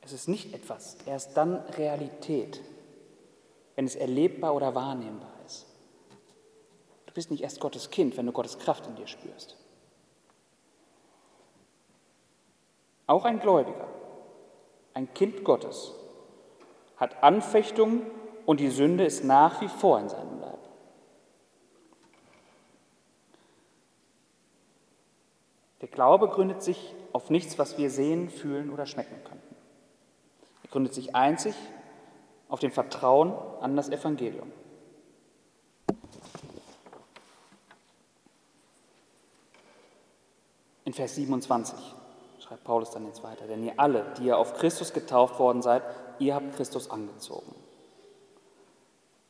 es 0.00 0.14
ist 0.14 0.28
nicht 0.28 0.54
etwas, 0.54 0.96
erst 1.04 1.36
dann 1.36 1.56
Realität, 1.76 2.62
wenn 3.74 3.84
es 3.84 3.96
erlebbar 3.96 4.54
oder 4.54 4.74
wahrnehmbar 4.74 5.34
ist. 5.44 5.66
Du 7.04 7.12
bist 7.12 7.30
nicht 7.30 7.42
erst 7.42 7.60
Gottes 7.60 7.90
Kind, 7.90 8.16
wenn 8.16 8.24
du 8.24 8.32
Gottes 8.32 8.58
Kraft 8.58 8.86
in 8.86 8.96
dir 8.96 9.06
spürst. 9.06 9.58
Auch 13.06 13.24
ein 13.24 13.40
Gläubiger, 13.40 13.86
ein 14.94 15.12
Kind 15.12 15.44
Gottes, 15.44 15.92
hat 16.96 17.22
Anfechtung 17.22 18.02
und 18.46 18.60
die 18.60 18.70
Sünde 18.70 19.04
ist 19.04 19.24
nach 19.24 19.60
wie 19.60 19.68
vor 19.68 19.98
in 20.00 20.08
seinem 20.08 20.40
Leib. 20.40 20.58
Der 25.82 25.88
Glaube 25.88 26.28
gründet 26.28 26.62
sich 26.62 26.94
auf 27.12 27.28
nichts, 27.28 27.58
was 27.58 27.76
wir 27.76 27.90
sehen, 27.90 28.30
fühlen 28.30 28.72
oder 28.72 28.86
schmecken 28.86 29.22
könnten. 29.24 29.54
Er 30.62 30.70
gründet 30.70 30.94
sich 30.94 31.14
einzig 31.14 31.54
auf 32.48 32.60
dem 32.60 32.72
Vertrauen 32.72 33.34
an 33.60 33.76
das 33.76 33.90
Evangelium. 33.90 34.50
In 40.86 40.94
Vers 40.94 41.16
27 41.16 41.94
schreibt 42.44 42.64
Paulus 42.64 42.90
dann 42.90 43.06
jetzt 43.06 43.22
weiter, 43.22 43.46
denn 43.46 43.62
ihr 43.64 43.72
alle, 43.76 44.04
die 44.18 44.24
ihr 44.24 44.36
auf 44.36 44.54
Christus 44.54 44.92
getauft 44.92 45.38
worden 45.38 45.62
seid, 45.62 45.82
ihr 46.18 46.34
habt 46.34 46.54
Christus 46.54 46.90
angezogen. 46.90 47.54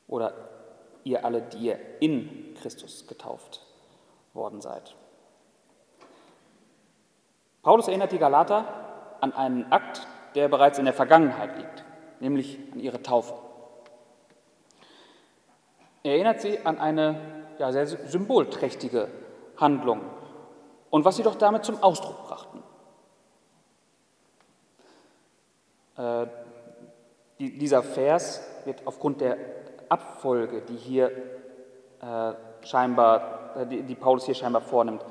Oder 0.08 0.34
ihr 1.04 1.24
alle, 1.24 1.42
die 1.42 1.58
ihr 1.58 1.78
in 2.00 2.54
Christus 2.60 3.06
getauft 3.06 3.64
worden 4.32 4.60
seid. 4.60 4.96
Paulus 7.62 7.86
erinnert 7.86 8.10
die 8.10 8.18
Galater 8.18 8.66
an 9.20 9.32
einen 9.32 9.70
Akt, 9.70 10.06
der 10.34 10.48
bereits 10.48 10.78
in 10.78 10.84
der 10.84 10.92
Vergangenheit 10.92 11.56
liegt, 11.56 11.84
nämlich 12.18 12.58
an 12.72 12.80
ihre 12.80 13.00
Taufe. 13.00 13.34
Er 16.02 16.14
erinnert 16.14 16.40
sie 16.40 16.58
an 16.66 16.78
eine 16.78 17.20
ja, 17.58 17.70
sehr 17.70 17.86
symbolträchtige 17.86 19.08
Handlung 19.56 20.00
und 20.90 21.04
was 21.04 21.16
sie 21.16 21.22
doch 21.22 21.36
damit 21.36 21.64
zum 21.64 21.80
Ausdruck 21.80 22.26
brachten. 22.26 22.63
Äh, 25.96 26.26
die, 27.38 27.58
dieser 27.58 27.82
Vers 27.82 28.42
wird 28.64 28.82
aufgrund 28.86 29.20
der 29.20 29.36
Abfolge, 29.88 30.62
die 30.62 30.76
hier 30.76 31.10
äh, 32.00 32.34
scheinbar, 32.62 33.56
äh, 33.56 33.66
die, 33.66 33.82
die, 33.82 33.94
Paulus 33.94 34.26
hier 34.26 34.34
scheinbar 34.34 34.62
vornimmt, 34.62 35.04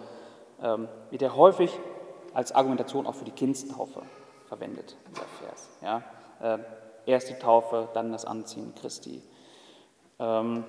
ähm, 0.61 0.87
wird 1.09 1.21
er 1.21 1.35
häufig 1.35 1.77
als 2.33 2.51
Argumentation 2.51 3.05
auch 3.05 3.15
für 3.15 3.25
die 3.25 3.31
Kindstaufe 3.31 4.01
verwendet, 4.47 4.97
dieser 5.09 5.25
Vers. 5.25 5.69
Ja? 5.81 6.03
Äh, 6.41 6.59
erst 7.05 7.29
die 7.29 7.35
Taufe, 7.35 7.89
dann 7.93 8.11
das 8.11 8.25
Anziehen 8.25 8.73
Christi. 8.75 9.21
Ähm, 10.19 10.63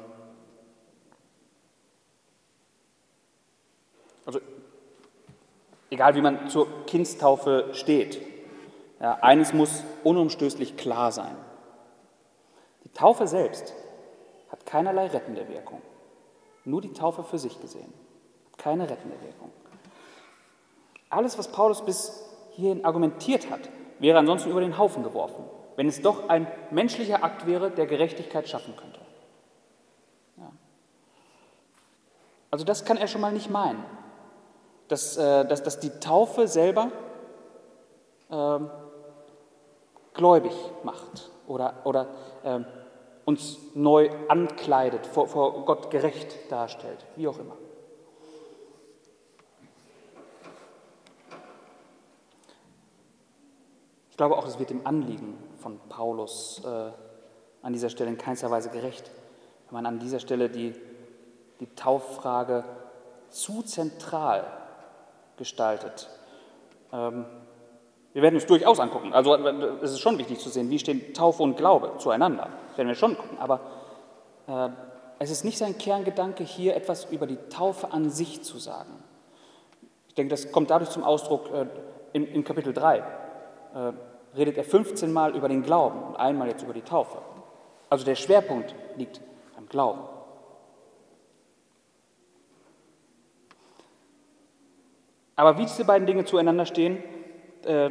also, 4.27 4.41
egal 5.91 6.15
wie 6.15 6.23
man 6.23 6.49
zur 6.49 6.87
Kindstaufe 6.87 7.69
steht, 7.73 8.34
ja, 9.05 9.19
eines 9.21 9.53
muss 9.53 9.85
unumstößlich 10.03 10.79
klar 10.79 11.13
sein. 11.13 11.37
Die 12.85 12.89
Taufe 12.89 13.27
selbst 13.27 13.75
hat 14.51 14.65
keinerlei 14.65 15.09
rettende 15.09 15.47
Wirkung. 15.47 15.83
Nur 16.65 16.81
die 16.81 16.95
Taufe 16.95 17.23
für 17.23 17.37
sich 17.39 17.61
gesehen. 17.61 17.93
Keine 18.57 18.89
rettende 18.89 19.21
Wirkung. 19.21 19.51
Alles, 21.11 21.37
was 21.37 21.49
Paulus 21.53 21.85
bis 21.85 22.25
hierhin 22.53 22.83
argumentiert 22.87 23.51
hat, 23.51 23.69
wäre 23.99 24.19
ansonsten 24.19 24.51
über 24.51 24.63
den 24.63 24.79
Haufen 24.79 25.03
geworfen, 25.03 25.45
wenn 25.77 25.87
es 25.87 26.01
doch 26.01 26.31
ein 26.31 26.47
menschlicher 26.71 27.23
Akt 27.23 27.47
wäre, 27.47 27.71
der 27.71 27.87
Gerechtigkeit 27.87 28.49
schaffen 28.49 28.75
könnte. 28.75 29.01
Ja. 30.39 30.51
Also 32.51 32.65
das 32.65 32.87
kann 32.87 32.97
er 32.97 33.09
schon 33.09 33.21
mal 33.21 33.33
nicht 33.35 33.51
meinen, 33.51 33.85
dass, 34.89 35.19
äh, 35.19 35.45
dass, 35.45 35.63
dass 35.63 35.79
die 35.79 35.91
Taufe 36.01 36.49
selber 36.49 36.91
äh, 38.31 38.59
gläubig 40.15 40.53
macht 40.83 41.31
oder, 41.47 41.75
oder 41.85 42.09
äh, 42.43 42.61
uns 43.25 43.59
neu 43.75 44.11
ankleidet, 44.29 45.07
vor, 45.07 45.29
vor 45.29 45.65
Gott 45.65 45.91
gerecht 45.91 46.51
darstellt, 46.51 47.05
wie 47.17 47.29
auch 47.29 47.39
immer. 47.39 47.57
Ich 54.11 54.17
glaube 54.17 54.39
auch, 54.39 54.47
es 54.47 54.61
wird 54.61 54.71
dem 54.71 54.87
Anliegen 54.87 55.37
von 55.59 55.81
Paulus 55.89 56.63
äh, 56.65 56.93
an 57.63 57.73
dieser 57.73 57.91
Stelle 57.91 58.11
in 58.11 58.19
keinster 58.19 58.49
Weise 58.51 58.71
gerecht, 58.71 59.11
wenn 59.67 59.75
man 59.75 59.87
an 59.87 59.99
dieser 59.99 60.21
Stelle 60.21 60.49
die, 60.49 60.73
die 61.59 61.75
Tauffrage 61.75 62.63
zu 63.31 63.63
zentral 63.63 64.47
gestaltet. 65.37 66.09
Ähm, 66.93 67.25
wir 68.15 68.23
werden 68.23 68.37
uns 68.37 68.47
durchaus 68.47 68.79
angucken. 68.79 69.13
Also 69.13 69.35
es 69.35 69.91
ist 69.91 69.99
schon 70.01 70.17
wichtig 70.19 70.39
zu 70.39 70.49
sehen, 70.49 70.71
wie 70.71 70.79
stehen 70.79 71.13
Taufe 71.15 71.43
und 71.43 71.57
Glaube 71.57 71.95
zueinander. 71.99 72.49
Das 72.69 72.79
werden 72.79 72.89
wir 72.89 72.95
schon 72.95 73.19
gucken. 73.19 73.39
Aber 73.39 73.61
äh, 74.47 74.69
es 75.19 75.33
ist 75.33 75.45
nicht 75.45 75.59
sein 75.59 75.77
Kerngedanke, 75.77 76.45
hier 76.45 76.77
etwas 76.77 77.07
über 77.07 77.27
die 77.27 77.39
Taufe 77.51 77.93
an 77.93 78.11
sich 78.11 78.43
zu 78.43 78.59
sagen. 78.59 79.03
Ich 80.09 80.15
denke, 80.15 80.31
das 80.31 80.53
kommt 80.53 80.71
dadurch 80.71 80.91
zum 80.91 81.03
Ausdruck 81.03 81.51
äh, 81.53 81.67
in, 82.13 82.25
in 82.29 82.45
Kapitel 82.45 82.73
3 82.73 82.99
äh, 82.99 83.03
redet 84.37 84.59
er 84.59 84.65
15 84.65 85.13
Mal 85.13 85.35
über 85.35 85.49
den 85.49 85.65
Glauben 85.65 86.01
und 86.01 86.17
einmal 86.17 86.47
jetzt 86.47 86.63
über 86.63 86.73
die 86.73 86.83
Taufe. 86.83 87.19
Also 87.91 88.05
der 88.05 88.15
Schwerpunkt 88.15 88.77
liegt 88.97 89.21
am 89.57 89.69
Glauben. 89.69 90.03
Aber 95.35 95.59
wie 95.59 95.63
diese 95.63 95.85
beiden 95.85 96.07
Dinge 96.07 96.25
zueinander 96.25 96.65
stehen, 96.65 97.03
äh, 97.67 97.91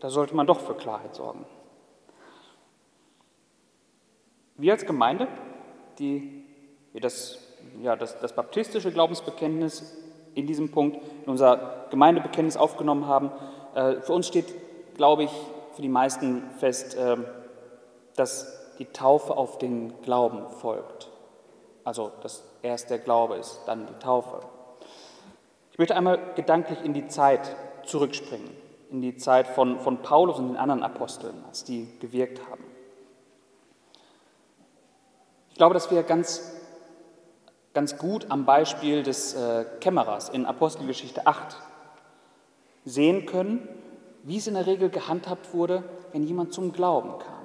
da 0.00 0.10
sollte 0.10 0.34
man 0.34 0.46
doch 0.46 0.60
für 0.60 0.74
Klarheit 0.74 1.14
sorgen. 1.14 1.44
Wir 4.56 4.72
als 4.72 4.84
Gemeinde, 4.84 5.28
die 5.98 6.44
das, 6.94 7.38
ja, 7.80 7.96
das, 7.96 8.18
das 8.20 8.34
baptistische 8.34 8.92
Glaubensbekenntnis 8.92 9.96
in 10.34 10.46
diesem 10.46 10.70
Punkt 10.70 10.98
in 11.24 11.30
unser 11.30 11.86
Gemeindebekenntnis 11.90 12.56
aufgenommen 12.56 13.06
haben, 13.06 13.30
äh, 13.74 14.00
für 14.00 14.12
uns 14.12 14.28
steht 14.28 14.46
glaube 14.94 15.24
ich, 15.24 15.30
für 15.74 15.82
die 15.82 15.88
meisten 15.88 16.42
fest, 16.58 16.96
ähm, 16.98 17.24
dass 18.16 18.76
die 18.78 18.86
Taufe 18.86 19.36
auf 19.36 19.58
den 19.58 20.00
Glauben 20.02 20.48
folgt. 20.48 21.08
Also, 21.84 22.12
dass 22.22 22.44
erst 22.62 22.90
der 22.90 22.98
Glaube 22.98 23.36
ist, 23.36 23.60
dann 23.66 23.86
die 23.86 23.98
Taufe. 23.98 24.40
Ich 25.72 25.78
möchte 25.78 25.96
einmal 25.96 26.18
gedanklich 26.36 26.84
in 26.84 26.92
die 26.92 27.08
Zeit 27.08 27.56
zurückspringen, 27.84 28.50
in 28.92 29.00
die 29.00 29.16
Zeit 29.16 29.48
von, 29.48 29.80
von 29.80 30.02
Paulus 30.02 30.38
und 30.38 30.48
den 30.48 30.56
anderen 30.56 30.82
Aposteln, 30.82 31.42
als 31.48 31.64
die 31.64 31.88
gewirkt 31.98 32.40
haben. 32.50 32.62
Ich 35.48 35.56
glaube, 35.56 35.72
dass 35.72 35.90
wir 35.90 36.02
ganz, 36.02 36.52
ganz 37.72 37.96
gut 37.96 38.26
am 38.30 38.44
Beispiel 38.44 39.02
des 39.02 39.34
äh, 39.34 39.64
Kämmerers 39.80 40.28
in 40.28 40.44
Apostelgeschichte 40.44 41.26
8 41.26 41.56
sehen 42.84 43.24
können, 43.24 43.66
wie 44.24 44.36
es 44.36 44.46
in 44.46 44.54
der 44.54 44.66
Regel 44.66 44.90
gehandhabt 44.90 45.54
wurde, 45.54 45.84
wenn 46.12 46.24
jemand 46.24 46.52
zum 46.52 46.72
Glauben 46.72 47.18
kam. 47.18 47.42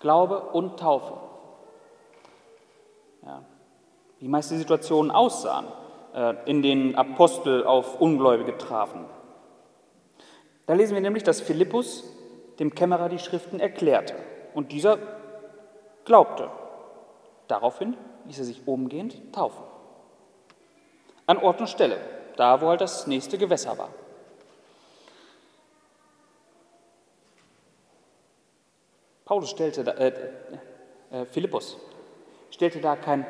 Glaube 0.00 0.40
und 0.40 0.80
Taufe. 0.80 1.14
Ja. 3.24 3.42
Wie 4.20 4.28
meist 4.28 4.50
die 4.50 4.56
Situationen 4.56 5.10
aussahen, 5.10 5.66
äh, 6.14 6.34
in 6.46 6.62
denen 6.62 6.94
Apostel 6.94 7.64
auf 7.64 8.00
Ungläubige 8.00 8.56
trafen. 8.56 9.04
Da 10.66 10.74
lesen 10.74 10.94
wir 10.94 11.00
nämlich, 11.00 11.22
dass 11.22 11.40
Philippus 11.40 12.04
dem 12.58 12.74
Kämmerer 12.74 13.08
die 13.08 13.18
Schriften 13.18 13.60
erklärte 13.60 14.14
und 14.54 14.72
dieser 14.72 14.98
glaubte. 16.04 16.50
Daraufhin 17.48 17.96
ließ 18.26 18.38
er 18.38 18.44
sich 18.44 18.66
umgehend 18.66 19.32
taufen. 19.32 19.62
An 21.26 21.38
Ort 21.38 21.60
und 21.60 21.68
Stelle, 21.68 21.98
da 22.36 22.60
wo 22.60 22.68
halt 22.68 22.80
das 22.80 23.06
nächste 23.06 23.38
Gewässer 23.38 23.78
war. 23.78 23.90
Paulus 29.24 29.50
stellte, 29.50 29.82
da, 29.82 29.92
äh, 29.92 30.12
äh, 31.10 31.24
Philippus 31.26 31.76
stellte 32.50 32.80
da 32.80 32.94
keinen 32.94 33.26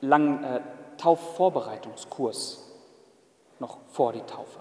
langen 0.00 0.42
äh, 0.44 0.60
Taufvorbereitungskurs 0.96 2.72
noch 3.58 3.78
vor 3.90 4.12
die 4.12 4.22
Taufe. 4.22 4.60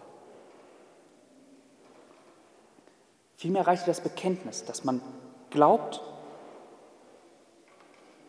Vielmehr 3.43 3.67
reichte 3.67 3.87
das 3.87 3.99
Bekenntnis, 3.99 4.63
dass 4.63 4.85
man 4.85 5.01
glaubt, 5.49 6.01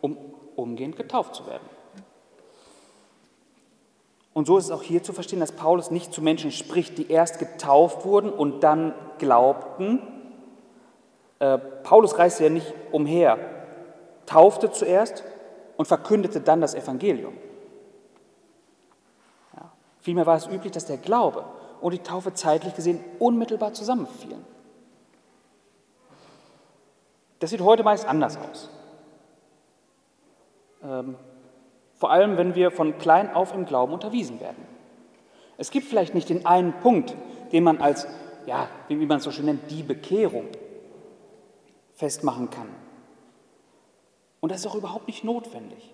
um 0.01 0.17
umgehend 0.57 0.97
getauft 0.97 1.35
zu 1.35 1.47
werden. 1.47 1.63
Und 4.33 4.45
so 4.45 4.57
ist 4.57 4.65
es 4.65 4.71
auch 4.71 4.83
hier 4.83 5.03
zu 5.03 5.13
verstehen, 5.13 5.39
dass 5.39 5.53
Paulus 5.53 5.89
nicht 5.89 6.13
zu 6.13 6.21
Menschen 6.21 6.51
spricht, 6.51 6.97
die 6.97 7.09
erst 7.09 7.39
getauft 7.39 8.03
wurden 8.03 8.29
und 8.29 8.59
dann 8.59 8.93
glaubten, 9.17 10.01
äh, 11.39 11.59
Paulus 11.59 12.17
reiste 12.17 12.43
ja 12.43 12.49
nicht 12.49 12.73
umher, 12.91 13.37
taufte 14.25 14.69
zuerst 14.69 15.23
und 15.77 15.85
verkündete 15.85 16.41
dann 16.41 16.59
das 16.59 16.75
Evangelium. 16.75 17.37
Ja. 19.55 19.71
Vielmehr 20.01 20.25
war 20.25 20.35
es 20.35 20.47
üblich, 20.47 20.73
dass 20.73 20.87
der 20.87 20.97
Glaube 20.97 21.45
und 21.79 21.93
die 21.93 21.99
Taufe 21.99 22.33
zeitlich 22.33 22.75
gesehen 22.75 23.01
unmittelbar 23.17 23.71
zusammenfielen. 23.71 24.43
Das 27.39 27.49
sieht 27.49 27.61
heute 27.61 27.83
meist 27.83 28.07
anders 28.07 28.37
aus. 28.37 28.69
Ähm, 30.83 31.15
vor 31.95 32.11
allem, 32.11 32.37
wenn 32.37 32.55
wir 32.55 32.71
von 32.71 32.97
klein 32.97 33.33
auf 33.33 33.53
im 33.53 33.65
Glauben 33.65 33.93
unterwiesen 33.93 34.39
werden. 34.39 34.65
Es 35.57 35.71
gibt 35.71 35.87
vielleicht 35.87 36.13
nicht 36.13 36.29
den 36.29 36.45
einen 36.45 36.73
Punkt, 36.79 37.15
den 37.51 37.63
man 37.63 37.81
als, 37.81 38.07
ja, 38.45 38.67
wie 38.89 39.05
man 39.05 39.17
es 39.17 39.23
so 39.23 39.31
schön 39.31 39.45
nennt, 39.45 39.71
die 39.71 39.83
Bekehrung 39.83 40.47
festmachen 41.93 42.49
kann. 42.49 42.67
Und 44.41 44.51
das 44.51 44.59
ist 44.59 44.67
auch 44.67 44.75
überhaupt 44.75 45.07
nicht 45.07 45.23
notwendig, 45.23 45.93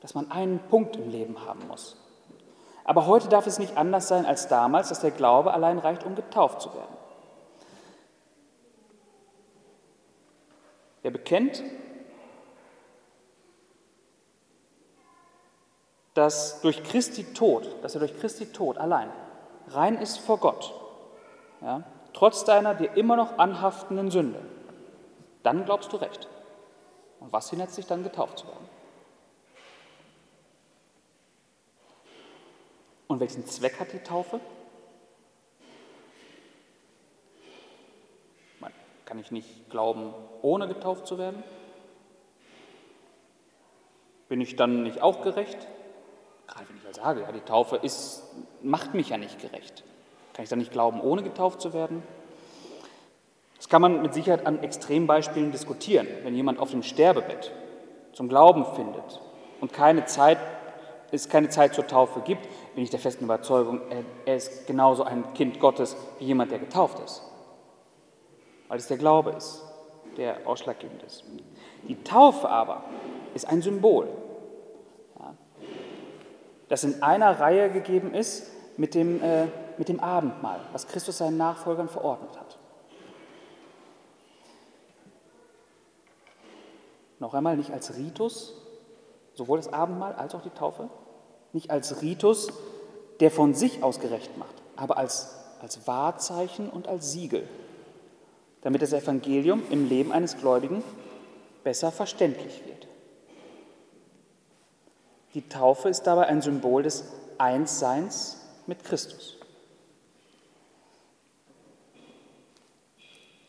dass 0.00 0.14
man 0.14 0.30
einen 0.30 0.60
Punkt 0.68 0.96
im 0.96 1.10
Leben 1.10 1.44
haben 1.46 1.66
muss. 1.66 1.96
Aber 2.84 3.06
heute 3.06 3.28
darf 3.28 3.46
es 3.46 3.58
nicht 3.58 3.76
anders 3.76 4.08
sein 4.08 4.26
als 4.26 4.48
damals, 4.48 4.90
dass 4.90 5.00
der 5.00 5.10
Glaube 5.10 5.52
allein 5.54 5.78
reicht, 5.78 6.04
um 6.04 6.14
getauft 6.14 6.60
zu 6.60 6.72
werden. 6.74 6.99
Wer 11.02 11.10
bekennt, 11.10 11.62
dass 16.14 16.60
durch 16.60 16.82
Christi 16.82 17.32
Tod, 17.32 17.82
dass 17.82 17.94
er 17.94 18.00
durch 18.00 18.18
Christi 18.18 18.46
Tod 18.46 18.78
allein 18.78 19.10
rein 19.68 19.96
ist 19.98 20.18
vor 20.18 20.38
Gott, 20.38 20.74
ja, 21.60 21.84
trotz 22.12 22.44
deiner 22.44 22.74
dir 22.74 22.92
immer 22.94 23.16
noch 23.16 23.38
anhaftenden 23.38 24.10
Sünde, 24.10 24.40
dann 25.42 25.64
glaubst 25.64 25.92
du 25.92 25.96
recht. 25.96 26.28
Und 27.20 27.32
was 27.32 27.50
hindert 27.50 27.76
dich 27.76 27.86
dann 27.86 28.02
getauft 28.02 28.38
zu 28.38 28.46
werden? 28.46 28.68
Und 33.06 33.20
welchen 33.20 33.46
Zweck 33.46 33.78
hat 33.80 33.92
die 33.92 33.98
Taufe? 33.98 34.40
Kann 39.10 39.18
ich 39.18 39.32
nicht 39.32 39.68
glauben, 39.70 40.14
ohne 40.40 40.68
getauft 40.68 41.08
zu 41.08 41.18
werden? 41.18 41.42
Bin 44.28 44.40
ich 44.40 44.54
dann 44.54 44.84
nicht 44.84 45.02
auch 45.02 45.22
gerecht? 45.22 45.66
Gerade 46.46 46.68
wenn 46.68 46.76
ich 46.76 46.84
ja 46.84 46.94
sage, 46.94 47.22
ja, 47.22 47.32
die 47.32 47.40
Taufe 47.40 47.74
ist, 47.74 48.22
macht 48.62 48.94
mich 48.94 49.08
ja 49.08 49.18
nicht 49.18 49.40
gerecht. 49.40 49.82
Kann 50.32 50.44
ich 50.44 50.48
dann 50.48 50.60
nicht 50.60 50.70
glauben, 50.70 51.00
ohne 51.00 51.24
getauft 51.24 51.60
zu 51.60 51.72
werden? 51.72 52.04
Das 53.56 53.68
kann 53.68 53.82
man 53.82 54.00
mit 54.00 54.14
Sicherheit 54.14 54.46
an 54.46 54.62
Extrembeispielen 54.62 55.50
diskutieren. 55.50 56.06
Wenn 56.22 56.36
jemand 56.36 56.60
auf 56.60 56.70
dem 56.70 56.84
Sterbebett 56.84 57.50
zum 58.12 58.28
Glauben 58.28 58.64
findet 58.76 59.20
und 59.60 59.72
keine 59.72 60.04
Zeit, 60.04 60.38
es 61.10 61.28
keine 61.28 61.48
Zeit 61.48 61.74
zur 61.74 61.88
Taufe 61.88 62.20
gibt, 62.20 62.46
bin 62.76 62.84
ich 62.84 62.90
der 62.90 63.00
festen 63.00 63.24
Überzeugung, 63.24 63.80
er 64.24 64.36
ist 64.36 64.68
genauso 64.68 65.02
ein 65.02 65.34
Kind 65.34 65.58
Gottes 65.58 65.96
wie 66.20 66.26
jemand, 66.26 66.52
der 66.52 66.60
getauft 66.60 67.00
ist 67.00 67.24
weil 68.70 68.78
es 68.78 68.86
der 68.86 68.98
Glaube 68.98 69.32
ist, 69.32 69.62
der 70.16 70.46
ausschlaggebend 70.46 71.02
ist. 71.02 71.24
Die 71.88 72.02
Taufe 72.04 72.48
aber 72.48 72.84
ist 73.34 73.48
ein 73.48 73.62
Symbol, 73.62 74.08
das 76.68 76.84
in 76.84 77.02
einer 77.02 77.40
Reihe 77.40 77.70
gegeben 77.70 78.14
ist 78.14 78.46
mit 78.76 78.94
dem, 78.94 79.20
äh, 79.24 79.46
mit 79.76 79.88
dem 79.88 79.98
Abendmahl, 79.98 80.60
was 80.70 80.86
Christus 80.86 81.18
seinen 81.18 81.36
Nachfolgern 81.36 81.88
verordnet 81.88 82.38
hat. 82.38 82.58
Noch 87.18 87.34
einmal 87.34 87.56
nicht 87.56 87.72
als 87.72 87.96
Ritus, 87.96 88.54
sowohl 89.34 89.58
das 89.58 89.72
Abendmahl 89.72 90.14
als 90.14 90.32
auch 90.36 90.42
die 90.42 90.50
Taufe, 90.50 90.88
nicht 91.52 91.72
als 91.72 92.02
Ritus, 92.02 92.52
der 93.18 93.32
von 93.32 93.52
sich 93.52 93.82
aus 93.82 93.98
gerecht 93.98 94.38
macht, 94.38 94.54
aber 94.76 94.96
als, 94.96 95.34
als 95.60 95.88
Wahrzeichen 95.88 96.70
und 96.70 96.86
als 96.86 97.10
Siegel 97.10 97.48
damit 98.62 98.82
das 98.82 98.92
Evangelium 98.92 99.62
im 99.70 99.88
Leben 99.88 100.12
eines 100.12 100.36
Gläubigen 100.36 100.82
besser 101.64 101.90
verständlich 101.90 102.62
wird. 102.66 102.88
Die 105.34 105.48
Taufe 105.48 105.88
ist 105.88 106.02
dabei 106.02 106.26
ein 106.26 106.42
Symbol 106.42 106.82
des 106.82 107.04
Einsseins 107.38 108.40
mit 108.66 108.84
Christus. 108.84 109.36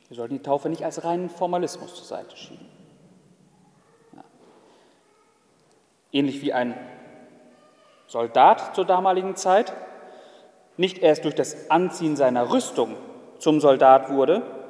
Wir 0.07 0.18
sollten 0.18 0.36
die 0.36 0.43
Taufe 0.43 0.70
nicht 0.70 0.84
als 0.84 1.03
reinen 1.03 1.30
Formalismus 1.30 1.95
zur 1.95 2.05
Seite 2.05 2.36
schieben. 2.36 2.66
Ja. 4.14 4.24
Ähnlich 6.12 6.41
wie 6.41 6.53
ein 6.53 6.78
Soldat 8.07 8.76
zur 8.76 8.86
damaligen 8.86 9.38
Zeit 9.38 9.74
nicht 10.76 10.97
erst 10.97 11.24
durch 11.24 11.36
das 11.36 11.70
Anziehen 11.72 12.18
seiner 12.18 12.51
Rüstung 12.51 12.97
zum 13.39 13.62
Soldat 13.62 14.09
wurde, 14.09 14.61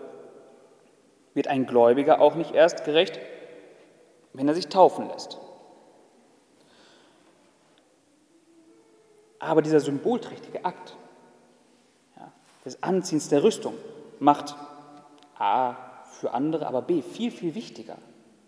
wird 1.34 1.47
ein 1.47 1.65
Gläubiger 1.65 2.21
auch 2.21 2.36
nicht 2.36 2.53
erst 2.53 2.84
gerecht, 2.84 3.19
wenn 4.34 4.47
er 4.47 4.55
sich 4.55 4.67
taufen 4.67 5.07
lässt. 5.09 5.38
Aber 9.39 9.61
dieser 9.61 9.79
symbolträchtige 9.79 10.63
Akt 10.65 10.95
ja, 12.15 12.32
des 12.63 12.84
Anziehens 12.84 13.29
der 13.29 13.43
Rüstung 13.43 13.73
macht 14.19 14.55
A 15.38 15.75
für 16.11 16.32
andere, 16.32 16.67
aber 16.67 16.84
B 16.84 17.01
viel, 17.01 17.32
viel 17.32 17.55
wichtiger, 17.55 17.97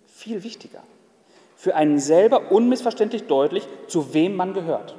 viel 0.06 0.44
wichtiger, 0.44 0.84
für 1.56 1.76
einen 1.76 1.98
selber 1.98 2.52
unmissverständlich 2.52 3.26
deutlich, 3.26 3.68
zu 3.88 4.14
wem 4.14 4.36
man 4.36 4.54
gehört. 4.54 4.96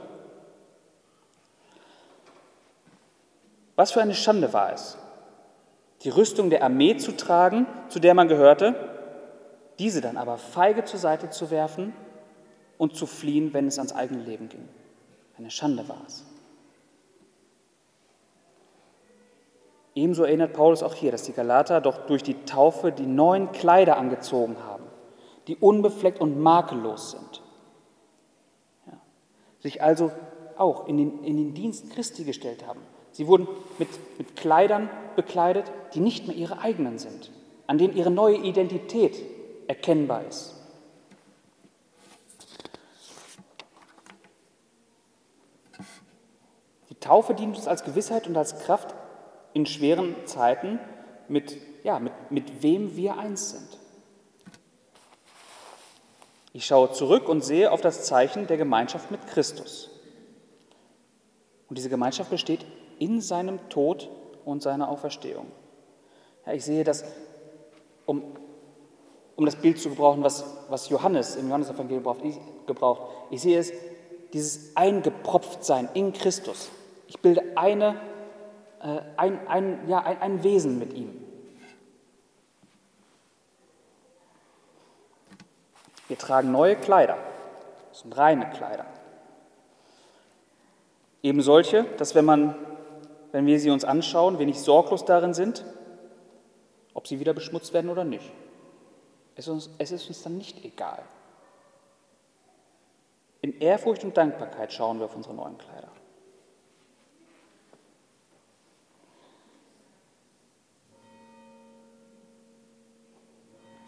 Was 3.76 3.92
für 3.92 4.02
eine 4.02 4.14
Schande 4.14 4.52
war 4.52 4.72
es, 4.72 4.98
die 6.04 6.10
Rüstung 6.10 6.50
der 6.50 6.62
Armee 6.62 6.96
zu 6.96 7.16
tragen, 7.16 7.66
zu 7.88 7.98
der 7.98 8.14
man 8.14 8.28
gehörte, 8.28 8.74
diese 9.78 10.00
dann 10.00 10.16
aber 10.16 10.36
feige 10.36 10.84
zur 10.84 11.00
Seite 11.00 11.30
zu 11.30 11.50
werfen 11.50 11.94
und 12.78 12.94
zu 12.94 13.06
fliehen, 13.06 13.52
wenn 13.54 13.66
es 13.66 13.78
ans 13.78 13.94
eigene 13.94 14.22
Leben 14.22 14.48
ging. 14.48 14.68
Eine 15.38 15.50
Schande 15.50 15.88
war 15.88 16.02
es. 16.06 16.24
Ebenso 19.94 20.24
erinnert 20.24 20.52
Paulus 20.52 20.82
auch 20.82 20.94
hier, 20.94 21.12
dass 21.12 21.22
die 21.22 21.32
Galater 21.32 21.80
doch 21.80 22.06
durch 22.06 22.22
die 22.22 22.34
Taufe 22.44 22.92
die 22.92 23.06
neuen 23.06 23.52
Kleider 23.52 23.96
angezogen 23.96 24.56
haben, 24.64 24.84
die 25.46 25.56
unbefleckt 25.56 26.20
und 26.20 26.38
makellos 26.38 27.12
sind. 27.12 27.42
Ja. 28.86 29.00
Sich 29.60 29.82
also 29.82 30.10
auch 30.56 30.88
in 30.88 30.98
den, 30.98 31.24
in 31.24 31.36
den 31.36 31.54
Dienst 31.54 31.90
Christi 31.90 32.24
gestellt 32.24 32.66
haben, 32.66 32.80
Sie 33.14 33.28
wurden 33.28 33.46
mit, 33.78 33.88
mit 34.18 34.34
Kleidern 34.34 34.90
bekleidet, 35.14 35.70
die 35.94 36.00
nicht 36.00 36.26
mehr 36.26 36.36
ihre 36.36 36.58
eigenen 36.58 36.98
sind, 36.98 37.30
an 37.68 37.78
denen 37.78 37.96
ihre 37.96 38.10
neue 38.10 38.38
Identität 38.38 39.16
erkennbar 39.68 40.24
ist. 40.26 40.56
Die 46.90 46.96
Taufe 46.96 47.34
dient 47.34 47.56
uns 47.56 47.68
als 47.68 47.84
Gewissheit 47.84 48.26
und 48.26 48.36
als 48.36 48.58
Kraft 48.58 48.96
in 49.52 49.64
schweren 49.64 50.16
Zeiten, 50.26 50.80
mit, 51.28 51.56
ja, 51.84 52.00
mit, 52.00 52.12
mit 52.30 52.64
wem 52.64 52.96
wir 52.96 53.16
eins 53.16 53.50
sind. 53.52 53.78
Ich 56.52 56.66
schaue 56.66 56.90
zurück 56.90 57.28
und 57.28 57.44
sehe 57.44 57.70
auf 57.70 57.80
das 57.80 58.04
Zeichen 58.06 58.48
der 58.48 58.56
Gemeinschaft 58.56 59.12
mit 59.12 59.24
Christus. 59.28 59.90
Und 61.68 61.78
diese 61.78 61.88
Gemeinschaft 61.88 62.30
besteht 62.30 62.66
in 62.98 63.20
seinem 63.20 63.68
Tod 63.68 64.10
und 64.44 64.62
seiner 64.62 64.88
Auferstehung. 64.88 65.46
Ja, 66.46 66.52
ich 66.52 66.64
sehe 66.64 66.84
das, 66.84 67.04
um, 68.06 68.22
um 69.36 69.44
das 69.44 69.56
Bild 69.56 69.78
zu 69.78 69.90
gebrauchen, 69.90 70.22
was, 70.22 70.44
was 70.68 70.88
Johannes 70.88 71.36
im 71.36 71.48
Johannesevangelium 71.48 72.02
gebraucht, 72.02 72.20
ich, 72.22 72.38
gebraucht. 72.66 73.02
Ich 73.30 73.42
sehe 73.42 73.58
es, 73.58 73.72
dieses 74.32 74.76
Eingepropftsein 74.76 75.88
in 75.94 76.12
Christus. 76.12 76.70
Ich 77.06 77.20
bilde 77.20 77.42
eine, 77.56 78.00
äh, 78.82 79.00
ein, 79.16 79.46
ein, 79.46 79.88
ja, 79.88 80.00
ein, 80.00 80.20
ein 80.20 80.42
Wesen 80.42 80.78
mit 80.78 80.92
ihm. 80.92 81.24
Wir 86.08 86.18
tragen 86.18 86.52
neue 86.52 86.76
Kleider. 86.76 87.16
Das 87.90 88.00
sind 88.00 88.16
reine 88.16 88.50
Kleider. 88.50 88.86
Eben 91.22 91.40
solche, 91.40 91.84
dass 91.96 92.14
wenn 92.14 92.24
man 92.24 92.54
wenn 93.34 93.46
wir 93.46 93.58
sie 93.58 93.70
uns 93.70 93.84
anschauen, 93.84 94.38
wenig 94.38 94.60
sorglos 94.60 95.04
darin 95.04 95.34
sind, 95.34 95.64
ob 96.94 97.08
sie 97.08 97.18
wieder 97.18 97.34
beschmutzt 97.34 97.72
werden 97.72 97.90
oder 97.90 98.04
nicht. 98.04 98.30
Es 99.34 99.48
ist 99.48 99.52
uns, 99.52 99.70
es 99.78 99.90
ist 99.90 100.06
uns 100.06 100.22
dann 100.22 100.38
nicht 100.38 100.64
egal. 100.64 101.02
In 103.40 103.58
Ehrfurcht 103.58 104.04
und 104.04 104.16
Dankbarkeit 104.16 104.72
schauen 104.72 105.00
wir 105.00 105.06
auf 105.06 105.16
unsere 105.16 105.34
neuen 105.34 105.58
Kleider. 105.58 105.88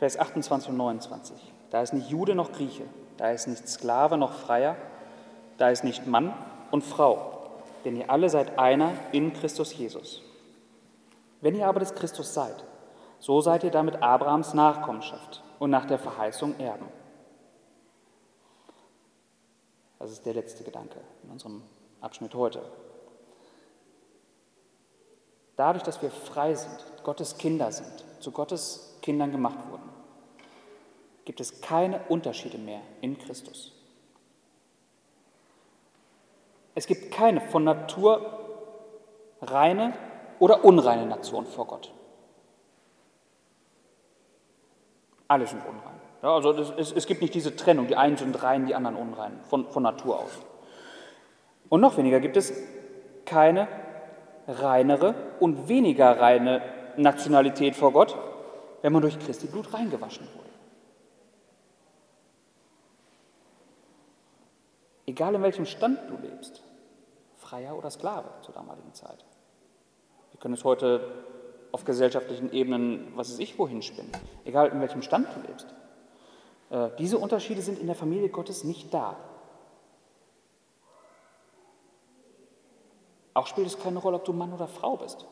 Vers 0.01 0.19
28 0.19 0.71
und 0.71 0.77
29. 0.77 1.53
Da 1.71 1.83
ist 1.83 1.93
nicht 1.93 2.11
Jude 2.11 2.35
noch 2.35 2.51
Grieche, 2.51 2.87
da 3.17 3.31
ist 3.31 3.47
nicht 3.47 3.69
Sklave 3.69 4.17
noch 4.17 4.33
Freier, 4.33 4.75
da 5.57 5.71
ist 5.71 5.85
nicht 5.85 6.05
Mann 6.09 6.35
und 6.73 6.83
Frau, 6.83 7.36
denn 7.87 7.97
ihr 7.97 8.11
alle 8.11 8.29
seid 8.29 8.59
einer 8.59 8.93
in 9.13 9.33
Christus 9.33 9.73
Jesus. 9.73 10.21
Wenn 11.41 11.55
ihr 11.55 11.69
aber 11.69 11.79
des 11.79 11.95
Christus 11.95 12.35
seid, 12.35 12.65
so 13.21 13.41
seid 13.41 13.63
ihr 13.63 13.71
damit 13.71 14.03
Abrahams 14.03 14.55
Nachkommenschaft 14.55 15.43
und 15.61 15.71
nach 15.71 15.87
der 15.87 16.01
Verheißung 16.01 16.59
Erben. 16.59 16.89
Das 20.01 20.11
ist 20.11 20.27
der 20.27 20.35
letzte 20.35 20.65
Gedanke 20.65 21.01
in 21.23 21.31
unserem 21.31 21.63
Abschnitt 22.01 22.35
heute. 22.35 22.61
Dadurch, 25.55 25.85
dass 25.85 26.03
wir 26.03 26.11
frei 26.11 26.55
sind, 26.55 26.77
Gottes 27.05 27.39
Kinder 27.39 27.71
sind, 27.71 28.05
zu 28.19 28.33
Gottes 28.33 28.99
Kindern 29.01 29.31
gemacht 29.31 29.59
wurden, 29.71 29.89
gibt 31.25 31.41
es 31.41 31.61
keine 31.61 32.01
Unterschiede 32.09 32.59
mehr 32.59 32.81
in 33.01 33.17
Christus. 33.17 33.76
Es 36.77 36.87
gibt 36.87 37.11
keine 37.11 37.41
von 37.41 37.65
Natur 37.65 38.21
reine 39.41 39.95
oder 40.39 40.63
unreine 40.63 41.07
Nation 41.07 41.47
vor 41.47 41.67
Gott. 41.67 41.91
Alle 45.27 45.47
sind 45.47 45.61
unrein. 45.61 45.99
Ja, 46.23 46.35
also 46.35 46.53
es, 46.53 46.93
es, 46.93 47.07
gibt 47.07 47.23
nicht 47.23 47.33
diese 47.33 47.57
Trennung, 47.57 47.87
die 47.87 47.97
einen 47.97 48.19
sind 48.19 48.43
rein, 48.43 48.67
die 48.67 48.75
anderen 48.75 48.97
unrein, 48.97 49.41
von, 49.49 49.67
von 49.71 49.83
Natur 49.83 50.21
aus. 50.21 50.31
Und 51.71 51.81
noch 51.81 51.97
weniger 51.97 52.21
gibt 52.21 52.37
es 52.37 52.53
keine 53.25 53.69
reinere 54.47 55.15
und 55.41 55.69
weniger 55.69 56.21
reine 56.21 56.61
Nationalität 56.99 57.75
vor 57.75 57.93
Gott, 57.93 58.17
wenn 58.83 58.93
man 58.93 59.01
durch 59.01 59.19
Christi 59.19 59.47
Blut 59.47 59.73
reingewaschen 59.73 60.29
wurde. 60.35 60.47
Egal 65.07 65.35
in 65.37 65.43
welchem 65.43 65.65
Stand 65.65 66.01
du 66.11 66.19
lebst, 66.19 66.66
Freier 67.47 67.77
oder 67.77 67.91
Sklave 67.91 68.29
zur 68.43 68.55
damaligen 68.55 68.93
Zeit. 68.93 69.25
Wir 70.33 70.41
können 70.41 70.55
es 70.55 70.65
heute 70.65 71.25
auf 71.71 71.85
gesellschaftlichen 71.85 72.53
Ebenen, 72.53 73.13
was 73.17 73.31
weiß 73.31 73.39
ich, 73.39 73.59
wohin 73.59 73.83
spinnen, 73.83 74.11
egal 74.45 74.69
in 74.69 74.81
welchem 74.81 75.03
Stand 75.03 75.29
du 75.35 75.41
lebst. 75.47 75.73
Äh, 76.71 76.91
diese 76.99 77.19
Unterschiede 77.19 77.63
sind 77.63 77.79
in 77.79 77.87
der 77.87 77.95
Familie 77.95 78.31
Gottes 78.31 78.65
nicht 78.65 78.93
da. 78.93 79.17
Auch 83.35 83.47
spielt 83.47 83.67
es 83.67 83.79
keine 83.79 83.99
Rolle, 83.99 84.17
ob 84.17 84.25
du 84.25 84.33
Mann 84.33 84.53
oder 84.53 84.67
Frau 84.67 84.97
bist. 84.97 85.27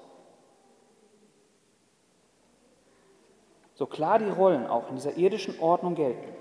So 3.74 3.86
klar 3.86 4.20
die 4.20 4.28
Rollen 4.28 4.66
auch 4.66 4.88
in 4.88 4.94
dieser 4.94 5.16
irdischen 5.16 5.58
Ordnung 5.58 5.96
gelten, 5.96 6.32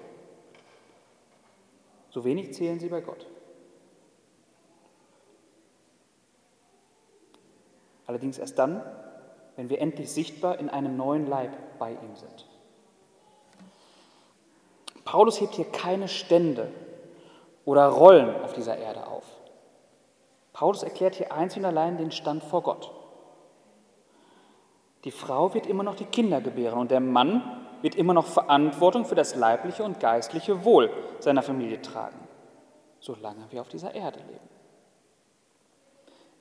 so 2.11 2.23
wenig 2.23 2.53
zählen 2.53 2.79
sie 2.79 2.89
bei 2.89 3.01
Gott. 3.01 3.25
Allerdings 8.05 8.37
erst 8.37 8.59
dann, 8.59 8.83
wenn 9.55 9.69
wir 9.69 9.79
endlich 9.79 10.11
sichtbar 10.11 10.59
in 10.59 10.69
einem 10.69 10.97
neuen 10.97 11.27
Leib 11.27 11.51
bei 11.79 11.91
ihm 11.91 12.15
sind. 12.15 12.47
Paulus 15.05 15.39
hebt 15.39 15.55
hier 15.55 15.65
keine 15.65 16.07
Stände 16.07 16.71
oder 17.65 17.87
Rollen 17.87 18.41
auf 18.43 18.53
dieser 18.53 18.77
Erde 18.77 19.07
auf. 19.07 19.23
Paulus 20.53 20.83
erklärt 20.83 21.15
hier 21.15 21.33
einzig 21.33 21.59
und 21.59 21.65
allein 21.65 21.97
den 21.97 22.11
Stand 22.11 22.43
vor 22.43 22.61
Gott. 22.63 22.91
Die 25.03 25.11
Frau 25.11 25.53
wird 25.53 25.67
immer 25.67 25.83
noch 25.83 25.95
die 25.95 26.05
Kinder 26.05 26.39
gebären 26.39 26.79
und 26.79 26.91
der 26.91 27.01
Mann 27.01 27.41
wird 27.81 27.95
immer 27.95 28.13
noch 28.13 28.27
Verantwortung 28.27 29.03
für 29.03 29.15
das 29.15 29.35
leibliche 29.35 29.83
und 29.83 29.99
geistliche 29.99 30.63
Wohl 30.63 30.89
seiner 31.19 31.41
Familie 31.41 31.81
tragen, 31.81 32.17
solange 32.99 33.51
wir 33.51 33.59
auf 33.59 33.67
dieser 33.67 33.93
Erde 33.93 34.19
leben. 34.19 34.49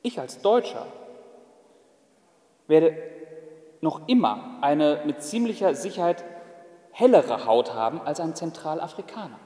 Ich 0.02 0.20
als 0.20 0.40
Deutscher 0.40 0.86
werde 2.68 2.96
noch 3.80 4.08
immer 4.08 4.58
eine 4.60 5.02
mit 5.04 5.22
ziemlicher 5.22 5.74
Sicherheit 5.74 6.24
hellere 6.92 7.46
Haut 7.46 7.74
haben 7.74 8.00
als 8.00 8.20
ein 8.20 8.34
Zentralafrikaner. 8.34 9.38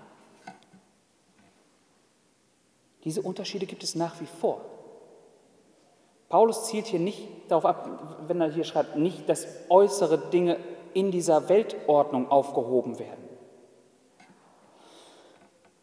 Diese 3.05 3.23
Unterschiede 3.23 3.67
gibt 3.67 3.83
es 3.83 3.95
nach 3.95 4.21
wie 4.21 4.27
vor. 4.27 4.63
Paulus 6.29 6.67
zielt 6.67 6.87
hier 6.87 6.99
nicht 6.99 7.29
darauf 7.49 7.65
ab, 7.65 8.25
wenn 8.27 8.41
er 8.41 8.51
hier 8.51 8.65
schreibt, 8.65 8.97
nicht, 8.97 9.29
dass 9.29 9.47
äußere 9.69 10.19
Dinge 10.31 10.59
in 10.93 11.13
dieser 11.13 11.49
Weltordnung 11.49 12.31
aufgehoben 12.31 12.99
werden. 12.99 13.29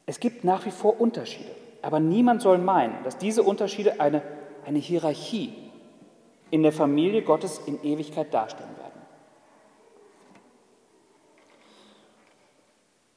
Es 0.06 0.20
gibt 0.20 0.44
nach 0.44 0.66
wie 0.66 0.72
vor 0.72 1.00
Unterschiede, 1.00 1.52
aber 1.82 2.02
niemand 2.02 2.42
soll 2.42 2.58
meinen, 2.58 3.02
dass 3.06 3.18
diese 3.18 3.42
Unterschiede 3.44 4.02
eine, 4.02 4.22
eine 4.66 4.80
Hierarchie 4.80 5.63
in 6.54 6.62
der 6.62 6.72
Familie 6.72 7.24
Gottes 7.24 7.58
in 7.66 7.84
Ewigkeit 7.84 8.32
darstellen 8.32 8.78
werden. 8.78 9.02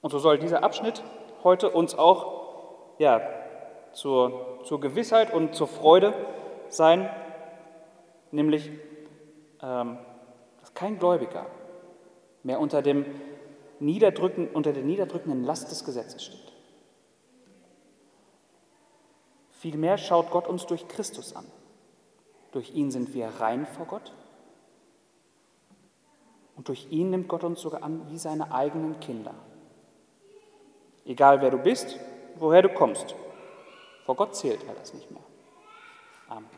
Und 0.01 0.09
so 0.09 0.19
soll 0.19 0.39
dieser 0.39 0.65
Abschnitt 0.65 1.03
heute 1.45 1.69
uns 1.69 1.95
auch 1.95 2.95
ja, 2.99 3.21
zur, 3.93 4.61
zur 4.65 4.81
Gewissheit 4.81 5.35
und 5.35 5.55
zur 5.55 5.69
Freude 5.69 6.15
sein, 6.71 7.11
nämlich, 8.31 8.71
ähm, 9.61 9.99
dass 10.61 10.73
kein 10.73 10.99
Gläubiger 10.99 11.45
mehr 12.43 12.59
unter, 12.59 12.81
dem 12.81 13.05
Niederdrücken, 13.81 14.49
unter 14.49 14.73
der 14.73 14.83
niederdrückenden 14.83 15.45
Last 15.45 15.71
des 15.71 15.85
Gesetzes 15.85 16.25
steht. 16.25 16.53
Vielmehr 19.51 19.99
schaut 19.99 20.31
Gott 20.31 20.49
uns 20.49 20.65
durch 20.65 20.89
Christus 20.89 21.37
an. 21.37 21.45
Durch 22.57 22.71
ihn 22.71 22.91
sind 22.91 23.13
wir 23.13 23.29
rein 23.39 23.67
vor 23.67 23.85
Gott. 23.85 24.15
Und 26.57 26.69
durch 26.69 26.87
ihn 26.91 27.11
nimmt 27.11 27.29
Gott 27.29 27.45
uns 27.45 27.61
sogar 27.61 27.83
an 27.83 28.09
wie 28.09 28.17
seine 28.17 28.51
eigenen 28.51 28.99
Kinder. 28.99 29.35
Egal 31.05 31.43
wer 31.43 31.51
du 31.51 31.59
bist, 31.59 31.99
woher 32.37 32.63
du 32.63 32.71
kommst. 32.71 33.15
Vor 34.07 34.17
Gott 34.17 34.35
zählt 34.35 34.65
er 34.67 34.73
das 34.73 34.95
nicht 34.95 35.11
mehr. 35.11 35.21
Amen. 36.31 36.49